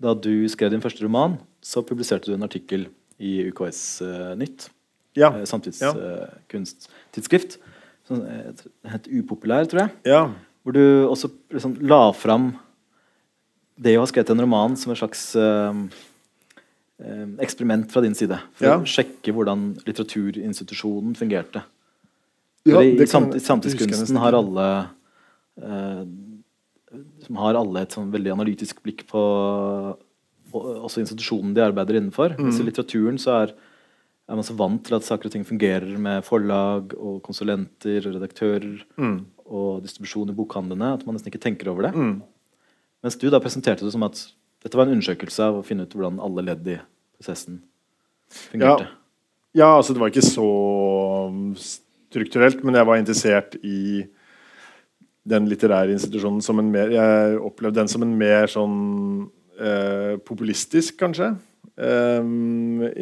da 0.00 0.14
du 0.14 0.48
skrev 0.48 0.70
din 0.72 0.82
første 0.82 1.04
roman, 1.04 1.36
så 1.62 1.82
publiserte 1.84 2.30
du 2.30 2.36
en 2.36 2.46
artikkel 2.46 2.86
i 3.20 3.50
UKS 3.50 4.02
uh, 4.04 4.08
eh, 4.08 4.36
Nytt. 4.40 4.70
Ja. 5.18 5.32
Uh, 5.34 5.44
Samtidskunsttidsskrift. 5.48 7.58
Ja. 7.58 7.66
som 8.10 8.24
het 8.90 9.04
Upopulær, 9.06 9.68
tror 9.70 9.84
jeg. 9.84 9.90
Ja. 10.08 10.22
Hvor 10.64 10.74
du 10.74 10.82
også 11.06 11.28
liksom, 11.52 11.76
la 11.78 12.10
fram 12.16 12.56
det 13.78 13.96
å 13.96 14.02
ha 14.02 14.08
skrevet 14.10 14.32
en 14.34 14.42
roman 14.42 14.74
som 14.76 14.92
et 14.92 14.98
slags 14.98 15.36
eksperiment 17.40 17.86
fra 17.92 18.02
din 18.02 18.16
side. 18.18 18.36
For 18.58 18.66
ja. 18.66 18.74
å 18.76 18.88
sjekke 18.88 19.32
hvordan 19.32 19.78
litteraturinstitusjonen 19.86 21.14
fungerte. 21.16 21.62
Ja, 22.68 22.82
I 22.82 23.06
samtidskunsten 23.06 24.18
har 24.20 24.36
alle 24.36 24.66
som 25.58 27.40
har 27.40 27.58
alle 27.58 27.82
et 27.84 27.96
sånn 27.96 28.12
veldig 28.12 28.32
analytisk 28.34 28.82
blikk 28.84 29.04
på 29.10 29.24
også 30.50 31.02
institusjonen 31.02 31.52
de 31.54 31.62
arbeider 31.62 31.98
innenfor. 31.98 32.34
Mm. 32.34 32.48
Mens 32.48 32.58
i 32.58 32.64
litteraturen 32.66 33.18
så 33.22 33.36
er, 33.44 33.52
er, 33.54 34.34
man 34.34 34.46
så 34.46 34.56
vant 34.58 34.82
til 34.86 34.96
at 34.96 35.06
saker 35.06 35.28
og 35.28 35.34
ting 35.34 35.44
fungerer 35.46 35.92
med 36.02 36.24
forlag 36.26 36.96
og 36.98 37.20
konsulenter 37.26 38.08
og 38.08 38.16
redaktører. 38.16 38.80
Mm 38.98 39.20
og 39.50 39.82
distribusjon 39.84 40.30
i 40.30 40.36
bokhandlene 40.36 40.94
at 40.94 41.02
man 41.06 41.16
nesten 41.16 41.32
ikke 41.32 41.42
tenker 41.42 41.70
over 41.72 41.88
det. 41.88 41.92
Mm. 41.96 42.20
Mens 43.04 43.18
du 43.18 43.26
da 43.32 43.42
presenterte 43.42 43.86
det 43.86 43.92
som 43.94 44.06
at 44.06 44.22
dette 44.62 44.78
var 44.78 44.86
en 44.86 44.94
undersøkelse 44.96 45.50
av 45.50 45.60
å 45.60 45.66
finne 45.66 45.86
ut 45.86 45.94
hvordan 45.96 46.20
alle 46.22 46.46
ledd 46.50 46.68
i 46.68 46.78
prosessen 47.18 47.62
fungerte. 48.30 48.86
Ja, 48.86 49.62
ja 49.62 49.70
altså 49.78 49.96
det 49.96 50.02
var 50.02 50.12
ikke 50.12 50.26
så 50.26 50.48
strukturelt, 51.58 52.62
men 52.66 52.78
jeg 52.78 52.88
var 52.88 53.00
interessert 53.00 53.56
i 53.64 54.04
den 55.28 55.48
litterære 55.50 55.92
institusjonen 55.94 56.40
som 56.44 56.58
en 56.58 56.70
mer 56.72 56.92
Jeg 56.94 57.38
opplevde 57.44 57.80
den 57.82 57.90
som 57.92 58.02
en 58.06 58.16
mer 58.18 58.48
sånn 58.50 58.78
eh, 59.60 60.14
populistisk, 60.24 60.96
kanskje. 61.02 61.34
eh, 61.76 62.22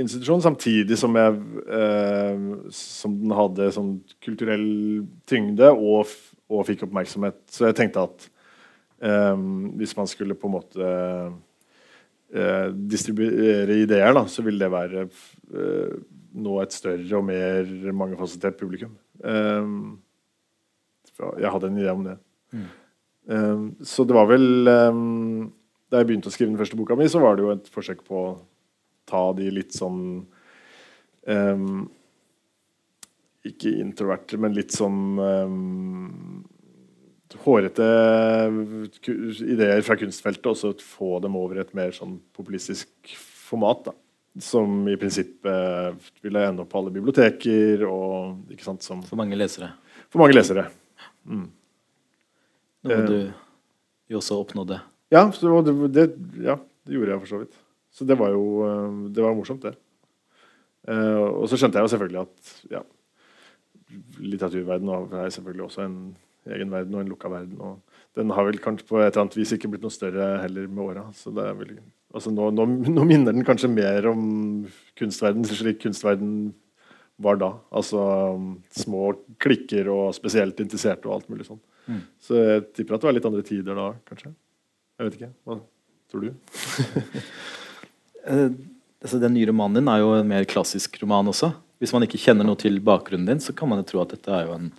institusjon, 0.02 0.42
samtidig 0.42 0.98
som, 0.98 1.14
jeg, 1.14 1.38
eh, 1.78 2.48
som 2.74 3.14
den 3.22 3.36
hadde 3.38 3.70
sånn 3.76 3.94
kulturell 4.24 4.66
tyngde 5.30 5.70
og 5.74 6.10
og 6.48 6.66
fikk 6.68 6.86
oppmerksomhet. 6.86 7.40
Så 7.52 7.68
jeg 7.68 7.76
tenkte 7.78 8.06
at 8.06 8.26
um, 9.04 9.68
hvis 9.78 9.94
man 9.98 10.08
skulle 10.10 10.36
på 10.38 10.48
en 10.48 10.54
måte 10.56 10.90
uh, 11.28 12.68
distribuere 12.72 13.80
ideer, 13.82 14.12
da, 14.16 14.24
så 14.30 14.44
ville 14.46 14.64
det 14.64 14.72
være 14.72 15.06
uh, 15.08 15.98
nå 16.38 16.58
et 16.62 16.76
større 16.76 17.20
og 17.20 17.26
mer 17.28 17.68
mangefasettert 17.92 18.58
publikum. 18.60 18.96
Um, 19.20 19.98
jeg 21.18 21.52
hadde 21.54 21.70
en 21.70 21.80
idé 21.80 21.92
om 21.92 22.04
det. 22.06 22.16
Mm. 22.52 22.68
Um, 23.28 23.64
så 23.84 24.06
det 24.08 24.14
var 24.16 24.24
vel 24.30 24.46
Da 24.64 26.00
jeg 26.00 26.06
begynte 26.08 26.30
å 26.30 26.32
skrive 26.32 26.48
den 26.48 26.60
første 26.60 26.78
boka 26.78 26.96
mi, 26.96 27.08
så 27.12 27.20
var 27.20 27.36
det 27.36 27.44
jo 27.44 27.52
et 27.52 27.68
forsøk 27.72 28.00
på 28.06 28.22
å 28.22 28.36
ta 29.08 29.22
de 29.36 29.50
litt 29.52 29.76
sånn 29.76 30.24
ikke 33.48 33.72
introverte, 33.82 34.38
men 34.40 34.54
litt 34.56 34.72
sånn 34.72 35.18
um, 35.20 36.38
hårete 37.44 37.88
ideer 39.44 39.84
fra 39.84 39.96
kunstfeltet, 40.00 40.48
og 40.48 40.56
så 40.56 40.72
få 40.80 41.18
dem 41.24 41.36
over 41.36 41.60
et 41.60 41.74
mer 41.76 41.92
sånn 41.96 42.16
populistisk 42.36 43.12
format. 43.48 43.90
da 43.90 43.96
som 44.40 44.88
i 44.88 44.96
prinsippet 44.96 46.10
ville 46.22 46.42
ende 46.46 46.62
opp 46.62 46.70
på 46.72 46.82
alle 46.82 46.94
biblioteker. 46.94 47.84
Og, 47.88 48.52
sant, 48.62 48.84
som, 48.84 49.02
for 49.06 49.18
mange 49.20 49.38
lesere. 49.38 49.72
For 50.12 50.22
mange 50.22 50.36
lesere. 50.36 50.68
Mm. 51.28 51.48
Noe 52.88 53.00
du 53.08 53.18
jo 54.08 54.20
også 54.20 54.38
oppnådde. 54.40 54.80
Ja 55.12 55.24
det, 55.28 55.74
det, 55.94 56.06
ja, 56.44 56.56
det 56.86 56.96
gjorde 56.96 57.12
jeg 57.12 57.22
for 57.24 57.32
så 57.32 57.42
vidt. 57.42 57.58
Så 57.92 58.06
det 58.08 58.18
var 58.20 58.32
jo 58.32 58.44
eh, 58.64 58.96
det 59.14 59.24
var 59.24 59.36
morsomt, 59.36 59.64
det. 59.64 59.74
Uh, 60.88 61.42
og 61.42 61.48
så 61.50 61.58
skjønte 61.60 61.76
jeg 61.76 61.84
jo 61.84 61.90
selvfølgelig 61.92 62.20
at 62.22 62.50
ja, 62.72 62.78
litteraturverdenen 64.24 65.10
er 65.20 65.32
selvfølgelig 65.34 65.66
også 65.66 65.82
en 65.84 65.98
egen 66.54 66.70
verden 66.72 66.94
og 66.96 67.02
en 67.02 67.10
lukka 67.12 67.28
verden. 67.28 67.58
og 67.60 67.82
Den 68.16 68.32
har 68.32 68.46
vel 68.46 68.60
kanskje 68.62 68.86
på 68.88 69.00
et 69.02 69.10
eller 69.10 69.26
annet 69.26 69.36
vis 69.36 69.52
ikke 69.52 69.68
blitt 69.72 69.84
noe 69.84 69.92
større 69.92 70.30
heller 70.40 70.70
med 70.70 70.84
åra. 70.86 71.04
Altså 71.12 72.32
nå, 72.32 72.48
nå, 72.56 72.66
nå, 72.88 73.04
minner 73.04 73.36
den 73.36 73.44
kanskje 73.44 73.68
mer 73.68 74.08
om 74.08 74.22
kunstverden 74.96 75.44
slik 75.44 75.82
kunstverden 75.82 76.54
var 77.18 77.38
da. 77.40 77.50
Altså 77.74 78.02
um, 78.36 78.50
små 78.74 79.12
klikker 79.42 79.90
og 79.92 80.14
spesielt 80.16 80.60
interesserte 80.62 81.08
og 81.08 81.18
alt 81.18 81.30
mulig 81.32 81.48
sånn. 81.48 81.60
Mm. 81.88 82.02
Så 82.22 82.38
jeg 82.38 82.64
tipper 82.76 82.96
at 82.96 83.02
det 83.02 83.08
var 83.08 83.16
litt 83.16 83.28
andre 83.28 83.44
tider 83.46 83.78
da, 83.78 83.88
kanskje. 84.08 84.32
Jeg 84.98 85.08
vet 85.08 85.18
ikke. 85.18 85.30
Hva 85.46 85.58
tror 86.12 86.26
du? 86.26 86.30
uh, 88.28 88.50
altså, 89.02 89.20
den 89.22 89.34
nye 89.36 89.48
romanen 89.50 89.80
din 89.80 89.90
er 89.92 90.02
jo 90.04 90.12
en 90.18 90.30
mer 90.30 90.46
klassisk 90.50 91.00
roman 91.02 91.30
også. 91.32 91.52
Hvis 91.82 91.94
man 91.94 92.06
ikke 92.06 92.20
kjenner 92.22 92.46
noe 92.46 92.58
til 92.58 92.80
bakgrunnen 92.82 93.28
din, 93.30 93.42
så 93.42 93.54
kan 93.56 93.70
man 93.70 93.82
jo 93.82 93.88
tro 93.90 94.02
at 94.02 94.14
dette 94.14 94.34
er 94.34 94.48
jo 94.48 94.56
en 94.56 94.70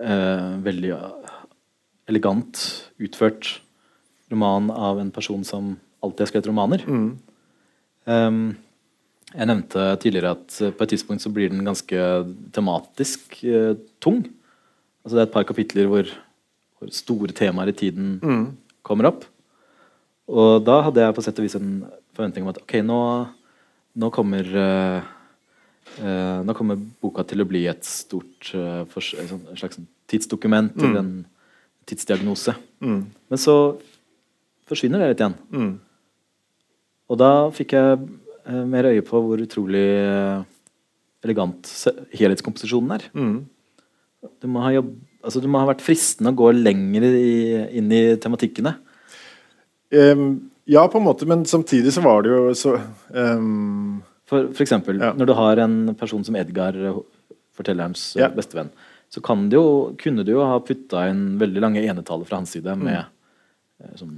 uh, 0.00 0.52
veldig 0.64 0.94
elegant 2.12 2.60
utført 3.00 3.58
roman 4.32 4.70
av 4.72 5.00
en 5.00 5.12
person 5.14 5.44
som 5.44 5.74
alltid 6.04 6.24
har 6.24 6.30
skrevet 6.32 6.48
romaner. 6.50 6.84
Mm. 6.84 7.08
Um, 8.04 8.40
jeg 9.34 9.50
nevnte 9.50 9.84
tidligere 10.02 10.34
at 10.36 10.56
på 10.78 10.86
et 10.86 10.92
tidspunkt 10.94 11.24
så 11.24 11.32
blir 11.34 11.50
den 11.50 11.64
ganske 11.66 12.00
tematisk 12.54 13.40
eh, 13.42 13.74
tung. 14.02 14.22
Altså 15.02 15.16
Det 15.16 15.22
er 15.22 15.28
et 15.28 15.34
par 15.34 15.46
kapitler 15.48 15.90
hvor, 15.90 16.10
hvor 16.78 16.92
store 16.94 17.34
temaer 17.34 17.72
i 17.72 17.76
tiden 17.76 18.18
mm. 18.22 18.44
kommer 18.86 19.10
opp. 19.10 19.26
Og 20.30 20.62
da 20.64 20.78
hadde 20.86 21.02
jeg 21.02 21.16
på 21.16 21.24
sett 21.24 21.40
og 21.40 21.48
vis 21.48 21.58
en 21.58 21.82
forventning 22.14 22.46
om 22.46 22.52
at 22.54 22.62
ok, 22.62 22.78
nå, 22.86 23.00
nå 24.00 24.14
kommer 24.14 24.54
eh, 24.62 25.12
Uh, 25.94 26.40
nå 26.42 26.54
kommer 26.56 26.80
boka 27.04 27.22
til 27.28 27.44
å 27.44 27.46
bli 27.46 27.66
et 27.70 27.84
stort 27.86 28.48
uh, 28.56 28.82
for, 28.90 29.04
et 29.04 29.60
slags 29.60 29.78
tidsdokument 30.10 30.72
mm. 30.74 30.84
eller 30.88 30.98
en 30.98 31.12
tidsdiagnose. 31.86 32.54
Mm. 32.82 33.02
Men 33.30 33.38
så 33.40 33.54
forsvinner 34.66 35.02
det 35.02 35.10
litt 35.12 35.22
igjen. 35.22 35.36
Mm. 35.54 35.74
Og 37.12 37.20
da 37.20 37.30
fikk 37.54 37.76
jeg 37.76 38.00
mer 38.44 38.90
øye 38.90 39.02
på 39.06 39.20
hvor 39.24 39.40
utrolig 39.40 39.84
elegant 41.24 41.70
helhetskomposisjonen 42.12 42.96
er. 42.98 43.06
Mm. 43.16 43.36
Du, 44.42 44.48
må 44.52 44.64
jobb, 44.74 44.90
altså, 45.24 45.40
du, 45.40 45.48
må 45.48 45.62
ha 45.62 45.68
vært 45.70 45.84
fristende 45.84 46.34
å 46.34 46.36
gå 46.36 46.50
lenger 46.56 47.06
i, 47.08 47.36
inn 47.80 47.88
i 47.92 48.02
tematikkene. 48.20 48.74
Um, 49.94 50.26
ja, 50.68 50.84
på 50.90 51.00
en 51.00 51.06
måte, 51.06 51.28
men 51.28 51.46
samtidig 51.48 51.92
så 51.96 52.04
var 52.04 52.24
det 52.24 52.34
jo 52.34 52.42
så 52.58 52.74
um 53.14 54.02
for, 54.24 54.48
for 54.56 54.64
eksempel, 54.64 55.00
ja. 55.00 55.12
når 55.12 55.28
du 55.28 55.34
har 55.36 55.60
en 55.64 55.78
person 55.98 56.24
som 56.24 56.36
Edgar, 56.40 56.76
fortellerens 57.54 58.14
ja. 58.18 58.30
bestevenn, 58.32 58.70
så 59.12 59.20
du 59.20 59.56
jo, 59.56 59.66
kunne 60.00 60.24
du 60.26 60.32
jo 60.32 60.42
ha 60.42 60.56
putta 60.64 61.04
inn 61.10 61.36
veldig 61.38 61.60
lange 61.62 61.82
enetaler 61.84 62.26
fra 62.26 62.40
hans 62.40 62.54
side 62.56 62.72
mm. 62.72 62.84
med 62.86 63.04
mm. 63.04 63.96
som, 64.00 64.14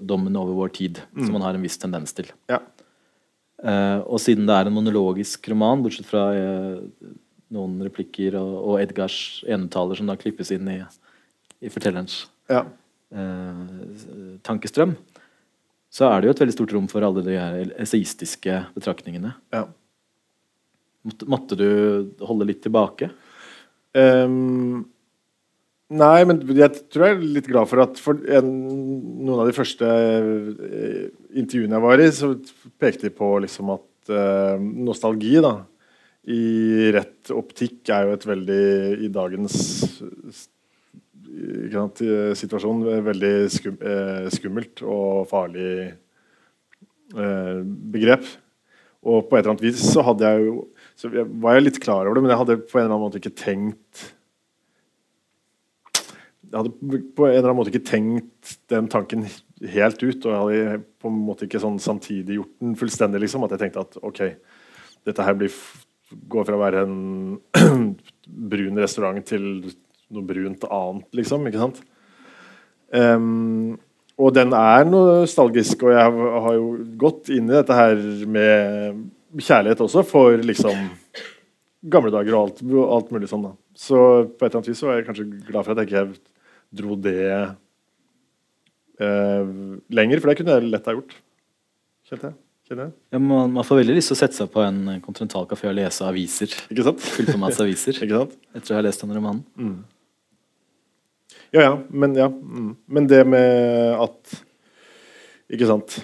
dommen 0.00 0.38
over 0.38 0.54
vår 0.62 0.72
tid, 0.78 1.02
mm. 1.12 1.24
som 1.26 1.34
man 1.36 1.44
har 1.44 1.58
en 1.58 1.66
viss 1.66 1.76
tendens 1.82 2.14
til. 2.16 2.30
Ja. 2.48 2.62
Uh, 3.60 4.00
og 4.08 4.20
siden 4.22 4.46
det 4.48 4.56
er 4.56 4.68
en 4.68 4.76
monologisk 4.76 5.50
roman, 5.52 5.82
bortsett 5.84 6.08
fra 6.08 6.30
uh, 6.32 6.78
noen 7.52 7.80
replikker 7.84 8.38
og, 8.40 8.52
og, 8.62 8.76
Edgars 8.80 9.42
enetaler 9.44 9.98
som 9.98 10.08
da 10.08 10.16
klippes 10.16 10.52
inn 10.54 10.70
i, 10.72 10.78
i 11.60 11.72
fortellerens 11.72 12.22
ja. 12.48 12.62
uh, 12.64 14.38
tankestrøm, 14.46 14.94
så 15.92 16.08
er 16.08 16.22
det 16.22 16.30
jo 16.30 16.36
et 16.36 16.42
veldig 16.44 16.56
stort 16.56 16.72
rom 16.76 16.88
for 16.88 17.04
alle 17.04 17.24
de 17.26 17.36
her 17.36 17.74
esaistiske 17.82 18.62
betraktningene. 18.76 19.34
Ja. 19.52 19.66
Måtte, 21.04 21.28
måtte, 21.32 21.58
du 21.58 22.24
holde 22.24 22.46
litt 22.48 22.60
tilbake? 22.64 23.08
Ehm, 23.96 24.84
nei, 25.90 26.20
men 26.28 26.40
jeg 26.54 26.84
tror 26.90 27.06
jeg 27.06 27.16
er 27.16 27.24
litt 27.38 27.48
glad 27.50 27.70
for 27.70 27.82
at 27.82 27.98
for 28.00 28.20
en, 28.38 28.50
noen 29.24 29.42
av 29.42 29.48
de 29.48 29.56
første 29.56 29.88
eh, 29.90 31.08
intervjuene 31.40 31.76
jeg 31.76 31.84
var 31.86 32.02
i, 32.02 32.08
så 32.14 32.32
pekte 32.80 33.08
de 33.08 33.14
på 33.16 33.32
liksom 33.44 33.72
at 33.74 34.12
uh, 34.12 34.56
nostalgi 34.60 35.36
da, 35.42 35.54
i 36.30 36.90
rett 36.94 37.32
optikk 37.34 37.90
er 37.94 38.06
jo 38.06 38.14
et 38.16 38.26
veldig 38.28 38.64
I 39.06 39.10
dagens 39.12 39.56
sant, 41.70 42.02
situasjon 42.36 42.84
veldig 43.06 43.34
skum, 43.54 43.78
uh, 43.80 44.28
skummelt 44.34 44.82
og 44.84 45.26
farlig 45.30 45.72
uh, 47.16 47.60
begrep. 47.64 48.26
Og 49.00 49.24
på 49.26 49.36
et 49.36 49.40
eller 49.40 49.54
annet 49.54 49.64
vis 49.64 49.80
så 49.94 50.04
hadde 50.04 50.28
jeg 50.28 50.48
jo 50.48 50.56
så 51.00 51.08
jeg 51.14 51.24
var 51.40 51.56
jeg 51.56 51.64
litt 51.64 51.78
klar 51.80 52.04
over 52.04 52.18
det, 52.18 52.22
men 52.26 52.34
jeg 52.34 52.40
hadde 52.42 52.58
på 52.60 52.76
en 52.76 52.82
eller 52.82 52.92
annen 52.92 53.06
måte 53.06 53.20
ikke 53.22 53.38
tenkt 53.38 54.10
Jeg 56.50 56.58
hadde 56.58 57.02
på 57.14 57.26
en 57.26 57.36
eller 57.36 57.46
annen 57.46 57.58
måte 57.60 57.70
ikke 57.70 57.86
tenkt 57.86 58.56
den 58.72 58.88
tanken 58.90 59.26
helt 59.74 60.00
ut. 60.02 60.24
Og 60.24 60.32
jeg 60.32 60.40
hadde 60.40 60.80
på 61.00 61.10
en 61.10 61.20
måte 61.26 61.46
ikke 61.46 61.62
sånn 61.62 61.78
samtidig 61.82 62.40
gjort 62.40 62.56
den 62.62 62.74
fullstendig. 62.80 63.22
liksom, 63.22 63.44
At 63.46 63.54
jeg 63.54 63.62
tenkte 63.64 63.84
at 63.86 64.00
ok, 64.02 64.22
dette 65.06 65.26
her 65.26 65.38
blir, 65.38 65.54
går 66.32 66.48
fra 66.48 66.58
å 66.58 66.64
være 66.64 66.82
en 66.86 66.98
brun 68.50 68.82
restaurant 68.82 69.22
til 69.26 69.46
noe 70.10 70.26
brunt 70.26 70.66
annet, 70.66 71.06
liksom. 71.14 71.46
ikke 71.46 71.62
sant? 71.62 71.80
Um, 72.90 73.78
og 74.20 74.34
den 74.34 74.52
er 74.56 74.84
nostalgisk, 74.88 75.86
og 75.86 75.94
jeg 75.94 76.30
har 76.44 76.56
jo 76.56 76.70
gått 77.00 77.30
inn 77.32 77.46
i 77.46 77.54
dette 77.54 77.76
her 77.76 78.00
med 78.28 79.06
kjærlighet 79.38 79.80
også 79.84 80.02
for 80.04 80.42
liksom 80.42 80.90
gamle 81.90 82.12
dager 82.12 82.36
og 82.36 82.42
alt, 82.42 82.60
alt 82.96 83.14
mulig 83.14 83.30
sånn. 83.30 83.46
da. 83.46 83.54
Så 83.78 83.96
på 84.34 84.44
et 84.44 84.50
eller 84.50 84.58
annet 84.60 84.72
vis 84.72 84.82
så 84.82 84.90
er 84.90 84.98
jeg 84.98 85.06
kanskje 85.06 85.28
glad 85.46 85.64
for 85.64 85.72
at 85.72 85.80
jeg 85.80 85.88
ikke 85.88 86.39
dro 86.70 86.96
det 87.00 87.24
eh, 89.00 89.50
lenger, 89.90 90.20
for 90.20 90.30
det 90.30 90.38
kunne 90.40 90.56
jeg 90.56 90.70
lett 90.70 90.88
ha 90.88 90.94
gjort. 90.96 91.14
Kjente 92.08 92.30
jeg. 92.30 92.36
Kjente 92.68 92.86
jeg. 92.86 92.94
Ja, 93.14 93.22
man, 93.22 93.54
man, 93.56 93.66
får 93.66 93.80
veldig 93.82 93.96
lyst 93.96 94.12
til 94.12 94.18
å 94.18 94.20
sette 94.22 94.38
seg 94.38 94.52
på 94.52 94.62
en 94.64 95.00
kontinentalkafé 95.04 95.70
og 95.70 95.76
lese 95.78 96.06
aviser. 96.06 96.54
Ikke 96.70 96.86
sant? 96.86 97.08
masse 97.42 97.64
aviser. 97.64 97.98
ikke 98.04 98.22
sant? 98.24 98.36
Etter 98.54 98.76
å 98.76 98.78
ha 98.78 98.84
lest 98.86 99.02
den 99.04 99.16
romanen. 99.16 99.42
Mm. 99.58 99.80
Ja, 101.50 101.64
ja. 101.64 101.74
Men, 101.90 102.14
ja. 102.18 102.28
Mm. 102.30 102.72
men 102.86 103.10
det 103.10 103.24
med 103.26 103.98
at 103.98 104.38
Ikke 105.50 105.66
sant. 105.66 105.98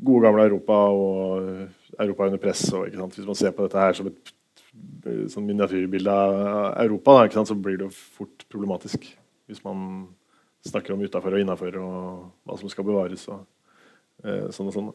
Gode, 0.00 0.24
gamle 0.24 0.48
Europa 0.48 0.76
og 0.90 2.00
Europa 2.00 2.26
under 2.26 2.40
press. 2.42 2.64
Og, 2.74 2.88
Hvis 2.90 3.26
man 3.26 3.38
ser 3.38 3.54
på 3.54 3.66
dette 3.68 3.78
her 3.78 3.94
som 3.94 4.08
et 4.10 4.32
sånn 5.30 5.46
miniatyrbilde 5.46 6.10
av 6.10 6.72
Europa, 6.82 7.20
da, 7.28 7.44
så 7.46 7.54
blir 7.54 7.78
det 7.78 7.86
jo 7.86 7.92
fort 8.16 8.46
problematisk. 8.50 9.06
Hvis 9.50 9.62
man 9.66 10.08
snakker 10.66 10.94
om 10.94 11.02
utafor 11.02 11.34
og 11.34 11.42
innafor 11.42 11.76
og 11.80 12.00
hva 12.46 12.58
som 12.60 12.72
skal 12.72 12.86
bevares. 12.86 13.26
og 13.32 13.44
eh, 14.24 14.48
sånn 14.54 14.70
og 14.70 14.76
sånn. 14.76 14.90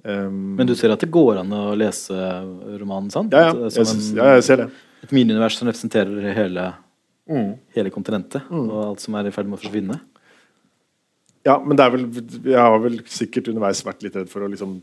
Um, 0.00 0.54
Men 0.56 0.68
du 0.68 0.72
ser 0.78 0.92
at 0.94 1.02
det 1.02 1.10
går 1.12 1.42
an 1.42 1.50
å 1.52 1.64
lese 1.76 2.16
romanen, 2.80 3.10
sant? 3.12 3.34
Ja, 3.36 3.50
ja. 3.50 3.68
Jeg, 3.68 3.84
en, 3.84 4.06
ja 4.16 4.28
jeg 4.38 4.46
ser 4.46 4.62
det. 4.62 4.70
Et 5.04 5.12
miniunivers 5.12 5.58
som 5.58 5.68
representerer 5.68 6.30
hele, 6.36 6.70
mm. 7.28 7.50
hele 7.76 7.92
kontinentet 7.92 8.48
mm. 8.48 8.62
og 8.62 8.78
alt 8.86 9.04
som 9.04 9.16
er 9.20 9.28
i 9.28 9.34
ferd 9.34 9.48
med 9.48 9.58
å 9.58 9.60
forsvinne. 9.60 9.98
Ja, 11.44 11.56
men 11.60 11.76
det 11.76 11.84
er 11.84 11.92
vel, 11.94 12.08
jeg 12.44 12.60
har 12.60 12.80
vel 12.80 12.98
sikkert 13.08 13.48
underveis 13.52 13.80
vært 13.84 14.02
litt 14.04 14.16
redd 14.16 14.28
for 14.32 14.44
å 14.44 14.50
liksom 14.52 14.78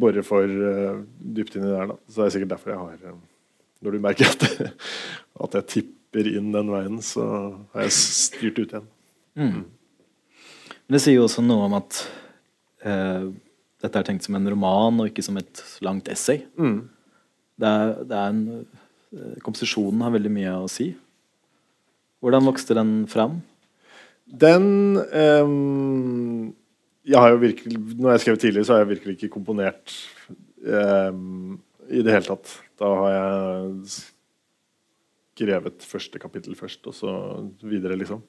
bore 0.00 0.22
for 0.24 0.44
uh, 0.44 1.00
dypt 1.36 1.56
inn 1.56 1.64
i 1.64 1.70
det 1.70 1.76
der. 1.76 1.92
Da. 1.92 1.96
Så 2.08 2.20
det 2.20 2.26
er 2.26 2.34
sikkert 2.36 2.52
derfor 2.54 2.74
jeg 2.74 2.80
har 2.80 3.14
uh, 3.14 3.22
Når 3.80 3.96
du 3.96 4.02
merker 4.04 4.28
at, 4.28 4.44
at, 5.46 5.56
jeg 5.60 5.68
tipper 5.74 5.99
inn 6.18 6.50
den 6.54 6.72
veien, 6.72 6.98
så 7.04 7.26
har 7.74 7.86
jeg 7.86 7.96
styrt 7.96 8.58
ut 8.58 8.72
igjen. 8.74 8.88
Mm. 9.38 9.60
Men 9.64 10.96
det 10.96 11.02
sier 11.04 11.20
jo 11.20 11.26
også 11.28 11.44
noe 11.44 11.68
om 11.68 11.76
at 11.78 12.00
uh, 12.86 13.28
dette 13.80 14.00
er 14.00 14.08
tenkt 14.08 14.26
som 14.26 14.38
en 14.38 14.50
roman 14.50 15.02
og 15.02 15.10
ikke 15.10 15.24
som 15.24 15.38
et 15.40 15.62
langt 15.86 16.10
essay. 16.12 16.42
Mm. 16.58 16.80
Det 17.60 17.70
er, 17.70 17.94
det 18.08 18.18
er 18.18 18.34
en, 18.34 18.42
komposisjonen 19.44 20.02
har 20.06 20.14
veldig 20.14 20.32
mye 20.34 20.56
å 20.64 20.70
si. 20.70 20.92
Hvordan 22.20 22.46
vokste 22.46 22.76
den 22.78 22.94
fram? 23.10 23.40
Den 24.26 24.98
um 24.98 26.56
jeg 27.10 27.18
har 27.18 27.32
jo 27.32 27.42
virkelig, 27.42 27.78
Når 27.98 28.10
jeg 28.10 28.20
skrev 28.20 28.36
tidligere, 28.36 28.64
så 28.64 28.72
har 28.72 28.84
jeg 28.84 28.88
virkelig 28.94 29.16
ikke 29.16 29.34
komponert 29.34 29.94
eh, 30.64 31.12
i 31.90 32.02
det 32.04 32.12
hele 32.12 32.26
tatt. 32.26 32.52
Da 32.78 32.90
har 33.00 33.14
jeg 33.14 33.94
skrevet 35.34 35.86
første 35.86 36.20
kapittel 36.20 36.56
først, 36.58 36.86
og 36.90 36.94
så 36.96 37.14
videre, 37.62 37.98
liksom. 37.98 38.22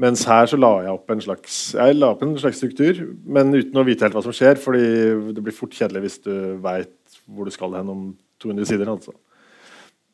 Mens 0.00 0.22
her 0.24 0.46
så 0.48 0.56
la 0.56 0.70
jeg 0.86 0.94
opp 0.94 1.10
en 1.12 1.20
slags 1.20 1.56
jeg 1.74 1.96
la 1.98 2.12
opp 2.14 2.22
en 2.24 2.36
slags 2.40 2.60
struktur, 2.62 3.02
men 3.26 3.52
uten 3.52 3.76
å 3.76 3.84
vite 3.84 4.06
helt 4.06 4.16
hva 4.16 4.22
som 4.24 4.34
skjer. 4.34 4.56
fordi 4.56 4.84
det 5.34 5.42
blir 5.44 5.56
fort 5.56 5.74
kjedelig 5.76 6.04
hvis 6.04 6.20
du 6.24 6.32
veit 6.62 7.18
hvor 7.26 7.44
du 7.44 7.52
skal 7.52 7.74
hen 7.76 7.90
om 7.92 8.04
200 8.40 8.70
sider. 8.70 8.88
altså. 8.88 9.12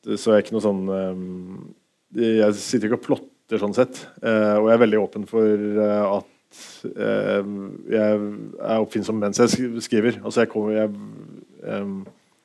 Så 0.07 0.33
jeg 0.33 0.39
er 0.39 0.45
ikke 0.45 0.57
noe 0.57 0.65
sånn 0.65 0.83
um, 0.89 1.75
Jeg 2.15 2.55
sitter 2.59 2.89
ikke 2.89 2.99
og 2.99 3.07
plotter 3.07 3.63
sånn 3.63 3.77
sett. 3.77 4.01
Uh, 4.23 4.59
og 4.63 4.71
jeg 4.71 4.75
er 4.77 4.83
veldig 4.83 5.03
åpen 5.03 5.29
for 5.31 5.67
uh, 5.79 6.19
at 6.19 6.61
uh, 6.97 7.53
jeg 7.93 8.19
er 8.19 8.81
oppfinnsom 8.81 9.23
mens 9.23 9.43
jeg 9.43 9.71
skriver. 9.85 10.19
Altså 10.25 10.43
jeg, 10.43 10.51
kommer, 10.51 10.75
jeg 10.81 10.91
um, 11.63 12.01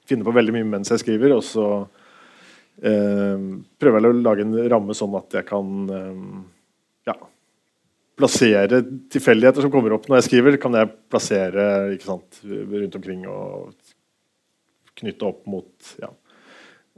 finner 0.09 0.27
på 0.27 0.35
veldig 0.37 0.57
mye 0.59 0.69
mens 0.75 0.93
jeg 0.93 1.01
skriver, 1.01 1.33
og 1.37 1.45
så 1.47 1.67
prøver 2.79 3.99
jeg 3.99 4.09
å 4.09 4.21
lage 4.23 4.45
en 4.45 4.55
ramme 4.71 4.95
sånn 4.97 5.17
at 5.19 5.35
jeg 5.37 5.45
kan 5.49 5.67
um, 5.91 6.39
ja, 7.05 7.13
plassere 8.17 8.79
tilfeldigheter 9.11 9.65
som 9.65 9.73
kommer 9.73 9.97
opp 9.97 10.07
når 10.09 10.21
jeg 10.21 10.29
skriver, 10.29 10.57
kan 10.61 10.77
jeg 10.79 10.89
plassere 11.11 11.67
sant, 12.01 12.41
rundt 12.47 12.97
omkring 12.97 13.27
og 13.29 13.75
knytte 15.01 15.29
opp 15.29 15.45
mot 15.49 15.93
ja. 16.01 16.09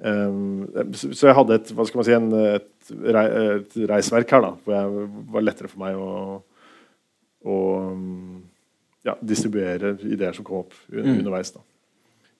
Um, 0.03 0.65
så 0.97 1.27
jeg 1.27 1.35
hadde 1.37 1.59
et, 1.59 1.67
hva 1.77 1.83
skal 1.85 1.99
man 1.99 2.07
si, 2.07 2.15
en, 2.17 2.31
et, 2.49 2.93
et 3.13 3.75
reisverk 3.91 4.31
her, 4.33 4.41
da, 4.41 4.55
hvor 4.63 4.73
det 4.73 5.27
var 5.35 5.45
lettere 5.45 5.69
for 5.69 5.83
meg 5.83 5.99
å 5.99 6.09
å 7.43 7.57
ja, 9.03 9.17
distribuere 9.21 9.97
ideer 10.07 10.35
som 10.35 10.45
kom 10.47 10.63
opp 10.63 10.75
mm. 10.87 11.19
underveis. 11.19 11.51
Da. 11.51 11.63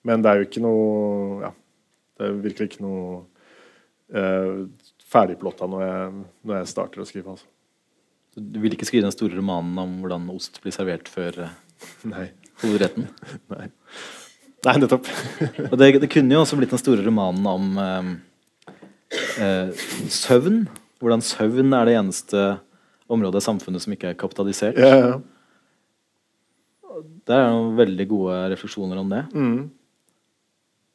Men 0.08 0.24
det 0.24 0.30
er 0.30 0.40
jo 0.40 0.48
ikke 0.48 0.64
noe 0.64 1.42
ja, 1.44 1.52
Det 2.14 2.26
er 2.26 2.36
virkelig 2.44 2.70
ikke 2.70 2.84
noe 2.84 3.22
eh, 4.14 4.64
ferdigplotta 5.10 5.68
når, 5.70 6.20
når 6.46 6.60
jeg 6.60 6.70
starter 6.70 7.02
å 7.02 7.08
skrive. 7.08 7.34
Altså. 7.34 7.48
Du 8.34 8.60
vil 8.62 8.74
ikke 8.74 8.88
skrive 8.88 9.06
den 9.06 9.14
store 9.14 9.38
romanen 9.38 9.78
om 9.82 9.96
hvordan 10.02 10.28
ost 10.34 10.60
blir 10.62 10.74
servert 10.74 11.10
før 11.10 11.44
Nei. 12.12 12.28
hovedretten? 12.62 13.08
Nei. 13.54 13.68
Nei, 14.64 14.78
nettopp. 14.80 15.10
og 15.70 15.76
det, 15.76 15.90
det, 16.00 16.08
kunne 16.12 16.32
jo 16.32 16.44
også 16.44 16.56
blitt 16.58 16.72
den 16.72 16.80
store 16.80 17.04
romanen 17.04 17.46
om 17.50 17.82
eh, 17.82 18.14
eh, 19.44 19.84
søvn. 20.12 20.64
Hvordan 21.02 21.24
søvn 21.24 21.76
er 21.76 21.90
det 21.90 21.98
eneste 21.98 22.46
området 23.12 23.42
i 23.42 23.44
samfunnet 23.44 23.84
som 23.84 23.94
ikke 23.94 24.12
er 24.12 24.18
kapitalisert. 24.18 24.78
Ja, 24.80 24.96
ja. 24.96 25.14
Det 27.24 27.34
er 27.34 27.50
noen 27.50 27.74
veldig 27.78 28.06
gode 28.08 28.36
refleksjoner 28.52 29.00
om 29.00 29.10
det. 29.10 29.22
Mm. 29.34 29.58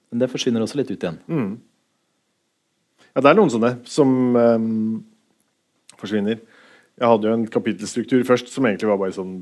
Men 0.09 0.23
det 0.23 0.31
forsvinner 0.31 0.63
også 0.63 0.79
litt 0.79 0.91
ut 0.91 1.03
igjen. 1.03 1.19
Mm. 1.29 1.51
Ja, 3.13 3.23
det 3.23 3.31
er 3.31 3.37
noen 3.37 3.51
sånne 3.53 3.73
som 3.89 4.11
um, 4.35 4.69
forsvinner. 5.99 6.41
Jeg 6.99 7.11
hadde 7.13 7.29
jo 7.29 7.35
en 7.37 7.47
kapittelstruktur 7.51 8.25
først 8.27 8.51
som 8.51 8.67
egentlig 8.67 8.89
var 8.89 8.99
bare 9.01 9.15
sånn 9.15 9.33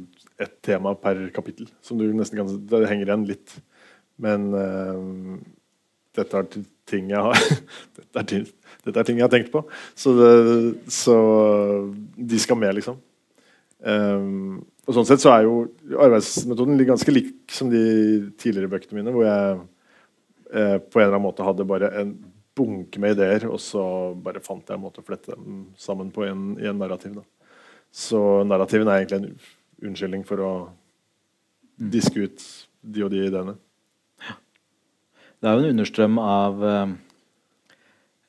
ett 0.41 0.59
tema 0.65 0.93
per 0.99 1.28
kapittel. 1.36 1.70
Som 1.82 1.99
du 1.99 2.05
nesten 2.13 2.38
kan 2.39 2.51
Det 2.70 2.86
henger 2.89 3.09
igjen 3.09 3.28
litt. 3.30 3.55
Men 4.22 4.49
um, 4.53 5.38
dette 6.18 6.41
er 6.41 6.63
ting 6.88 7.11
jeg 7.11 7.22
har 7.22 7.38
dette, 8.15 8.22
er 8.22 9.03
ting, 9.03 9.18
jeg 9.18 9.26
har 9.26 9.34
tenkt 9.34 9.51
på. 9.53 9.63
Så, 9.95 10.13
det, 10.18 10.32
så 10.91 11.18
de 12.15 12.41
skal 12.41 12.59
med, 12.59 12.78
liksom. 12.80 12.99
Um, 13.78 14.63
og 14.88 14.95
sånn 14.95 15.07
sett 15.09 15.22
så 15.22 15.34
er 15.36 15.45
jo 15.45 15.57
arbeidsmetoden 15.99 16.80
ganske 16.88 17.13
lik 17.13 17.51
som 17.53 17.70
de 17.70 17.82
tidligere 18.39 18.72
bøkene 18.72 19.01
mine, 19.01 19.13
hvor 19.13 19.28
jeg 19.28 19.57
eh, 20.54 20.78
på 20.80 21.00
en 21.00 21.06
eller 21.06 21.16
annen 21.16 21.28
måte 21.28 21.45
hadde 21.45 21.68
bare 21.68 21.91
en 22.02 22.16
bunke 22.58 23.02
med 23.02 23.18
ideer, 23.18 23.45
og 23.52 23.60
så 23.62 23.84
bare 24.24 24.41
fant 24.43 24.66
jeg 24.66 24.78
en 24.78 24.84
måte 24.84 25.04
å 25.04 25.06
flette 25.06 25.36
dem 25.36 25.68
sammen 25.80 26.10
på 26.14 26.26
en, 26.26 26.56
i 26.62 26.70
en 26.70 26.80
narrativ. 26.82 27.20
Da. 27.20 27.52
Så 27.93 28.20
narrativen 28.48 28.89
er 28.89 29.04
egentlig 29.04 29.20
en 29.22 29.89
unnskyldning 29.91 30.26
for 30.28 30.43
å 30.43 30.52
mm. 30.66 31.89
diske 31.93 32.26
ut 32.26 32.48
de 32.82 33.06
og 33.06 33.14
de 33.14 33.24
ideene. 33.28 33.58
Det 35.38 35.45
er 35.45 35.54
jo 35.54 35.62
en 35.62 35.76
understrøm 35.76 36.18
av 36.22 36.66
eh, 36.66 36.95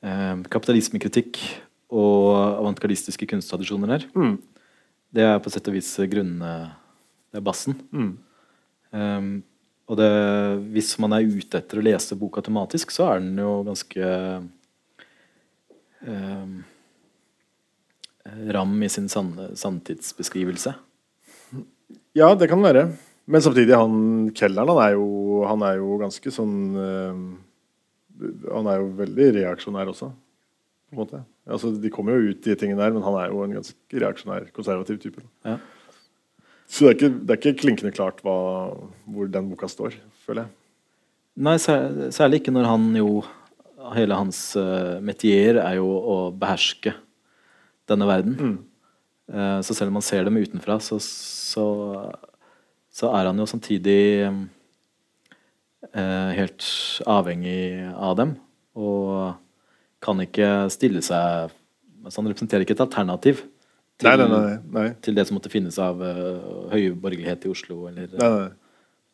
eh, 0.05 0.45
kapitalismekritikk 0.53 1.41
og 1.89 2.35
avantgardistiske 2.37 3.25
kunsttradisjoner 3.31 3.95
her. 3.95 4.05
Mm. 4.13 4.35
Det 5.09 5.25
er 5.25 5.39
på 5.41 5.49
sett 5.49 5.65
og 5.71 5.73
vis 5.73 5.89
grunnene 6.11 6.75
Det 7.29 7.39
er 7.39 7.45
bassen. 7.45 7.77
Mm. 7.89 8.11
Um, 8.93 9.31
og 9.89 9.97
det, 9.97 10.09
hvis 10.75 10.93
man 11.01 11.15
er 11.17 11.25
ute 11.25 11.57
etter 11.57 11.79
å 11.81 11.85
lese 11.85 12.17
boka 12.17 12.43
tematisk, 12.45 12.91
så 12.93 13.07
er 13.09 13.23
den 13.23 13.39
jo 13.41 13.55
ganske 13.65 14.09
eh, 16.05 16.51
ram 18.53 18.75
i 18.85 18.89
sin 18.93 19.09
samtidsbeskrivelse. 19.09 20.75
Ja, 22.17 22.35
det 22.37 22.51
kan 22.51 22.61
være. 22.61 22.85
Men 23.29 23.41
samtidig, 23.45 23.73
han 23.77 24.29
kelneren 24.37 24.69
han 24.73 24.83
er 24.83 24.93
jo, 24.97 25.07
han 25.49 25.65
er 25.65 25.81
jo 25.81 25.97
ganske 26.01 26.33
sånn 26.33 26.55
eh, 26.81 27.19
Han 28.49 28.69
er 28.69 28.81
jo 28.81 28.87
veldig 28.97 29.27
reaksjonær 29.37 29.89
også, 29.93 30.09
på 30.89 30.97
en 30.97 31.01
måte. 31.01 31.23
Altså, 31.49 31.71
de 31.81 31.91
kommer 31.93 32.17
jo 32.17 32.33
ut, 32.33 32.41
de 32.45 32.55
tingene 32.59 32.81
der, 32.81 32.93
men 32.93 33.05
han 33.05 33.17
er 33.21 33.29
jo 33.31 33.41
en 33.45 33.53
ganske 33.57 34.01
reaksjonær, 34.03 34.49
konservativ 34.53 34.99
type. 35.01 35.23
Ja. 35.47 35.57
Så 36.69 36.85
det 36.85 36.89
er, 36.89 36.95
ikke, 36.97 37.11
det 37.25 37.33
er 37.33 37.39
ikke 37.39 37.61
klinkende 37.63 37.91
klart 37.95 38.19
hva, 38.25 38.37
hvor 39.09 39.29
den 39.33 39.49
boka 39.49 39.67
står, 39.71 39.95
føler 40.25 40.45
jeg. 40.45 40.55
Nei, 41.39 41.55
sær, 41.61 41.87
særlig 42.13 42.41
ikke 42.41 42.53
når 42.55 42.69
han 42.69 42.89
jo 42.99 43.11
Hele 43.95 44.13
hans 44.13 44.37
uh, 44.59 44.99
metier 45.01 45.55
er 45.63 45.77
jo 45.79 45.87
å 45.87 46.15
beherske 46.35 46.91
denne 47.89 48.05
verden. 48.05 48.35
Mm. 48.35 48.57
Uh, 49.31 49.59
så 49.65 49.73
selv 49.73 49.89
om 49.89 49.95
man 49.97 50.05
ser 50.05 50.27
dem 50.27 50.35
utenfra, 50.37 50.75
så, 50.83 50.99
så, 51.01 51.63
så 52.93 53.09
er 53.17 53.31
han 53.31 53.39
jo 53.39 53.47
samtidig 53.49 54.27
uh, 55.87 56.29
helt 56.35 56.67
avhengig 57.09 57.87
av 57.95 58.19
dem. 58.19 58.35
Og 58.77 59.31
kan 60.03 60.21
ikke 60.27 60.67
stille 60.75 61.01
seg 61.07 61.55
altså 62.03 62.21
Han 62.21 62.29
representerer 62.29 62.67
ikke 62.67 62.75
et 62.77 62.85
alternativ 62.85 63.41
til, 63.99 64.07
Nei, 64.07 64.15
nei, 64.17 64.27
nei, 64.31 64.57
nei. 64.75 64.87
til 65.03 65.15
det 65.17 65.25
som 65.27 65.35
måtte 65.35 65.51
finnes 65.51 65.75
av 65.83 65.99
uh, 65.99 66.69
høyborgerlighet 66.71 67.47
i 67.47 67.51
Oslo, 67.51 67.81
eller 67.89 68.11
nei, 68.15 68.29
nei. 68.37 68.51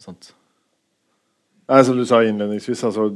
sånt. 0.02 0.30
Nei, 1.66 1.80
som 1.88 1.98
du 1.98 2.04
sa 2.06 2.20
innledningsvis, 2.22 2.84
altså, 2.86 3.08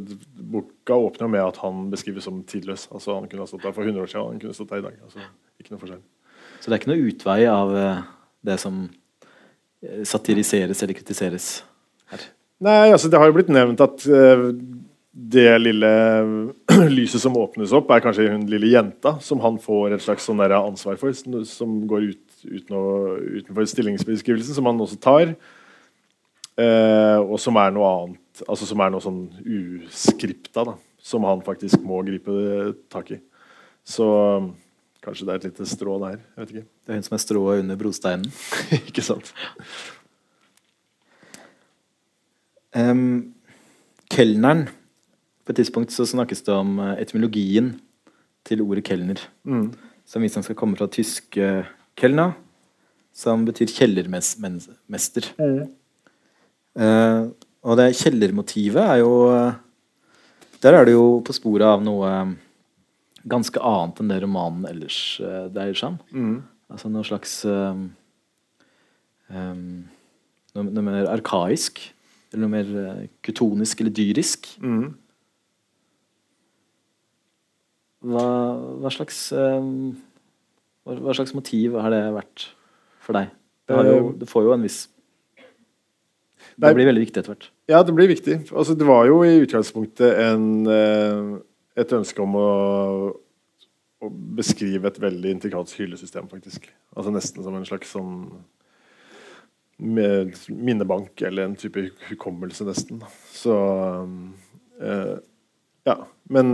Boka 0.50 0.98
åpner 0.98 1.30
med 1.30 1.44
at 1.46 1.60
han 1.62 1.84
beskrives 1.92 2.26
som 2.26 2.42
tidløs. 2.50 2.88
Altså, 2.90 3.14
han 3.20 3.28
kunne 3.30 3.46
ha 3.46 3.50
stått 3.52 3.68
der 3.68 3.76
for 3.76 3.86
100 3.86 4.02
år 4.02 4.10
siden, 4.10 4.32
han 4.34 4.42
kunne 4.42 4.58
stått 4.58 4.72
der 4.74 4.82
i 4.82 4.88
dag. 4.88 4.96
Altså, 5.06 5.28
ikke 5.62 5.76
noe 5.76 5.84
forskjell. 5.84 6.02
Så 6.60 6.66
det 6.66 6.76
er 6.76 6.82
ikke 6.82 6.92
noe 6.92 7.12
utvei 7.12 7.38
av 7.52 7.76
eh, 7.78 8.02
det 8.50 8.58
som 8.64 8.82
eh, 8.90 10.02
satiriseres 10.10 10.82
eller 10.82 10.98
kritiseres 10.98 11.52
her. 12.10 12.26
Nei, 12.66 12.90
altså 12.90 13.12
det 13.12 13.22
har 13.22 13.30
jo 13.30 13.38
blitt 13.38 13.54
nevnt 13.54 13.86
at 13.86 14.04
eh, 14.10 14.48
det 15.12 15.60
lille 15.60 15.92
lyset 16.98 17.22
som 17.22 17.38
åpnes 17.38 17.74
opp, 17.76 17.90
er 17.92 18.04
kanskje 18.04 18.30
hun 18.30 18.46
lille 18.50 18.70
jenta 18.70 19.16
som 19.24 19.42
han 19.42 19.58
får 19.62 19.96
et 19.96 20.04
slags 20.06 20.28
sånn 20.30 20.42
ansvar 20.44 21.00
for, 21.02 21.16
som, 21.50 21.80
går 21.90 22.12
ut, 22.12 22.26
uten 22.46 22.78
å, 22.78 22.84
utenfor 23.42 23.70
stillingsbeskrivelsen, 23.72 24.56
som 24.60 24.70
han 24.70 24.82
også 24.86 25.00
tar. 25.02 25.34
Eh, 26.60 27.20
og 27.20 27.38
som 27.42 27.56
er 27.56 27.72
noe 27.72 27.92
annet 27.94 28.26
Altså 28.48 28.66
som 28.68 28.82
er 28.84 28.92
noe 28.92 29.04
sånn 29.04 29.26
uskripta, 29.44 30.64
da. 30.64 30.74
Som 31.04 31.26
han 31.28 31.42
faktisk 31.44 31.82
må 31.84 31.98
gripe 32.08 32.32
tak 32.88 33.10
i. 33.12 33.18
Så 33.84 34.06
kanskje 35.04 35.26
det 35.28 35.34
er 35.34 35.42
et 35.42 35.48
lite 35.50 35.68
strå 35.68 35.98
der. 36.06 36.22
Jeg 36.22 36.40
vet 36.40 36.54
ikke. 36.54 36.68
Det 36.70 36.94
er 36.94 37.00
hun 37.02 37.08
som 37.10 37.18
er 37.18 37.24
strået 37.26 37.64
under 37.66 37.80
brosteinen. 37.82 38.32
ikke 38.88 39.04
sant? 39.04 39.34
Um, 42.72 43.34
kelneren 44.08 44.70
På 45.50 45.56
et 45.56 45.64
tidspunkt 45.64 45.90
så 45.90 46.06
snakkes 46.06 46.44
det 46.46 46.54
om 46.54 46.76
eh, 46.78 47.00
etymologien 47.02 47.72
til 48.46 48.60
ordet 48.62 48.84
kelner. 48.86 49.18
Mm. 49.50 49.72
Som 50.06 50.22
visstnok 50.22 50.46
skal 50.46 50.58
komme 50.60 50.78
fra 50.78 50.86
tyske 50.94 51.48
kelna, 51.98 52.28
som 53.18 53.48
betyr 53.48 53.74
kjellermester. 53.74 55.32
Eh, 56.78 57.24
og 57.66 57.82
det 57.82 57.88
kjellermotivet 57.98 58.84
er 58.84 59.02
jo 59.02 59.10
Der 60.62 60.78
er 60.78 60.86
det 60.86 60.94
jo 60.94 61.18
på 61.26 61.34
sporet 61.34 61.66
av 61.66 61.82
noe 61.82 62.14
ganske 63.26 63.58
annet 63.58 64.00
enn 64.04 64.14
det 64.14 64.22
romanen 64.22 64.70
ellers 64.70 65.02
uh, 65.24 65.50
dreier 65.50 65.74
seg 65.74 65.96
om. 65.96 66.00
Mm. 66.14 66.40
Altså 66.70 66.94
noe 66.94 67.08
slags 67.08 67.40
um, 67.48 67.86
um, 69.34 69.88
noe, 70.54 70.70
noe 70.70 70.86
mer 70.86 71.10
arkaisk. 71.10 71.82
Eller 72.30 72.46
noe 72.46 72.54
mer 72.54 72.74
uh, 72.76 73.06
kutonisk 73.26 73.82
eller 73.82 73.96
dyrisk. 73.96 74.52
Mm. 74.62 74.92
Hva, 78.00 78.28
hva 78.80 78.92
slags 78.94 79.18
um, 79.36 79.98
hva, 80.88 80.96
hva 81.04 81.16
slags 81.18 81.34
motiv 81.36 81.76
har 81.80 81.92
det 81.92 82.04
vært 82.16 82.46
for 83.04 83.18
deg? 83.18 83.34
Det, 83.68 83.76
har 83.76 83.90
jo, 83.90 84.12
det 84.18 84.30
får 84.30 84.48
jo 84.48 84.54
en 84.56 84.64
viss 84.66 84.78
Det 86.58 86.72
blir 86.74 86.88
veldig 86.88 87.04
viktig 87.04 87.20
etter 87.22 87.34
hvert. 87.34 87.50
Ja, 87.70 87.82
det 87.86 87.94
blir 87.96 88.10
viktig. 88.10 88.40
Altså, 88.50 88.74
det 88.76 88.88
var 88.88 89.06
jo 89.10 89.20
i 89.24 89.42
utgangspunktet 89.44 90.16
en, 90.24 90.46
eh, 90.72 91.34
et 91.80 91.92
ønske 91.96 92.24
om 92.24 92.38
å, 92.40 92.48
å 94.00 94.12
beskrive 94.40 94.90
et 94.90 95.02
veldig 95.04 95.36
intrikat 95.36 95.76
hyllesystem, 95.78 96.28
faktisk. 96.32 96.72
Altså 96.96 97.14
Nesten 97.14 97.46
som 97.46 97.60
en 97.60 97.68
slags 97.68 97.94
sånn 97.94 98.16
med 99.80 100.36
minnebank 100.52 101.22
eller 101.24 101.48
en 101.48 101.56
type 101.60 101.86
hukommelse, 102.10 102.68
nesten. 102.68 103.04
Så 103.32 103.56
øh, 104.82 105.18
Ja. 105.88 105.96
Men 106.30 106.50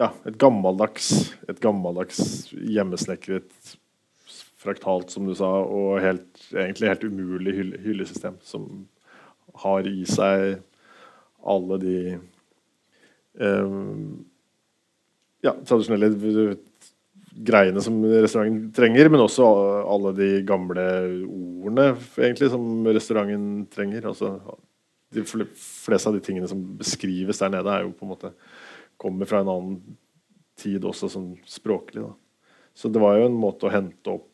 ja, 0.00 0.08
et 0.26 0.38
gammeldags, 0.40 1.10
et 1.48 1.60
gammeldags 1.60 2.50
hjemmesnekret 2.56 3.76
fraktalt, 4.60 5.12
som 5.12 5.28
du 5.28 5.34
sa, 5.36 5.48
og 5.64 6.00
helt, 6.04 6.40
egentlig 6.52 6.90
helt 6.90 7.06
umulig 7.08 7.54
hylle, 7.56 7.80
hyllesystem 7.84 8.36
som 8.44 8.66
har 9.62 9.88
i 9.88 10.04
seg 10.08 10.60
alle 11.40 11.78
de 11.80 11.96
eh, 13.40 13.78
ja, 15.46 15.54
tradisjonelle 15.64 16.10
greiene 17.40 17.80
som 17.84 18.00
restauranten 18.04 18.72
trenger, 18.76 19.08
men 19.12 19.24
også 19.24 19.46
alle 19.88 20.12
de 20.18 20.30
gamle 20.48 20.84
ordene 21.24 21.92
egentlig 22.18 22.50
som 22.52 22.88
restauranten 22.90 23.64
trenger. 23.72 24.10
Altså, 24.10 24.34
de 25.14 25.24
fleste 25.24 26.10
av 26.10 26.16
de 26.16 26.22
tingene 26.24 26.48
som 26.50 26.60
beskrives 26.78 27.40
der 27.40 27.52
nede, 27.54 27.72
er 27.72 27.86
jo 27.86 27.94
på 27.96 28.06
en 28.06 28.12
måte 28.12 28.34
kommer 29.00 29.28
fra 29.28 29.40
en 29.42 29.52
annen 29.52 29.78
tid 30.60 30.84
også, 30.84 31.08
sånn 31.12 31.30
språklig. 31.48 32.04
Da. 32.04 32.12
Så 32.76 32.90
det 32.92 33.00
var 33.02 33.16
jo 33.18 33.28
en 33.30 33.38
måte 33.40 33.68
å 33.68 33.72
hente 33.72 34.12
opp 34.12 34.28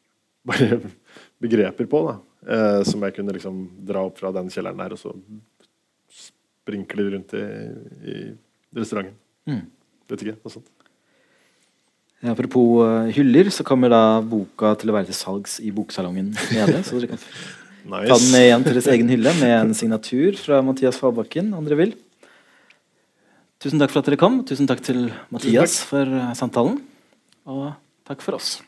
bare 0.48 0.78
begreper 1.42 1.88
på, 1.90 2.04
da. 2.08 2.18
Eh, 2.44 2.80
som 2.86 3.02
jeg 3.06 3.16
kunne 3.16 3.34
liksom 3.34 3.64
dra 3.88 4.04
opp 4.04 4.20
fra 4.20 4.32
den 4.36 4.50
kjelleren 4.52 4.82
der, 4.82 4.94
og 4.94 5.00
så 5.00 5.14
sprinkle 6.12 7.10
rundt 7.14 7.34
i, 7.36 7.44
i 8.04 8.16
restauranten. 8.76 9.16
Mm. 9.48 9.66
Vet 10.10 10.24
ikke, 10.24 10.38
noe 10.44 10.52
sånt. 10.52 10.70
Apropos 12.24 12.80
uh, 12.80 13.10
hyller, 13.12 13.50
så 13.52 13.64
kommer 13.66 13.92
da 13.92 14.20
boka 14.24 14.70
til 14.80 14.88
å 14.88 14.94
være 14.96 15.10
til 15.10 15.16
salgs 15.18 15.58
i 15.60 15.72
boksalongen 15.74 16.30
nede. 16.32 16.80
Så 16.86 16.96
dere 16.96 17.10
kan 17.12 17.20
ta 18.08 18.16
den 18.16 18.30
med 18.32 18.46
igjen 18.46 18.64
til 18.64 18.78
deres 18.78 18.88
egen 18.94 19.12
hylle 19.12 19.34
med 19.42 19.54
en 19.58 19.74
signatur 19.76 20.38
fra 20.40 20.62
Mathias 20.64 20.96
Fallbakken, 21.00 21.52
om 21.56 21.68
dere 21.68 21.80
vil. 21.82 21.92
Tusen 23.64 23.80
takk 23.80 23.94
for 23.94 24.02
at 24.02 24.08
dere 24.10 24.20
kom. 24.20 24.42
Tusen 24.44 24.68
takk 24.68 24.82
til 24.84 25.06
Mathias 25.32 25.78
for 25.88 26.04
uh, 26.04 26.34
samtalen. 26.36 26.82
Og 27.48 27.70
takk 28.04 28.20
for 28.20 28.36
oss. 28.36 28.58